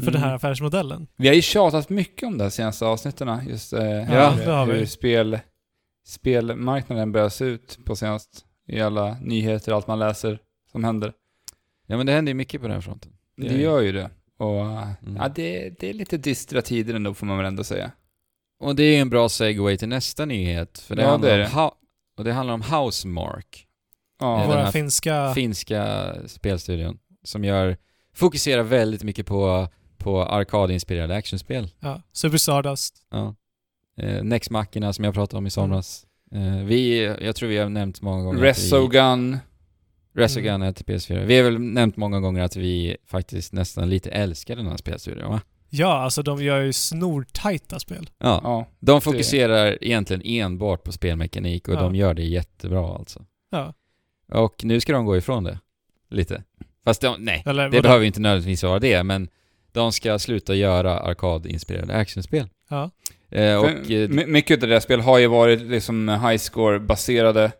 [0.00, 0.36] för den här Mm.
[0.36, 1.06] affärsmodellen.
[1.16, 3.40] vi har ju tjatat mycket om det här senaste avsnitten.
[3.48, 4.78] Just eh, Ja, hur, det har vi.
[4.78, 5.38] hur spel,
[6.06, 8.44] spelmarknaden börjar se ut på senast.
[8.66, 10.38] I alla nyheter, allt man läser
[10.72, 11.12] som händer.
[11.86, 13.12] Ja men det händer ju mycket på den fronten.
[13.36, 14.10] Det, Det gör ju det.
[14.38, 15.16] Och eh, Mm.
[15.16, 17.90] ja, det, det är lite dystra tider ändå får man väl ändå säga.
[18.60, 20.78] Och det är en bra segway till nästa nyhet.
[20.78, 21.72] För det Ja, handlar det om Ho-
[22.18, 23.66] och det handlar om Housemark.
[24.20, 25.32] Ja, den Våra här finska...
[25.34, 27.76] finska spelstudion som gör,
[28.14, 29.68] fokuserar väldigt mycket på,
[29.98, 31.68] på arkadinspirerade actionspel.
[31.80, 33.06] Ja, Super Stardust.
[33.10, 33.34] Ja.
[34.00, 36.06] Eh, Next Machina som jag pratade om i somras.
[36.32, 39.38] Eh, vi, jag tror vi har nämnt många gånger Resogun.
[40.18, 41.24] Resogun är till PS4.
[41.24, 45.30] Vi har väl nämnt många gånger att vi faktiskt nästan lite älskar den här spelstudion
[45.30, 45.40] va?
[45.70, 48.10] Ja, alltså de gör ju snortajta spel.
[48.18, 48.40] Ja.
[48.44, 48.66] Ja.
[48.80, 51.80] De fokuserar egentligen enbart på spelmekanik och Ja.
[51.80, 53.24] de gör det jättebra alltså.
[53.50, 53.74] Ja.
[54.32, 55.58] Och nu ska de gå ifrån det.
[56.10, 56.42] Lite.
[56.84, 57.82] Fast de, nej, Eller det vadå?
[57.82, 59.28] behöver inte nödvändigtvis vara det, men
[59.72, 62.48] de ska sluta göra arkadinspirerade actionspel.
[62.70, 62.90] Ja.
[63.30, 63.90] Eh, och...
[63.90, 67.52] Eh, my- mycket av det där spel har ju varit liksom high score baserade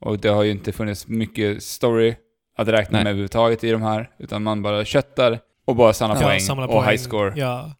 [0.00, 2.14] och det har ju inte funnits mycket story
[2.56, 3.04] att räkna Nej.
[3.04, 6.64] med överhuvudtaget i de här, utan man bara köttar och bara samlar Ja, poäng samla
[6.64, 6.90] och poäng.
[6.90, 7.32] high score.
[7.36, 7.74] Ja,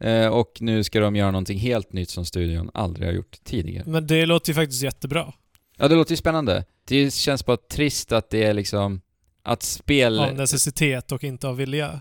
[0.00, 3.84] Eh, och nu ska de göra någonting helt nytt som studion aldrig har gjort tidigare.
[3.86, 5.32] men det låter ju faktiskt jättebra.
[5.76, 6.64] Ja, det låter ju spännande.
[6.88, 9.00] Det känns bara trist att det är liksom...
[9.42, 10.20] Att spel...
[10.20, 12.00] Av necessitet och inte av vilja.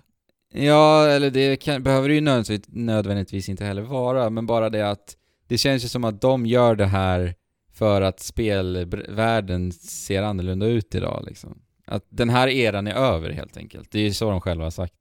[0.53, 4.89] Ja, eller det kan, behöver det ju nödvändigtvis, nödvändigtvis inte heller vara, men bara det
[4.89, 5.15] att
[5.47, 7.35] det känns ju som att de gör det här
[7.75, 11.61] för att spelvärlden ser annorlunda ut idag liksom.
[11.87, 13.91] Att den här eran är över helt enkelt.
[13.91, 14.93] Det är ju så de själva har sagt.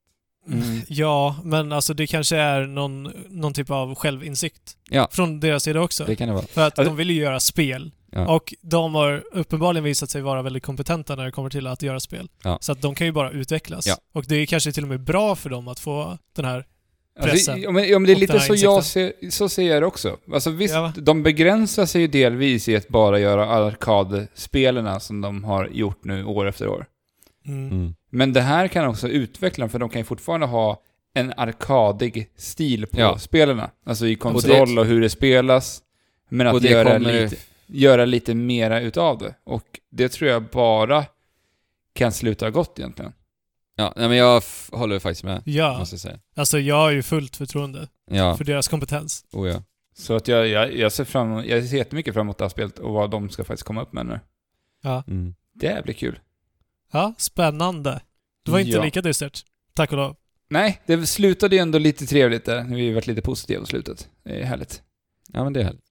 [0.47, 0.81] Mm.
[0.87, 4.77] Ja, men alltså det kanske är någon, någon typ av självinsikt.
[4.89, 5.07] Ja.
[5.11, 6.05] Från deras sida också.
[6.05, 6.45] Det kan det vara.
[6.45, 7.91] För att Alltså- de vill ju göra spel.
[8.11, 8.27] Ja.
[8.35, 11.99] Och de har uppenbarligen visat sig vara väldigt kompetenta när det kommer till att göra
[11.99, 12.29] spel.
[12.43, 12.57] Ja.
[12.61, 13.87] Så att de kan ju bara utvecklas.
[13.87, 13.95] Ja.
[14.13, 16.65] Och det är kanske till och med bra för dem att få den här...
[17.19, 19.63] Alltså, Pressen ja, men, ja, men det är och lite så jag ser, så ser
[19.73, 20.17] jag det också.
[20.33, 25.43] Alltså visst, Ja, de begränsar sig ju delvis i att bara göra arkadspelarna som de
[25.43, 26.85] har gjort nu år efter år.
[27.47, 27.71] Mm.
[27.71, 27.95] Mm.
[28.09, 30.81] Men det här kan också utveckla för de kan ju fortfarande ha
[31.13, 33.17] en arkadig stil på Ja.
[33.17, 33.69] spelarna.
[33.85, 35.81] Alltså i kontroll och, hur det spelas.
[36.29, 37.35] Men Och att det göra, kommer- lite,
[37.67, 39.35] göra lite mera utav det.
[39.43, 41.05] Och det tror jag bara
[41.93, 43.13] kan sluta gott egentligen.
[43.75, 46.19] Ja, nej, men jag håller faktiskt med, Ja, måste jag säga.
[46.35, 49.25] alltså jag har ju fullt förtroende Ja, för deras kompetens.
[49.31, 49.63] oh ja.
[49.97, 52.79] Så att jag, jag, jag ser fram jag ser jättemycket fram emot det här spelet
[52.79, 54.19] och vad de ska faktiskt komma upp med nu.
[54.83, 55.35] Ja, Mm.
[55.53, 56.19] Det blir kul.
[56.91, 58.01] ja spännande.
[58.45, 58.83] Det var inte Ja.
[58.83, 59.39] lika dystert.
[59.73, 60.15] Tack och lov.
[60.49, 62.63] Nej, det slutade ju ändå lite trevligt där.
[62.63, 64.09] Vi har varit lite positiva på slutet.
[64.23, 64.81] Det är härligt.
[65.33, 65.83] Ja, men det är härligt.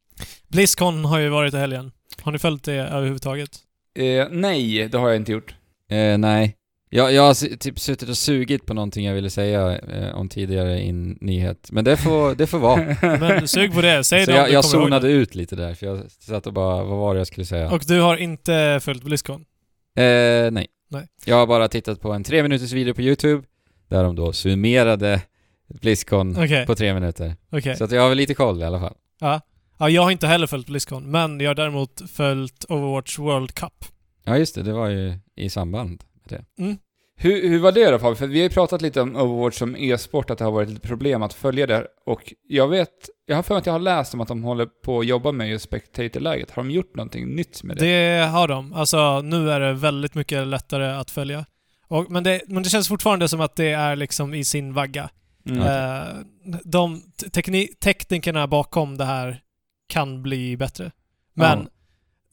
[0.48, 1.92] Blizzcon har ju varit i helgen.
[2.22, 3.50] Har ni följt det överhuvudtaget?
[3.94, 5.54] Eh, nej, det har jag inte gjort.
[5.88, 6.56] Eh, nej.
[6.96, 10.80] Jag, jag har typ suttit och sugit på någonting jag ville säga eh, om tidigare
[10.80, 11.68] i en nyhet.
[11.72, 12.96] Men det får, det får vara.
[13.18, 14.04] Men sug på det.
[14.04, 16.98] Säg Så det jag, jag zonade ut lite där, för jag satt och bara, vad
[16.98, 17.70] var det jag skulle säga?
[17.70, 19.44] Och du har inte följt Blizzcon?
[19.96, 20.04] Eh,
[20.50, 20.66] nej.
[20.90, 21.06] Nej.
[21.24, 23.42] Jag har bara tittat på en tre minuters video på YouTube,
[23.88, 25.20] där de då summerade
[25.80, 27.36] Blizzcon Okej, på tre minuter.
[27.52, 27.76] okej.
[27.76, 28.94] Så att jag har väl lite koll i alla fall.
[29.20, 29.40] Ja.
[29.78, 33.84] ja, jag har inte heller följt Blizzcon, men jag har däremot följt Overwatch World Cup.
[34.24, 36.04] Ja just det, det var ju i samband.
[36.58, 36.76] Mm.
[37.16, 38.16] Hur, hur var det då Fabian?
[38.16, 40.88] För vi har ju pratat lite om Overwatch som e-sport, att det har varit lite
[40.88, 41.86] problem att följa det.
[42.06, 42.90] Och jag vet,
[43.26, 45.32] jag har för mig att jag har läst om att de håller på att jobba
[45.32, 46.50] med just spectator-läget.
[46.50, 47.86] Har de gjort någonting nytt med det?
[47.86, 48.72] Det har de.
[48.72, 51.46] Alltså, nu är det väldigt mycket lättare att följa.
[51.88, 55.10] Och, men, det, men det känns fortfarande som att det är liksom i sin vagga.
[55.48, 55.60] Mm.
[55.62, 56.04] Eh,
[56.64, 59.40] de te- tekni- teknikerna bakom det här
[59.88, 60.90] kan bli bättre.
[61.34, 61.66] Men, Ja.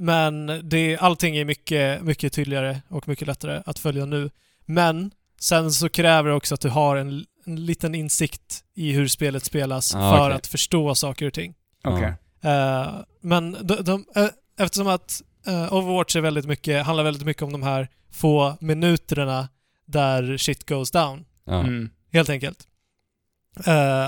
[0.01, 4.29] Men det, allting är mycket, mycket tydligare och mycket lättare att följa nu.
[4.65, 9.07] Men sen så kräver det också att du har en, en liten insikt i hur
[9.07, 10.35] spelet spelas Ah, för okej.
[10.35, 11.53] att förstå saker och ting.
[11.83, 12.13] Okej.
[12.41, 12.87] Eh,
[13.21, 14.27] men de, de, eh,
[14.59, 19.49] eftersom att eh, Overwatch är väldigt mycket, handlar väldigt mycket om de här få minuterna
[19.85, 21.25] där shit goes down.
[21.47, 21.89] Mm.
[22.13, 22.67] helt enkelt.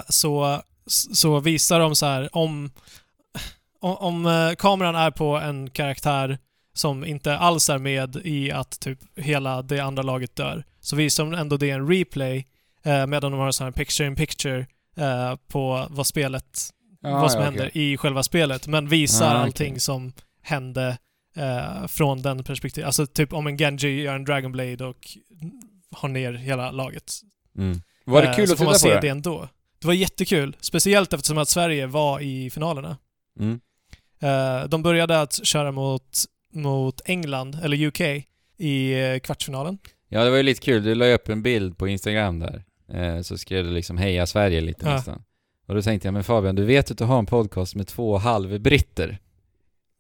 [0.09, 0.61] Så,
[1.13, 2.71] så visar de så här om,
[3.83, 6.37] om, om eh, kameran är på en karaktär
[6.73, 11.23] som inte alls är med i att typ hela det andra laget dör, så visar
[11.23, 12.47] de ändå det en replay
[12.83, 14.65] eh, medan de har en sån här picture in picture
[14.97, 16.69] eh, på vad spelet
[17.05, 17.93] Ja, vad som ja, händer okej.
[17.93, 19.41] i själva spelet, men visar Ah, okej.
[19.43, 20.97] allting som hände
[21.35, 22.85] eh, från den perspektivet.
[22.87, 25.07] Alltså typ om en Genji gör en Dragon Blade och
[25.91, 27.13] har ner hela laget.
[27.57, 27.81] Mm.
[28.05, 29.07] Var det Eh, kul så att får man titta se på det det?
[29.09, 29.47] ändå.
[29.79, 32.97] Det var jättekul, speciellt eftersom att Sverige var i finalerna.
[33.39, 33.59] Mm.
[34.23, 36.17] Eh, de började att köra mot,
[36.53, 38.01] mot England, eller UK,
[38.57, 39.77] i eh, kvartsfinalen.
[40.09, 40.83] Ja, det var ju lite kul.
[40.83, 42.63] Du la upp en bild på Instagram där.
[42.93, 44.93] Eh, så skrev du liksom heja Sverige lite Ja.
[44.95, 45.23] nästan.
[45.67, 48.17] Och då tänkte jag, men Fabian, du vet att du har en podcast med två
[48.17, 49.17] halvbritter.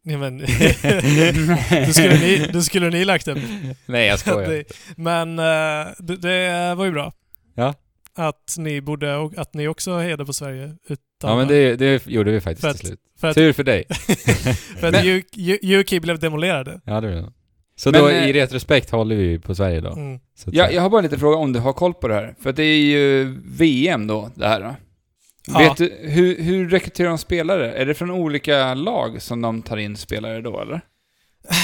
[0.03, 3.37] Ja, men, det, skulle ni, det skulle ni lagt upp.
[3.85, 4.63] Nej, jag skojar.
[5.01, 5.35] Men
[6.07, 7.13] det, det var ju bra.
[7.55, 7.73] Ja.
[8.15, 12.07] Att ni borde, och att ni också hejade på Sverige utan Ja, men det, det
[12.07, 12.99] gjorde vi faktiskt För att- till slut.
[13.19, 13.83] för att, Tur för dig.
[14.79, 15.05] för att
[15.85, 16.81] UK blev demolerade.
[16.85, 17.31] Ja, det blev det.
[17.75, 19.91] Så Men, då eh, i retrospekt håller vi på Sverige då.
[19.91, 20.19] Mm.
[20.45, 22.35] Ja, jag har bara lite fråga om du har koll på det här.
[22.39, 24.59] För det är ju VM då, det här.
[24.61, 24.75] Då.
[25.47, 25.59] Ja.
[25.59, 27.73] Vet du, hur, hur rekryterar de spelare?
[27.73, 30.81] Är det från olika lag som de tar in spelare då, eller?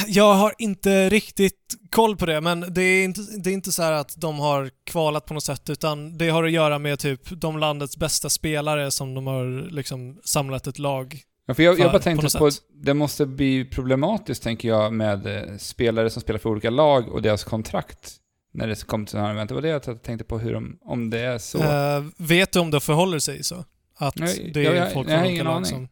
[0.07, 3.83] Jag har inte riktigt koll på det, men det är inte, det är inte så
[3.83, 7.57] att de har kvalat på något sätt, utan det har att göra med typ de
[7.59, 11.21] landets bästa spelare som de har liksom samlat ett lag.
[11.45, 12.63] Ja, för jag, jag För- bara på tänkte på, sätt.
[12.73, 17.21] det måste bli problematiskt, tänker jag, med eh, spelare som spelar för olika lag och
[17.21, 18.15] deras kontrakt.
[18.53, 19.47] När det kommer till sådana här event.
[19.49, 21.57] Det var det jag tänkte på, hur de, om det är så.
[21.57, 23.65] Eh, vet du om det förhåller sig så?
[23.97, 25.87] Att Nej, det jag- är jag- folk jag från olika lag som...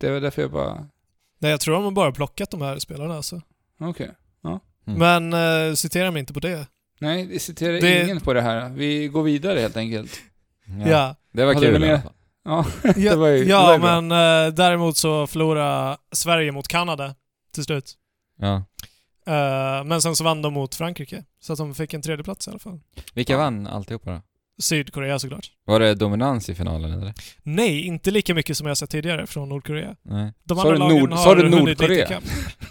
[0.00, 0.86] Det var därför jag bara...
[1.40, 3.40] Nej, jag tror de har bara plockat de här spelarna alltså.
[3.80, 4.10] Okej.
[4.86, 4.98] Mm.
[5.30, 5.34] Men
[5.68, 6.66] uh, citera mig inte på det.
[6.98, 8.68] Nej, det citerar Det- ingen på det här.
[8.68, 10.20] Vi går vidare helt enkelt.
[10.66, 10.88] Ja.
[10.90, 11.16] Ja.
[11.32, 12.02] Det var Hade kul med-.
[12.44, 14.00] Ja, Ja, det var ju, det var ja ju bra.
[14.00, 14.12] men
[14.46, 17.14] eh, däremot så förlorade Sverige mot Kanada
[17.54, 17.94] till slut.
[18.38, 18.54] Ja.
[19.26, 21.24] Eh, men sen så vann de mot Frankrike.
[21.40, 22.80] Så att de fick en tredje plats i alla fall.
[23.14, 23.38] Vilka Ja.
[23.38, 24.20] vann alltihopa då?
[24.60, 25.46] Sydkorea såklart.
[25.64, 27.12] Var det dominans i finalen eller?
[27.42, 29.94] Nej, inte lika mycket som jag sett tidigare från Nordkorea.
[30.02, 30.32] Nej.
[30.44, 32.20] De Sa andra du lagen Nord- har sa du Nordkorea?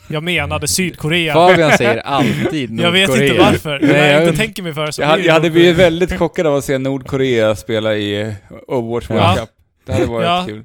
[0.10, 1.34] Jag menade Sydkorea.
[1.34, 2.86] Fabian säger alltid Nordkorea.
[2.86, 3.80] jag vet inte varför.
[3.80, 6.56] Nej, jag jag- inte tänker mig för så Jag jag hade blivit väldigt chockad av
[6.56, 8.36] att se Nordkorea spela i
[8.68, 9.36] Overwatch World Ja.
[9.40, 9.49] Cup.
[9.86, 10.44] Det hade varit Ja.
[10.48, 10.64] kul.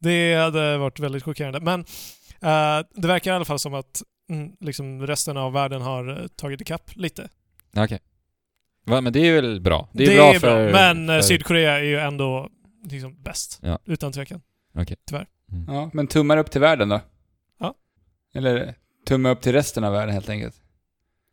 [0.00, 1.60] Det hade varit väldigt chockerande.
[1.60, 1.80] Men
[2.42, 6.26] eh, det verkar i alla fall som att mm, liksom resten av världen har eh,
[6.36, 7.28] tagit ikapp lite.
[7.76, 7.98] Okej.
[8.88, 9.88] Va, men det är väl bra?
[9.92, 10.72] Det är, bra för...
[10.72, 11.22] Men eh, för...
[11.22, 12.48] Sydkorea är ju ändå
[12.84, 13.58] liksom bäst.
[13.62, 13.78] Ja.
[13.84, 14.40] Utan tvekan.
[15.66, 17.00] Ja, men tummar upp till världen då?
[17.60, 17.74] Ja.
[18.34, 18.74] Eller
[19.06, 20.54] tummar upp till resten av världen helt enkelt.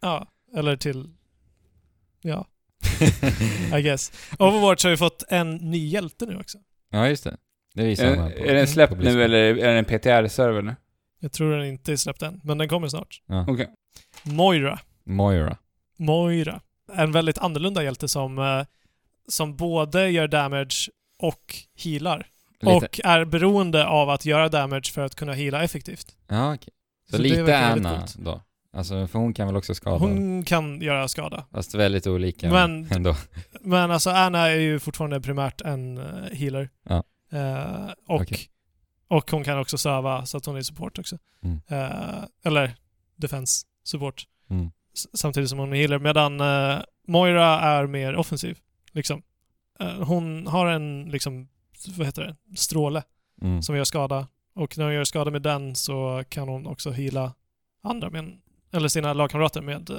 [0.02, 1.10] Ja, eller till...
[2.22, 2.48] Ja,
[3.77, 4.11] I guess.
[4.40, 6.57] Overwatch har ju fått en ny hjälte nu också.
[6.91, 7.38] ja, just det.
[7.73, 8.38] Det visar Är, man på.
[8.38, 10.76] är den släppt på nu eller är den PTR-server nu?
[11.19, 13.22] Jag tror den inte är släppt än, men den kommer snart.
[13.26, 13.45] Ja.
[13.49, 13.69] Okej.
[14.23, 14.80] Moira.
[15.03, 15.57] Moira.
[15.98, 16.61] Moira.
[16.94, 18.66] En väldigt annorlunda hjälte som, eh,
[19.28, 20.90] som både gör damage
[21.20, 22.28] och healar.
[22.60, 22.76] Lite.
[22.76, 26.16] Och är beroende av att göra damage för att kunna heala effektivt.
[26.28, 26.74] Ja, okej.
[27.10, 28.41] Så, Så lite Anna då?
[28.74, 29.98] Alltså, för hon kan väl också skada?
[29.98, 31.45] Hon kan göra skada.
[31.52, 33.16] Fast väldigt olika Men- ändå.
[33.62, 36.70] Men alltså Anna är ju fortfarande primärt en uh, healer.
[36.84, 37.03] Ja.
[37.32, 38.40] Eh, och, Okej.
[39.07, 41.18] och hon kan också serva så att hon är support också.
[41.44, 41.62] Mm.
[41.68, 42.76] Eh, eller
[43.16, 44.24] defense support.
[44.49, 44.72] Mm.
[45.13, 45.99] Samtidigt som hon är healer.
[45.99, 48.57] Medan eh, Moira är mer offensiv.
[48.91, 49.22] Liksom.
[49.80, 51.47] Eh, hon har en liksom,
[51.97, 53.03] vad heter det, stråle
[53.41, 53.61] Mm.
[53.61, 54.27] som gör skada.
[54.55, 57.34] Och när hon gör skada med den så kan hon också heala
[57.84, 58.34] andra, med en,
[58.73, 59.97] eller sina lagkamrater med eh,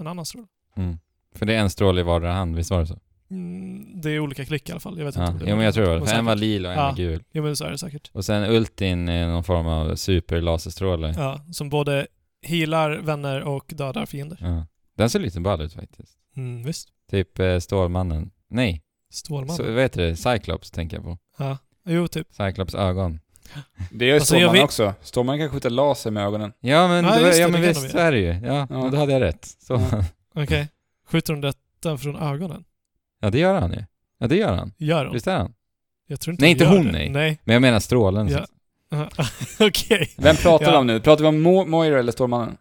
[0.00, 0.46] en annan stråle.
[0.76, 0.98] Mm.
[1.34, 2.98] För det är en stråle i vardera hand, visst var det så?
[3.30, 4.98] Mm, det är olika klick i alla fall.
[4.98, 6.80] Jag vet Ja, inte jo, men jag tror det var en var lila och en
[6.80, 6.86] Ja.
[6.88, 7.22] var gul.
[7.32, 8.10] Jo men så är det säkert.
[8.12, 11.14] Och sen ultin är någon form av superlaserstråle.
[11.16, 12.06] Ja, som både
[12.46, 14.64] healar vänner och dödar fiender.
[14.96, 16.12] Den ser lite ball ut faktiskt.
[16.36, 16.88] Mm, visst.
[17.10, 18.30] Typ eh, Stålmannen.
[18.50, 19.56] Nej, Stålman.
[19.56, 20.16] så, vad heter det?
[20.16, 21.18] Cyclops tänker jag på.
[21.38, 21.58] Ja.
[21.84, 22.26] Jo, typ.
[22.34, 23.20] Cyclops ögon.
[23.90, 24.94] Det gör Alltså, jag Stålman vet- också.
[25.02, 26.52] Stålman kan skjuta laser med ögonen.
[26.60, 28.26] Ja men, Ja, just det, ja, det men kan visst de så är det ju.
[28.32, 28.66] Ja, Ja.
[28.82, 29.44] men då hade jag rätt.
[29.58, 29.82] Så.
[29.90, 30.04] Ja.
[30.42, 30.68] Okej.
[31.08, 32.64] Skjuter de detta från ögonen?
[33.20, 33.84] Ja, det gör han ju.
[34.18, 34.72] Ja, det gör han.
[34.78, 35.12] Gör de?
[35.14, 35.54] Visst är han?
[36.06, 36.92] Jag tror inte Nej, de inte gör hon, det.
[36.92, 37.10] nej.
[37.10, 37.38] Nej.
[37.44, 38.28] Men jag menar strålen.
[38.28, 38.38] Ja.
[38.38, 38.52] så-
[39.60, 40.14] Okej.
[40.16, 40.78] Vem pratar vi Ja.
[40.78, 41.00] om nu?
[41.00, 42.56] Pratar vi om Mo- Moira eller Stålmannen?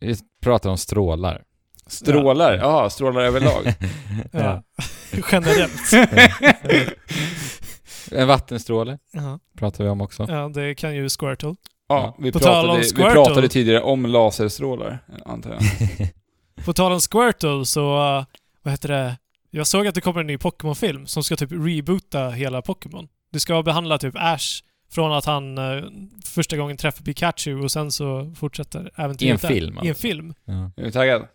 [0.00, 1.42] Vi pratar om strålar.
[1.86, 2.54] Strålar?
[2.56, 3.74] Jaha, strålar överlag.
[4.32, 4.62] Ja.
[5.32, 5.92] Generellt.
[8.12, 9.38] En vattenstråle Ja.
[9.58, 10.26] pratar vi om också.
[10.28, 11.54] ja, det kan ju Squirtle.
[11.88, 15.62] Ja, vi På tal om pratade, vi pratade tidigare om laserstrålar, antar jag.
[16.64, 17.80] På tal om Squirtle så,
[18.18, 18.24] uh,
[18.62, 19.18] vad heter det?
[19.50, 23.08] Jag såg att det kommer en ny Pokémon-film som ska typ reboota hela Pokémon.
[23.32, 24.62] Det ska behandla typ Ash
[24.94, 25.84] från att han uh,
[26.24, 29.60] första gången träffar Pikachu och sen så fortsätter äventyret I en där.
[29.60, 30.02] film, I en alltså.
[30.02, 30.34] film.
[30.44, 30.70] Ja.
[30.76, 31.28] Är du taggad?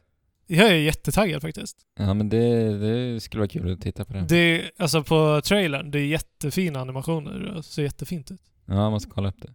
[0.48, 1.78] Jag är jättetaggad faktiskt.
[2.00, 4.26] ja, men det, det skulle vara kul att titta på det.
[4.30, 7.54] Det, alltså på trailern, det är jättefina animationer.
[7.56, 8.42] Det ser jättefint ut.
[8.66, 9.54] Ja, jag måste kolla upp det.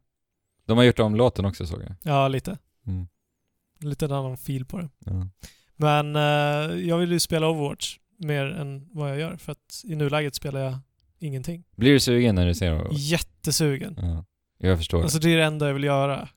[0.67, 1.95] De har gjort om låten också såg jag.
[2.03, 2.59] Ja, lite.
[2.87, 3.07] Mm.
[3.81, 4.89] Lite en annan fil på det.
[4.99, 5.29] Ja.
[5.77, 9.95] Men eh, jag vill ju spela Overwatch mer än vad jag gör för att i
[9.97, 10.79] nuläget spelar jag
[11.25, 11.65] ingenting.
[11.77, 12.89] Blir du sugen när du ser det?
[12.95, 13.95] Jättesugen.
[13.99, 14.25] Ja.
[14.59, 15.03] Jag förstår.
[15.03, 16.29] Alltså det är det enda jag vill göra.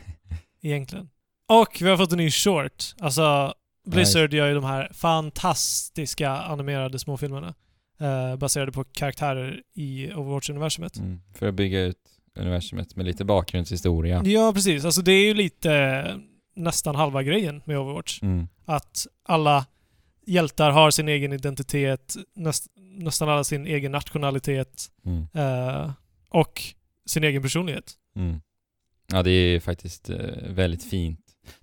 [0.62, 1.08] Egentligen.
[1.48, 2.94] Och vi har fått en ny short.
[3.00, 3.54] Alltså
[3.86, 7.54] Blizzard gör ju de här fantastiska animerade småfilmerna.
[8.00, 10.98] Eh, baserade på karaktärer i Overwatch-universumet.
[10.98, 11.20] mm.
[11.34, 11.96] För att bygga ut
[12.38, 14.22] universumet med lite bakgrundshistoria.
[14.24, 14.84] Ja, precis.
[14.84, 16.04] Alltså det är ju lite
[16.56, 18.22] nästan halva grejen med Overwatch.
[18.22, 18.48] Mm.
[18.64, 19.66] Att alla
[20.26, 25.26] hjältar har sin egen identitet, näst, nästan alla sin egen nationalitet Mm.
[25.34, 25.90] eh,
[26.28, 26.62] och
[27.06, 27.92] sin egen personlighet.
[28.16, 28.40] Mm.
[29.12, 30.16] Ja, det är faktiskt eh,
[30.48, 31.18] väldigt fint.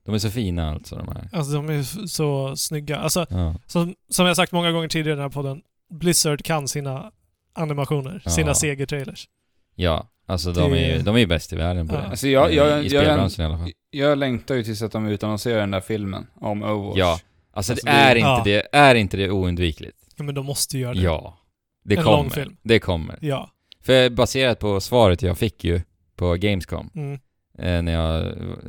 [0.06, 1.30] De är så fina alltså, de här.
[1.34, 2.98] Alltså de är så snygga.
[2.98, 3.56] Alltså, Ja.
[3.68, 7.12] som, som jag sagt många gånger tidigare i den här podden, Blizzard kan sina
[7.54, 8.32] animationer, Ja.
[8.32, 9.28] sina segertrailers.
[9.76, 12.00] Ja, alltså de Det- är ju de är ju bäst i världen på Ja.
[12.02, 12.08] det.
[12.08, 13.72] Alltså jag, I, jag, I jag, jag, spelbranschen i alla fall.
[13.90, 16.98] jag längtar ju tills att de utannonserar den där filmen om Overwatch.
[16.98, 17.12] Ja.
[17.54, 18.42] Alltså, Alltså, det det- är inte Ja.
[18.46, 19.98] det, är inte det oundvikligt?
[20.20, 21.02] Ja, men de måste göra det.
[21.02, 21.38] Ja.
[21.84, 22.18] Det En kommer.
[22.18, 22.58] lång film.
[22.62, 23.18] Det kommer.
[23.22, 23.50] Ja.
[23.82, 25.82] För baserat på svaret jag fick ju
[26.16, 27.14] på Gamescom, Mm.
[27.58, 28.26] eh, när jag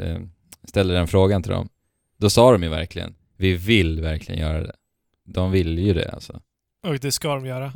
[0.07, 0.21] eh,
[0.65, 1.69] ställde den frågan till dem,
[2.17, 4.73] då sa de ju verkligen, vi vill verkligen göra det.
[5.25, 6.41] De vill ju det alltså.
[6.83, 7.73] Och det ska de göra.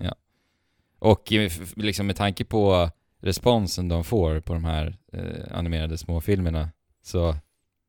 [0.99, 2.91] Och eh, f- liksom med tanke på
[3.21, 6.69] responsen de får på de här eh, animerade småfilmerna,
[7.03, 7.37] så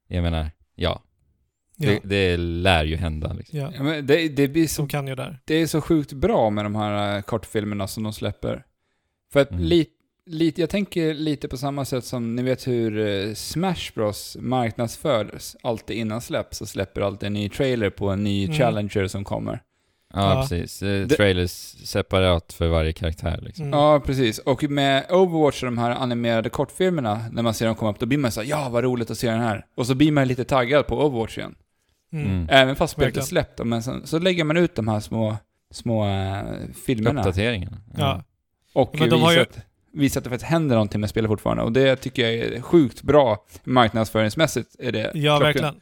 [0.08, 1.02] jag menar, ja,
[1.78, 1.90] Ja.
[1.90, 3.60] Det, det lär ju hända liksom.
[3.60, 3.72] ja.
[3.76, 5.40] Ja, men det, det, blir så, Som kan ju där.
[5.46, 8.64] det är så sjukt bra med de här eh, kortfilmerna som de släpper.
[9.34, 9.64] För att Mm.
[9.64, 9.92] lite,
[10.26, 15.56] lite, jag tänker lite på samma sätt som ni vet hur eh, Smash Bros marknadsförs.
[15.64, 18.58] Alltid innan släpp så släpper alltid en ny trailer på en ny Mm.
[18.58, 19.62] Challenger som kommer.
[20.14, 20.42] Ja, Ja.
[20.42, 20.84] precis.
[20.84, 21.52] Eh, Det- trailers
[21.88, 23.66] separat för varje karaktär liksom.
[23.66, 23.80] Mm.
[23.80, 24.40] Ja, precis.
[24.40, 28.06] Och med Overwatch och de här animerade kortfilmerna, när man ser dem komma upp, då
[28.06, 29.66] blir man så här, ja vad roligt att se den här.
[29.76, 31.56] Och så blir man lite taggad på Overwatch igen.
[32.14, 32.26] Mm.
[32.28, 32.48] Mm.
[32.50, 35.38] Även fast spelet är släppt, men sen, så lägger man ut de här små,
[35.72, 36.44] små äh,
[36.86, 37.20] filmerna.
[37.22, 37.78] Uppdateringarna.
[37.98, 38.24] Ja.
[38.74, 39.60] Och Men de har visar, ju- att,
[39.94, 41.64] visar att det faktiskt händer någonting med spelet fortfarande.
[41.64, 44.76] Och det tycker jag är sjukt bra marknadsföringsmässigt.
[44.80, 45.42] Är det Ja, klockrent.
[45.44, 45.76] verkligen.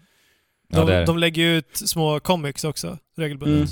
[0.68, 1.06] Ja, De, det är det.
[1.06, 3.70] de lägger ju ut små comics också, regelbundet.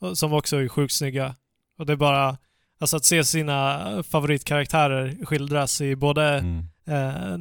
[0.00, 1.34] Och- Som också är sjukt snygga.
[1.78, 2.36] Och det är bara...
[2.80, 6.58] Alltså att se sina favoritkaraktärer skildras i både, Mm.
[6.88, 7.38] eh,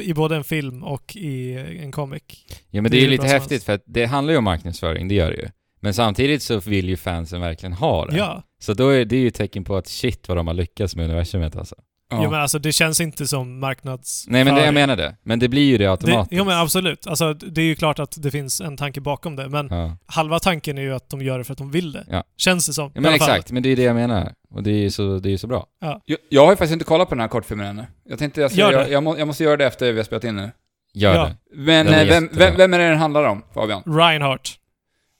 [0.00, 2.22] i både en film och i en comic.
[2.70, 5.08] Ja men Det det är ju lite häftigt för att det handlar ju om marknadsföring,
[5.08, 5.48] det gör det ju.
[5.80, 8.16] Men samtidigt så vill ju fansen verkligen ha det.
[8.16, 8.42] Ja.
[8.58, 11.56] Så då är det ju tecken på att shit vad de har lyckats med universumet
[11.56, 11.74] alltså.
[12.12, 12.20] Ja.
[12.24, 14.24] Jo men alltså det känns inte som marknads...
[14.28, 15.16] Nej men det, jag menar det.
[15.22, 16.32] Men det blir ju det det, automatiskt.
[16.38, 17.06] Jo men absolut.
[17.06, 19.96] Alltså det är ju klart att det finns en tanke bakom det, men Ja.
[20.06, 22.04] halva tanken är ju att de gör det för att de vill det.
[22.10, 22.24] Ja.
[22.36, 22.84] Känns det som.
[22.84, 23.28] ja i men alla fall.
[23.30, 24.32] exakt, men det är det jag menar.
[24.50, 25.66] Och det är ju så, det är så bra.
[26.04, 27.86] Jag, jag har ju faktiskt inte kollat på den här kortfilmen ännu.
[28.08, 28.78] Jag tänkte jag, ska, Gör det.
[28.78, 30.50] jag, jag, må, jag måste göra det efter vi har spelat in nu.
[30.94, 31.24] Gör Ja.
[31.24, 31.36] det.
[31.56, 32.46] Men eh, vem, jättebra.
[32.46, 33.82] vem, vem är det den handlar om, Fabian?
[33.86, 34.58] Reinhardt.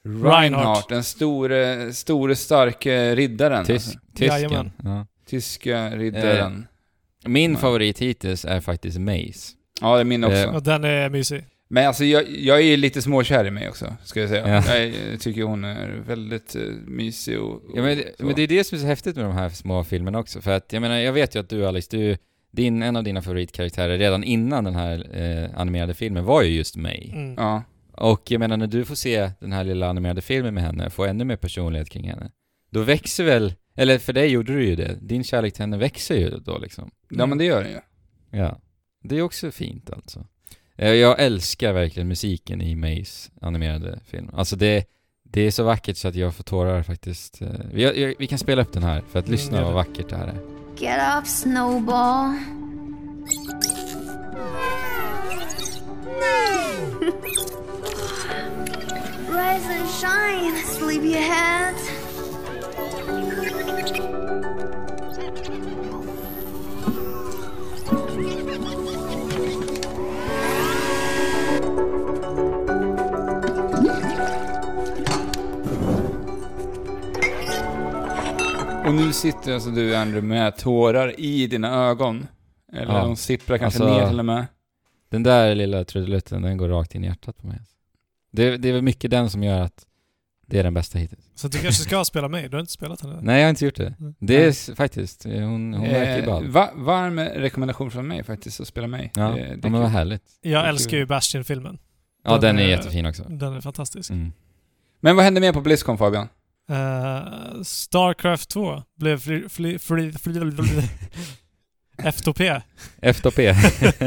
[0.04, 3.64] Reinhardt, den store, store starke riddaren.
[3.64, 3.98] Tysk, alltså.
[4.16, 4.70] tysken.
[5.26, 6.66] Tyska riddaren.
[7.26, 7.60] Min Nej.
[7.60, 9.52] favorit hittills är faktiskt Mace.
[9.80, 10.36] Ja, det är min också.
[10.36, 11.44] Eh, Och den är mysig.
[11.68, 14.48] Men alltså jag, jag är ju lite småkär i mig också, ska jag säga.
[14.68, 14.76] Ja.
[14.78, 17.50] Jag, tycker hon är väldigt uh, mysig och...
[17.54, 18.26] och Ja, men, det- så.
[18.26, 20.40] men det är det som är så häftigt med de här små filmerna också.
[20.40, 22.16] För att, jag menar, jag vet ju att du Alice, du,
[22.50, 26.76] din, en av dina favoritkaraktärer redan innan den här eh, animerade filmen var ju just
[26.76, 27.10] mig.
[27.14, 27.34] Mm.
[27.34, 27.62] Ja.
[27.92, 31.04] Och jag menar, när du får se den här lilla animerade filmen med henne, få
[31.04, 32.30] ännu mer personlighet kring henne,
[32.72, 36.14] då växer väl, eller för dig gjorde du ju det, din kärlek till henne växer
[36.16, 36.90] ju då liksom.
[37.10, 37.80] ja, men det gör den ju.
[38.38, 38.58] Ja.
[39.04, 40.26] Det är också fint alltså.
[40.76, 44.30] Eh, Jag älskar verkligen musiken i Mays animerade film.
[44.32, 44.84] Alltså det,
[45.24, 47.42] det är så vackert så att jag får tårar faktiskt.
[47.42, 49.74] Eh, Vi, jag, vi kan spela upp den här för att Mm, lyssna gör vad
[49.74, 50.38] vackert det här är.
[50.78, 52.34] Get up, Snowball.
[59.28, 61.74] Rise and shine, sleepyhead.
[78.86, 82.26] Och nu sitter alltså du, Andrew, med tårar i dina ögon.
[82.72, 83.00] Eller Ja.
[83.04, 84.46] de sipprar kanske Alltså- ner till och med.
[85.08, 87.58] Den där lilla trudelutten, den går rakt in i hjärtat på mig.
[88.30, 89.86] Det, det är väl mycket den som gör att
[90.46, 91.20] det är den bästa hittills.
[91.34, 92.48] Så du kanske ska spela mig?
[92.48, 93.18] Du har inte spelat henne?
[93.22, 93.94] Nej, jag har inte gjort det.
[94.00, 94.14] Mm.
[94.18, 96.48] Det är s- faktiskt, eh, hon, hon verkar ju Eh, ball.
[96.48, 99.10] va, varm rekommendation från mig faktiskt, att spela mig.
[99.14, 100.22] Ja, Det- det ja men vad härligt.
[100.40, 101.78] Jag älskar ju Bastion-filmen.
[102.24, 103.22] Ja, Den den är är- jättefin också.
[103.28, 104.10] Den är fantastisk.
[104.10, 104.32] Mm.
[105.00, 106.28] Men vad hände mer på Blizzcon, Fabian?
[106.70, 109.48] Eh, Starcraft 2 blev fri...
[109.48, 110.88] fri, fri, fri, fri
[112.02, 112.60] FTP.
[113.02, 113.52] FTP.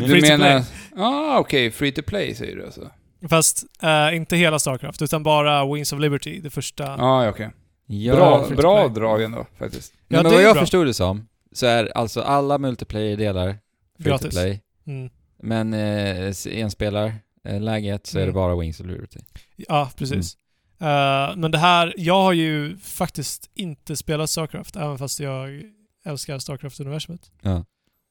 [0.00, 0.38] Du Free to menar...
[0.38, 0.64] play.
[0.96, 1.70] Ah, okej.
[1.70, 2.90] Free to play säger du alltså?
[3.28, 6.84] Fast eh, inte hela Starcraft, utan bara Wings of Liberty, det första.
[6.84, 7.50] Ja, ah, okej.
[7.86, 9.92] ja, Bra, to bra drag ändå, faktiskt.
[10.08, 10.62] Ja, men det vad jag bra.
[10.62, 13.58] förstod det som, så är alltså alla multiplayer-delar
[13.98, 14.30] Gratis.
[14.30, 14.60] play.
[14.86, 15.10] Mm.
[15.42, 18.34] Men eh, enspelarläget så är det Mm.
[18.34, 19.18] bara Wings of Liberty.
[19.56, 20.36] Ja, precis.
[20.80, 25.62] Eh, men det här, jag har ju faktiskt inte spelat Starcraft, även fast jag
[26.04, 27.30] älskar Starcraft-universumet.
[27.42, 27.64] Ja.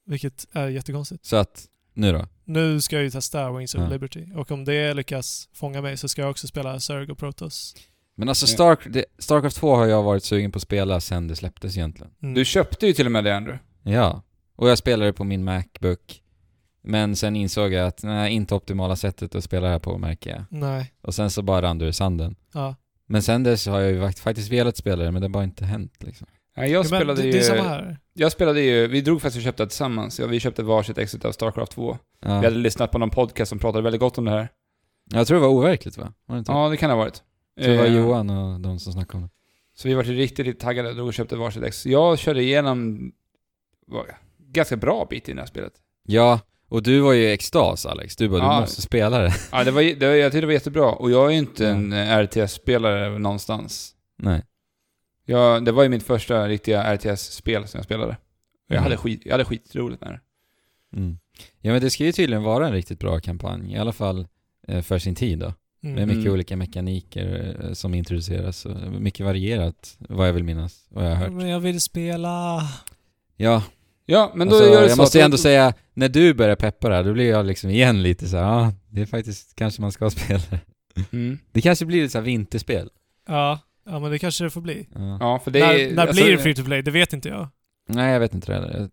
[0.06, 1.26] Vilket är jättekonstigt.
[1.26, 1.66] Så att,
[2.00, 2.28] nu då?
[2.46, 3.90] Nu ska jag ju testa Wings of Ja.
[3.90, 4.26] Liberty.
[4.36, 7.76] Och om det lyckas fånga mig så ska jag också spela Zerg och Protoss.
[8.16, 8.48] Men alltså.
[8.48, 12.12] Stark, det, Starcraft 2 har jag varit sugen på att spela sen det släpptes egentligen.
[12.22, 12.34] Mm.
[12.34, 13.60] Du köpte ju till och med det Andrew.
[13.84, 14.22] Ja.
[14.56, 16.22] Och jag spelade på min Macbook.
[16.82, 20.30] Men sen insåg jag att, nej, inte optimala sättet att spela det här på märker
[20.30, 20.44] jag.
[20.50, 20.94] Nej.
[21.02, 22.36] Och sen så bara rann det ur sanden.
[22.54, 22.76] Ja.
[23.06, 25.44] Men sen dess har jag ju fakt- faktiskt velat spela det, men det har bara
[25.44, 26.28] inte hänt liksom.
[26.60, 27.98] Ja, jag, Ja, spelade det, ju, det är samma här.
[28.14, 30.20] jag spelade ju, vi drog faktiskt och köpte det tillsammans.
[30.20, 31.98] Ja, vi köpte varsitt ex av Starcraft 2.
[32.22, 32.28] Ja.
[32.40, 34.50] Vi hade lyssnat på någon podcast som pratade väldigt gott om det här.
[35.14, 36.14] Jag tror det var overkligt va?
[36.26, 36.52] Var det inte?
[36.52, 37.24] Ja, det kan det ha varit.
[37.56, 39.30] Jag tror det var Eh, Johan och de som snackade om det.
[39.76, 41.86] Så vi var riktigt, riktigt taggade, drog och köpte varsitt ex.
[41.86, 43.12] Jag körde igenom
[43.88, 44.06] var,
[44.48, 45.74] ganska bra bit i det här spelet.
[46.08, 48.16] Ja, och du var ju i extas Alex.
[48.16, 48.54] Du bara, Ja.
[48.56, 49.34] du måste spela det.
[49.52, 50.92] Ja, det var, det jag tyckte det var jättebra.
[50.92, 51.70] Och jag är ju inte Ja.
[51.70, 53.96] en eh, RTS-spelare någonstans.
[54.18, 54.44] Nej.
[55.30, 58.18] Jag, det var ju mitt första riktiga RTS-spel som jag spelade.
[58.68, 58.84] Jag, Mm.
[58.84, 60.20] hade skit, jag hade skitroligt med det.
[60.98, 61.18] Mm.
[61.62, 64.28] Ja men det ska ju tydligen vara en riktigt bra kampanj, i alla fall
[64.68, 65.54] eh, för sin tid då.
[65.84, 65.96] Mm.
[66.08, 66.34] mycket Mm.
[66.34, 71.16] olika mekaniker eh, som introduceras, och mycket varierat, vad jag vill minnas, vad jag har
[71.16, 71.32] hört.
[71.32, 72.62] Men jag vill spela...
[73.38, 73.64] Ja,
[74.06, 76.56] Ja, men då alltså, gör det jag så måste att- ändå säga, när du börjar
[76.56, 79.82] peppa det här, då blir jag liksom igen lite så ja, det är faktiskt, kanske
[79.82, 80.60] man ska spela det.
[81.12, 81.40] Mm.
[81.52, 82.90] Det kanske blir ett så här vinterspel.
[83.28, 83.60] Ja.
[83.90, 84.88] Ja, men det kanske det får bli.
[84.96, 85.18] Ja.
[85.20, 85.92] Ja, för det när är...
[85.96, 86.82] när alltså, blir det free to play?
[86.82, 87.48] Det vet inte jag.
[87.88, 88.72] Nej, jag vet inte det heller.
[88.74, 88.90] Jag är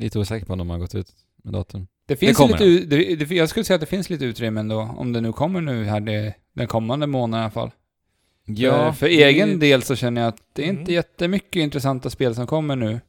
[0.00, 1.08] lite osäker på om de har gått ut
[1.44, 1.86] med datorn.
[2.06, 4.80] Det finns Det lite, det, det, jag skulle säga att det finns lite utrymme ändå,
[4.96, 7.70] om det nu kommer nu här det, den kommande månaden i alla fall.
[8.46, 10.94] för, för det- egen del så känner jag att det är inte Mm.
[10.94, 13.00] jättemycket intressanta spel som kommer nu.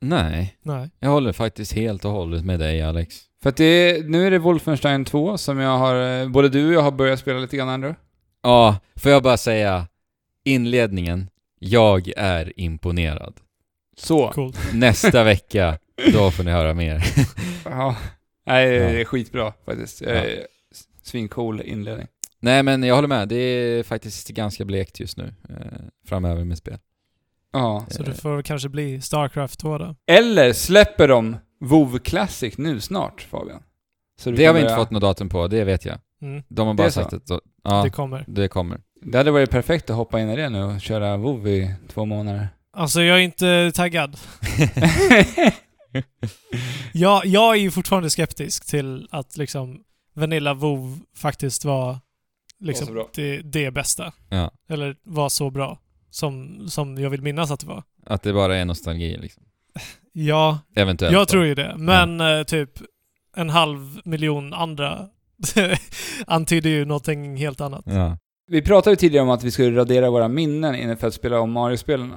[0.00, 0.90] Nej, Nej.
[0.98, 3.14] jag håller faktiskt helt och hållet med dig Alex.
[3.42, 6.72] För att det nu är det Wolfenstein 2 som jag har, eh, både du och
[6.72, 8.00] jag har börjat spela lite grann Andrew.
[8.42, 9.86] Ja, får jag bara säga,
[10.44, 13.34] inledningen, jag är imponerad.
[13.96, 14.28] Så.
[14.32, 14.58] Coolt.
[14.74, 15.78] Nästa vecka,
[16.12, 17.04] då får ni höra mer.
[17.64, 17.96] Ja.
[18.46, 19.04] Nej, det är Ja.
[19.04, 20.00] skitbra faktiskt.
[20.00, 20.22] Ja.
[21.02, 22.06] Svincool inledning.
[22.40, 25.56] Nej men jag håller med, det är faktiskt ganska blekt just nu, eh,
[26.06, 26.78] framöver med spel.
[27.52, 27.86] Ja.
[27.90, 29.96] Så det får kanske bli Starcraft 2 då.
[30.06, 33.62] Eller släpper de WoW Classic nu snart, Fabian?
[34.24, 35.98] Det har vi inte börja- fått något datum på, det vet jag.
[36.22, 36.42] Mm.
[36.48, 37.22] De har bara sagt att,
[37.64, 38.24] ja, Det kommer.
[38.28, 38.80] det kommer.
[39.04, 42.04] Det hade varit perfekt att hoppa in i det nu och köra WoW i två
[42.04, 42.48] månader.
[42.72, 44.16] Alltså jag är inte taggad.
[46.92, 49.80] Jag, jag är ju fortfarande skeptisk till att liksom
[50.14, 52.00] Vanilla WoW faktiskt var Var
[52.58, 53.08] liksom bra.
[53.14, 54.12] det, det bästa.
[54.28, 55.78] Ja, Eller var så bra
[56.10, 57.82] som, som jag vill minnas att det var.
[58.06, 59.42] att det bara är nostalgi liksom.
[60.12, 61.12] Ja, Eventuellt.
[61.12, 61.26] jag då.
[61.26, 61.74] tror ju det.
[61.78, 62.70] Men eh, typ
[63.36, 65.08] en halv miljon andra
[66.26, 67.82] antyder ju någonting helt annat.
[67.86, 71.14] Ja, Vi pratade ju tidigare om att vi skulle radera våra minnen innan för att
[71.14, 72.12] spela om Mario-spelen.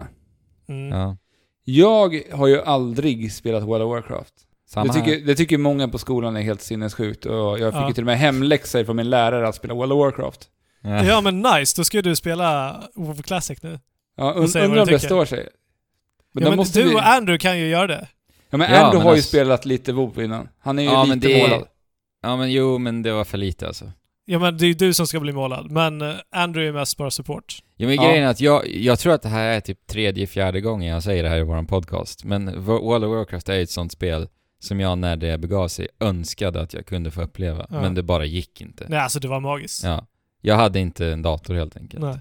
[0.69, 0.99] Mm.
[0.99, 1.17] ja.
[1.63, 4.33] Jag har ju aldrig spelat World of Warcraft.
[4.69, 7.87] Samma Det tycker, det tycker många på skolan är helt sinnessjukt och jag fick Ja.
[7.87, 10.49] ju till och med hemläxor från min lärare att spela World of Warcraft.
[10.81, 11.03] Ja.
[11.05, 13.79] Ja men nice, då ska du spela WoW Classic nu.
[14.17, 15.47] Ja, und, undrar om du det står sig.
[16.33, 16.95] Men ja, men måste du vi...
[16.95, 18.07] och Andrew kan ju göra det.
[18.49, 20.49] Ja men Ja, Andrew men har ju alltså- spelat lite WoW innan.
[20.59, 21.67] Han är ju Ja, men lite det målad.
[22.21, 23.91] Ja men jo, men det var för lite alltså.
[24.29, 26.97] Ja men det är ju du som ska bli målad, men eh, Andrew är mest
[26.97, 27.57] bara support.
[27.77, 28.03] Ja men Ja.
[28.09, 31.03] grejen är att jag, jag tror att det här är typ tredje, fjärde gången jag
[31.03, 32.23] säger det här i våran podcast.
[32.23, 34.27] Men Wo- World of Warcraft är ett sånt spel
[34.59, 37.65] som jag när det begav sig önskade att jag kunde få uppleva.
[37.69, 37.81] Ja.
[37.81, 38.85] Men det bara gick inte.
[38.89, 39.83] Nej alltså det var magiskt.
[39.83, 40.05] Ja.
[40.41, 42.03] Jag hade inte en dator helt enkelt.
[42.03, 42.13] Nej.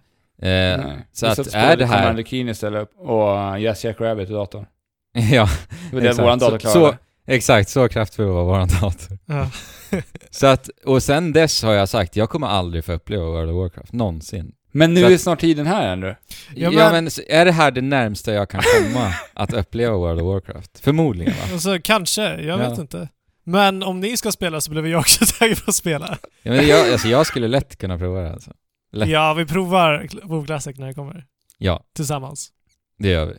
[0.52, 1.06] Eh, Nej.
[1.12, 4.66] så att är det här- Commander Keen istället och Yes Jack Rabbit i datorn.
[5.32, 5.48] ja,
[5.90, 6.98] Det var det våran dator Så- klarade.
[7.26, 7.68] Exakt.
[7.68, 9.18] Så kraftfull var våran dator.
[9.26, 9.50] Ja.
[10.30, 13.56] Så att, och sen dess har jag sagt, jag kommer aldrig få uppleva World of
[13.56, 13.92] Warcraft.
[13.92, 14.52] Någonsin.
[14.72, 16.20] Men nu Så att- är snart tiden här Andrew.
[16.54, 19.96] Ja, Ja men- men, så är det här det närmsta jag kan komma att uppleva
[19.96, 20.78] World of Warcraft?
[20.78, 21.52] Förmodligen va?
[21.52, 22.70] Alltså kanske, jag Ja.
[22.70, 23.08] vet inte.
[23.44, 26.18] Men om ni ska spela så blir jag också taggad på att spela.
[26.42, 28.52] Ja, men jag, alltså jag skulle lätt kunna prova det alltså.
[28.92, 29.08] Lätt.
[29.08, 31.24] Ja, vi provar WoW Classic när det kommer.
[31.58, 32.48] Ja, Tillsammans.
[32.98, 33.34] det gör vi.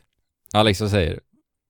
[0.54, 1.20] Alex, vad säger du?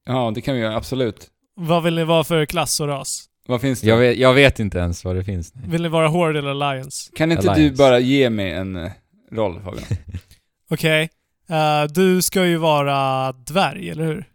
[0.06, 1.28] Ja, det kan vi göra, absolut.
[1.60, 3.26] Vad vill ni vara för klass och ras?
[3.48, 3.88] Vad finns det?
[3.88, 5.54] Jag vet, jag vet inte ens vad det finns.
[5.68, 7.12] Vill ni vara Horde eller Alliance?
[7.16, 7.62] Kan inte Alliance.
[7.62, 8.92] du bara ge mig en eh,
[9.32, 9.84] roll Fabian?
[10.70, 11.10] Okej.
[11.50, 14.26] Eh, du ska ju vara dvärg, eller hur?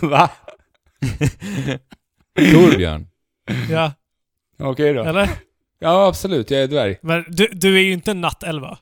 [0.08, 0.30] Va?
[2.52, 3.06] Torbjörn.
[3.70, 3.92] Ja,
[4.58, 5.04] Okej då.
[5.04, 5.28] eller?
[5.78, 6.50] Ja, absolut.
[6.50, 6.96] Jag är dvärg.
[7.02, 8.78] Men du, du är ju inte en nattelva.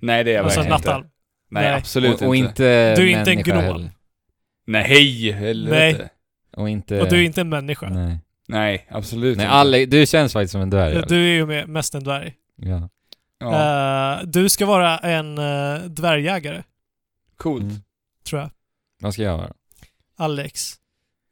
[0.00, 0.88] Nej, det är jag Alltså verkligen inte.
[0.88, 1.04] nattalv.
[1.50, 1.74] Nej, Nej.
[1.74, 2.48] absolut och, och inte.
[2.48, 3.64] inte Du är inte en människa gnom.
[3.64, 3.90] heller.
[4.66, 6.08] Nej, helvete.
[6.58, 7.00] Och inte...
[7.00, 7.88] Och du är inte en människa.
[7.88, 8.20] Nej.
[8.48, 9.54] Nej, absolut Nej, inte.
[9.54, 10.92] Alex, du känns faktiskt som en dvärg.
[10.94, 11.08] Alex.
[11.08, 12.34] Du är ju mest en dvärg.
[12.56, 12.88] Ja.
[13.38, 16.62] Ja, Eh, du ska vara en uh, dvärgjägare,
[17.36, 17.62] coolt.
[17.62, 17.76] Mm.
[18.24, 18.50] tror jag.
[19.00, 19.52] Vad ska jag vara?
[20.16, 20.74] Alex.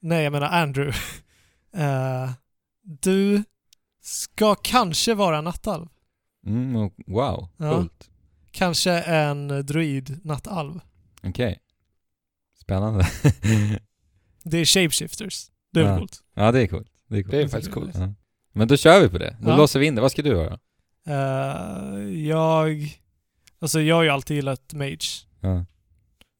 [0.01, 0.98] Nej, jag menar Andrew.
[1.77, 2.31] Eh,
[2.82, 3.43] du
[4.03, 5.86] ska kanske vara nattalv.
[6.47, 7.70] Mm, wow, Ja.
[7.74, 8.11] coolt.
[8.51, 10.81] Kanske en druid nattalv.
[11.23, 11.59] Okej.
[12.61, 13.07] Spännande.
[14.51, 15.47] Det är shapeshifters.
[15.73, 15.98] Det är väl Ja.
[15.98, 16.23] coolt.
[16.35, 16.89] ja, det är coolt.
[17.09, 17.31] Det är coolt.
[17.31, 17.90] Det är faktiskt coolt.
[17.94, 18.12] Ja.
[18.52, 19.36] Men då kör vi på det.
[19.40, 19.56] Då Ja.
[19.56, 20.01] låser vi in det.
[20.01, 20.59] Vad ska du göra?
[21.09, 22.97] Eh, jag...
[23.59, 24.98] Alltså jag har ju alltid gillat mage.
[25.40, 25.64] Ja.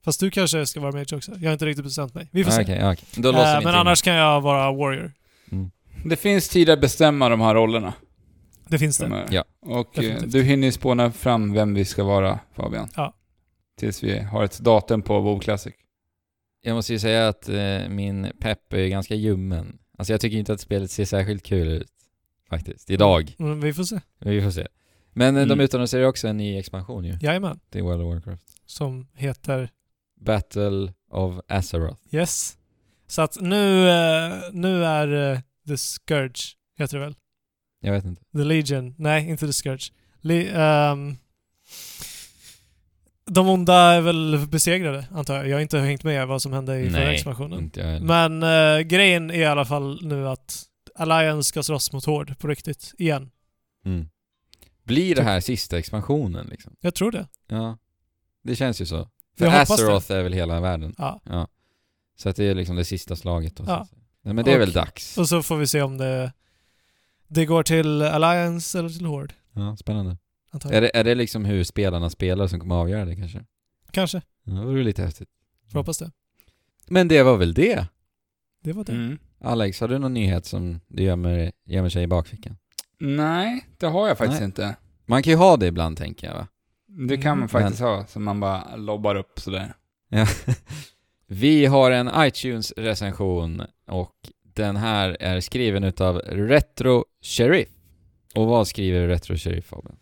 [0.05, 1.33] Fast du kanske ska vara mage också.
[1.41, 2.29] Jag har inte riktigt bestämt mig.
[2.33, 2.73] Vi får Ah, se.
[2.77, 3.05] ja, okej.
[3.17, 5.13] Då låser Eh, vi in men till- annars kan jag vara warrior.
[5.53, 5.71] Mm.
[6.05, 7.93] Det finns tid att bestämma de här rollerna.
[8.69, 9.27] Det finns det.
[9.31, 9.45] Ja.
[9.61, 10.33] Och eh, Definitivt.
[10.33, 12.89] du hinner ju spåna fram vem vi ska vara, Fabian.
[12.97, 13.15] Ja.
[13.79, 15.75] Tills vi har ett datum på WoW Classic.
[16.67, 19.79] Jag måste ju säga att eh, min pepp är ganska ljummen.
[19.99, 21.89] Alltså jag tycker inte att spelet ser särskilt kul ut.
[22.51, 22.91] Faktiskt.
[22.91, 23.35] Idag.
[23.39, 24.01] Men vi får se.
[24.21, 24.67] Vi får se.
[25.13, 25.61] Men eh, de Mm.
[25.65, 27.19] utannonserar ju också en ny expansion ju.
[27.21, 27.61] Jajamän.
[27.71, 28.43] Till World of Warcraft.
[28.67, 29.71] Som heter
[30.21, 32.15] Battle of Azeroth.
[32.15, 32.59] Yes.
[33.07, 35.39] Så att nu, eh, nu är eh,
[35.69, 36.41] The Scourge,
[36.79, 37.15] heter det väl?
[37.81, 38.23] Jag vet inte.
[38.37, 38.95] The Legion.
[38.99, 39.93] Nej, inte The Scourge.
[40.21, 41.17] Le- ehm,
[43.31, 45.49] de onda är väl besegrade, antar jag.
[45.49, 47.59] Jag har inte hängt med vad som hände i förra Nej, expansionen.
[47.59, 48.07] Inte jag heller.
[48.31, 50.63] Men eh, grejen är i alla fall nu att
[50.95, 53.31] Alliance ska slåss mot Horde på riktigt, igen.
[53.85, 54.09] Mm.
[54.85, 56.77] Blir det här sista expansionen liksom?
[56.81, 57.27] Jag tror det.
[57.49, 57.79] Ja.
[58.45, 59.09] Det känns ju så.
[59.39, 60.95] För Azeroth är väl hela världen.
[60.99, 61.21] Ja.
[61.25, 61.49] Ja.
[62.19, 63.65] Så att det är liksom det sista slaget då.
[63.67, 63.87] Ja.
[64.23, 65.19] Nej, men det är Och- väl dags.
[65.19, 66.33] Och så får vi se om det,
[67.29, 70.17] det går till Alliance eller till Horde, Ja, spännande.
[70.65, 73.45] Är det, är det liksom hur spelarna spelar som kommer att avgöra det kanske?
[73.91, 74.23] Kanske.
[74.45, 75.29] Ja, det vore lite häftigt.
[75.73, 76.11] Får hoppas det.
[76.89, 77.87] Men det var väl det?
[78.63, 78.93] Det var det.
[78.93, 79.19] Mm.
[79.41, 82.57] Alex, har du någon nyhet som du gömmer, gömmer sig i bakfickan?
[82.99, 84.47] Nej, det har jag faktiskt Nej.
[84.47, 84.77] inte.
[85.07, 86.47] Man kan ju ha det ibland tänker jag va?
[87.09, 87.49] Det kan man Mm.
[87.49, 89.75] faktiskt ha, så man bara lobbar upp sådär.
[90.09, 90.27] Ja.
[91.27, 97.69] Vi har en iTunes-recension och den här är skriven utav Retro Sheriff.
[98.35, 99.97] Och vad skriver Retro Sheriff Fabian?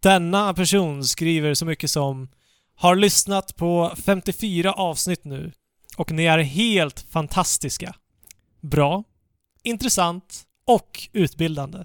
[0.00, 2.28] Denna person skriver så mycket som
[2.74, 5.52] Har lyssnat på 54 avsnitt nu
[5.96, 7.94] och ni är helt fantastiska.
[8.60, 9.04] Bra,
[9.62, 11.84] intressant och utbildande.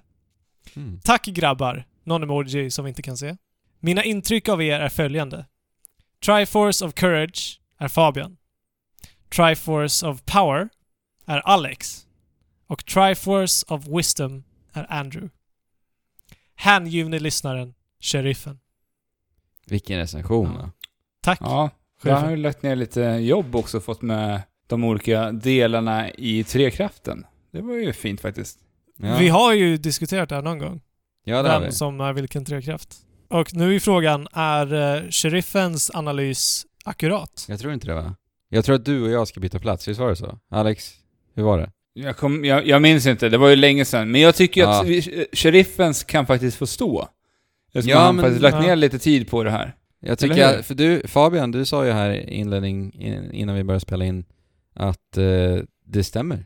[0.75, 0.99] Mm.
[1.03, 1.85] Tack grabbar!
[2.03, 3.37] Någon emoji som vi inte kan se.
[3.79, 5.45] Mina intryck av er är följande.
[6.25, 8.37] Triforce of Courage är Fabian.
[9.35, 10.69] Triforce of Power
[11.25, 12.07] är Alex.
[12.67, 14.43] Och Triforce of Wisdom
[14.73, 15.29] är Andrew.
[16.55, 17.73] Hängivne lyssnaren,
[18.05, 18.59] sheriffen.
[19.67, 20.61] Vilken recension Ja.
[20.61, 20.71] va?
[21.21, 21.69] Tack, Ja,
[22.03, 27.25] jag har ju lagt ner lite jobb också fått med de olika delarna i trekraften.
[27.51, 28.59] Det var ju fint faktiskt.
[28.97, 29.17] Ja.
[29.19, 30.81] Vi har ju diskuterat det här någon gång.
[31.23, 31.71] ja, det Vem vi.
[31.71, 32.95] som är vilken trekraft.
[33.29, 37.45] Och nu är frågan, är eh, sheriffens analys akkurat?
[37.49, 38.15] Jag tror inte det va?
[38.49, 40.39] Jag tror att du och jag ska byta plats, visst var det så?
[40.51, 40.93] Alex,
[41.33, 41.71] hur var det?
[41.93, 44.11] Jag, kom, jag, jag minns inte, det var ju länge sedan.
[44.11, 44.81] Men jag tycker Ja.
[44.81, 47.07] att vi, sheriffens kan faktiskt få stå.
[47.75, 48.61] Eftersom Ja, han men- faktiskt lagt ja.
[48.61, 49.75] ner lite tid på det här.
[49.99, 53.63] Jag tycker, jag, för du, Fabian, du sa ju här i inledning, in- innan vi
[53.63, 54.25] började spela in,
[54.75, 55.23] att eh,
[55.85, 56.45] det stämmer.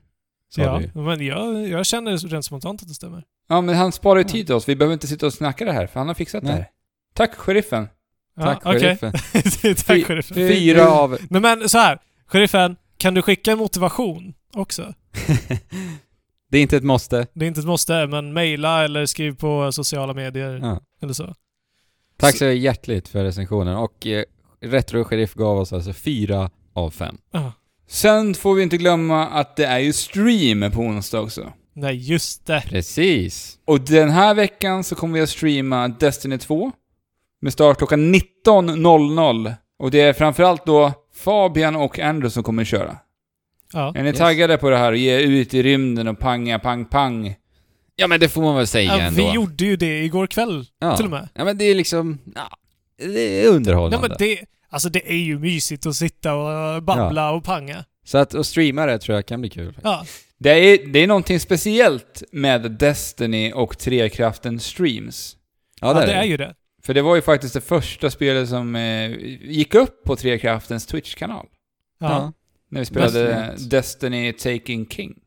[0.50, 3.24] Sa Ja, men jag, jag känner rent spontant att det stämmer.
[3.50, 4.30] Ja, men han sparar ju Ja.
[4.30, 4.70] tid till oss.
[4.70, 6.52] Vi behöver inte sitta och snacka det här, för han har fixat Nej.
[6.52, 6.68] det här.
[7.14, 7.88] Tack, sheriffen.
[8.40, 8.82] Tack ja, okej.
[8.82, 9.12] sheriffen.
[9.76, 10.36] Tack Fy- sheriffen.
[10.38, 11.18] Fyra av...
[11.30, 14.94] Nej men så här, sheriffen, kan du skicka motivation också?
[16.50, 17.28] det är inte ett måste.
[17.34, 20.80] Det är inte ett måste, men mejla eller skriv på sociala medier Ja.
[21.02, 21.36] eller så.
[22.18, 24.24] Tack så hjärtligt för recensionen och eh,
[24.62, 27.18] Retro Sheriff gav oss alltså fyra av fem.
[27.34, 27.52] Ah,
[27.88, 31.54] Sen får vi inte glömma att det är ju stream på onsdag också.
[31.74, 32.64] nej, just det.
[32.68, 33.58] Precis.
[33.66, 36.72] Och den här veckan så kommer vi att streama Destiny 2
[37.42, 39.54] med start klockan 19.00.
[39.80, 42.98] Och det är framförallt då Fabian och Andrew som kommer att köra.
[43.74, 43.94] Ja.
[43.96, 44.18] Är ni Yes.
[44.18, 44.94] taggade på det här?
[44.94, 47.36] Ge ut i rymden och panga, pang, pang.
[47.96, 49.24] Ja men det får man väl säga Ja, ändå.
[49.28, 50.96] vi gjorde ju det igår kväll ja.
[50.98, 51.30] till och med.
[51.34, 52.50] Ja men det är liksom, ja,
[52.98, 53.98] det är underhållande.
[54.08, 57.86] Nej men det, alltså det är ju mysigt att sitta och babbla och panga.
[58.06, 59.78] Så att, att streama det tror jag kan bli kul.
[59.84, 60.06] Ja,
[60.38, 65.36] Det är, det är någonting speciellt med Destiny och Trekraften Streams.
[65.82, 66.54] ja, det är ju det.
[66.84, 71.46] För det var ju faktiskt det första spelet som eh, gick upp på Trekraftens Twitch-kanal.
[72.00, 72.34] Ja.
[72.70, 73.56] När vi spelade.
[73.70, 75.20] Destiny Taking King.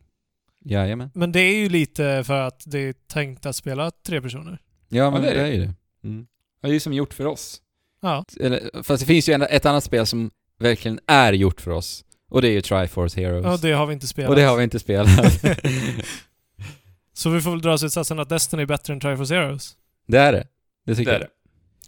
[0.65, 1.11] Jajamän.
[1.15, 4.59] Men det är ju lite för att det är tänkt att spela tre personer.
[4.89, 5.55] Ja men det det är är, det.
[5.55, 5.75] ju det.
[6.05, 6.27] Mm.
[6.63, 7.61] Det är ju som gjort för oss.
[8.03, 11.71] Ja, Eller, fast det finns ju en, ett annat spel som verkligen är gjort för
[11.71, 12.05] oss.
[12.31, 13.45] Och det är ju Triforce Heroes.
[13.45, 14.31] ja det har vi inte spelat.
[14.31, 15.09] och det har vi inte spelat.
[17.15, 19.77] Så vi får väl dra slutsatsen att Destiny är bättre än Triforce Heroes.
[20.07, 20.47] det är det.
[20.87, 21.29] Det tycker Det är jag.
[21.29, 21.35] det.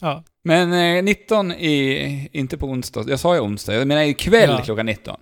[0.01, 0.25] Ja.
[0.45, 4.63] Men eh, 19 i, inte på onsdag, jag sa ju onsdag, jag menar ikväll Ja.
[4.65, 5.21] klockan 19.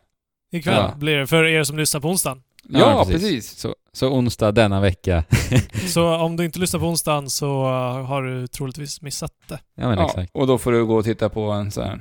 [0.53, 0.95] Ikväll Ja.
[0.97, 2.43] blir det för er som lyssnar på onsdagen.
[2.69, 3.23] Ja, Ja, precis.
[3.23, 3.59] precis.
[3.59, 5.25] Så, så onsdag denna vecka.
[5.87, 9.59] Så om du inte lyssnar på onsdagen så uh, har du troligtvis missat det.
[9.75, 10.31] Ja men Ja, exakt.
[10.35, 11.99] och då får du gå och titta på en sån här,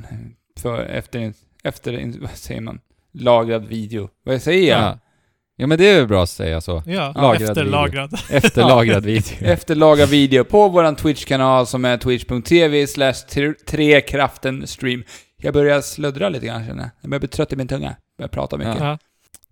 [0.60, 1.34] för efter,
[1.64, 2.80] efter, vad säger man,
[3.14, 4.10] lagrad video.
[4.26, 4.82] Vad säger jag?
[4.82, 4.98] Ja.
[5.56, 6.84] ja men det är väl bra att säga så.
[6.86, 8.14] Ja, Lagrad efterlagrad.
[8.30, 9.38] Efterlagrad video.
[9.48, 13.14] Efterlaga video på våran Twitch-kanal som är twitch.tv slash
[13.68, 15.04] trekraften stream.
[15.38, 16.90] Jag börjar sluddra lite grann känner jag.
[17.02, 17.96] Jag börjar bli trött i min tunga.
[18.22, 18.80] Jag börjar prata mycket.
[18.80, 18.98] Ja.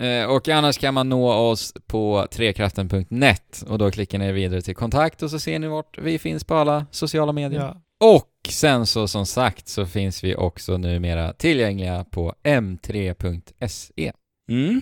[0.06, 4.76] Eh, och annars kan man nå oss på trekraften.net och då klickar ni vidare till
[4.76, 7.62] kontakt och så ser ni vart vi finns på alla sociala medier.
[7.62, 7.82] Ja.
[8.02, 14.12] Och sen så som sagt så finns vi också numera tillgängliga på m3.se.
[14.50, 14.82] Mm.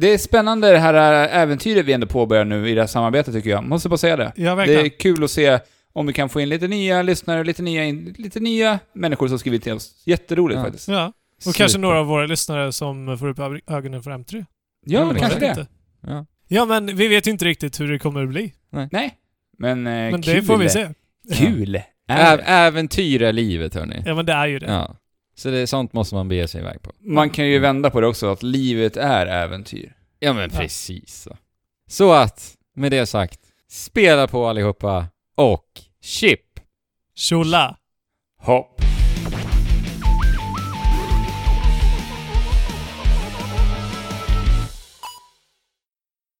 [0.00, 3.50] Det är spännande det här äventyret vi ändå påbörjar nu i det här samarbetet tycker
[3.50, 3.64] jag.
[3.64, 4.32] Måste bara säga det.
[4.36, 5.58] ja, Det är kul att se
[5.92, 7.82] om vi kan få in lite nya lyssnare, lite nya,
[8.16, 10.02] lite nya människor som skriver till oss.
[10.04, 10.64] Jätteroligt Ja.
[10.64, 10.88] faktiskt.
[10.88, 11.12] Ja.
[11.36, 11.58] Och Super.
[11.58, 13.38] kanske några av våra lyssnare som får upp
[13.70, 14.44] ögonen för M3.
[14.86, 15.48] Ja, men kanske det.
[15.48, 15.66] Inte.
[16.06, 16.26] Ja.
[16.48, 18.52] Ja, men vi vet ju inte riktigt hur det kommer att bli.
[18.92, 19.14] Nej.
[19.58, 20.34] Men, eh, Men kul.
[20.34, 20.88] det får vi se.
[21.34, 21.76] Kul!
[21.76, 22.42] Ä- Är det.
[22.42, 24.02] äventyr är livet hörni.
[24.06, 24.66] Ja, men det är ju det.
[24.66, 24.96] Ja.
[25.36, 26.92] Så det är sånt måste man bege sig iväg på.
[27.00, 29.92] Man kan ju vända på det också, att livet är äventyr.
[30.18, 30.58] Ja men Ja.
[30.60, 31.36] precis så.
[31.88, 33.40] Så att, med det sagt,
[33.70, 35.66] spela på allihopa och
[36.02, 36.40] chip!
[37.14, 37.76] Tjola!
[38.38, 38.80] Hopp!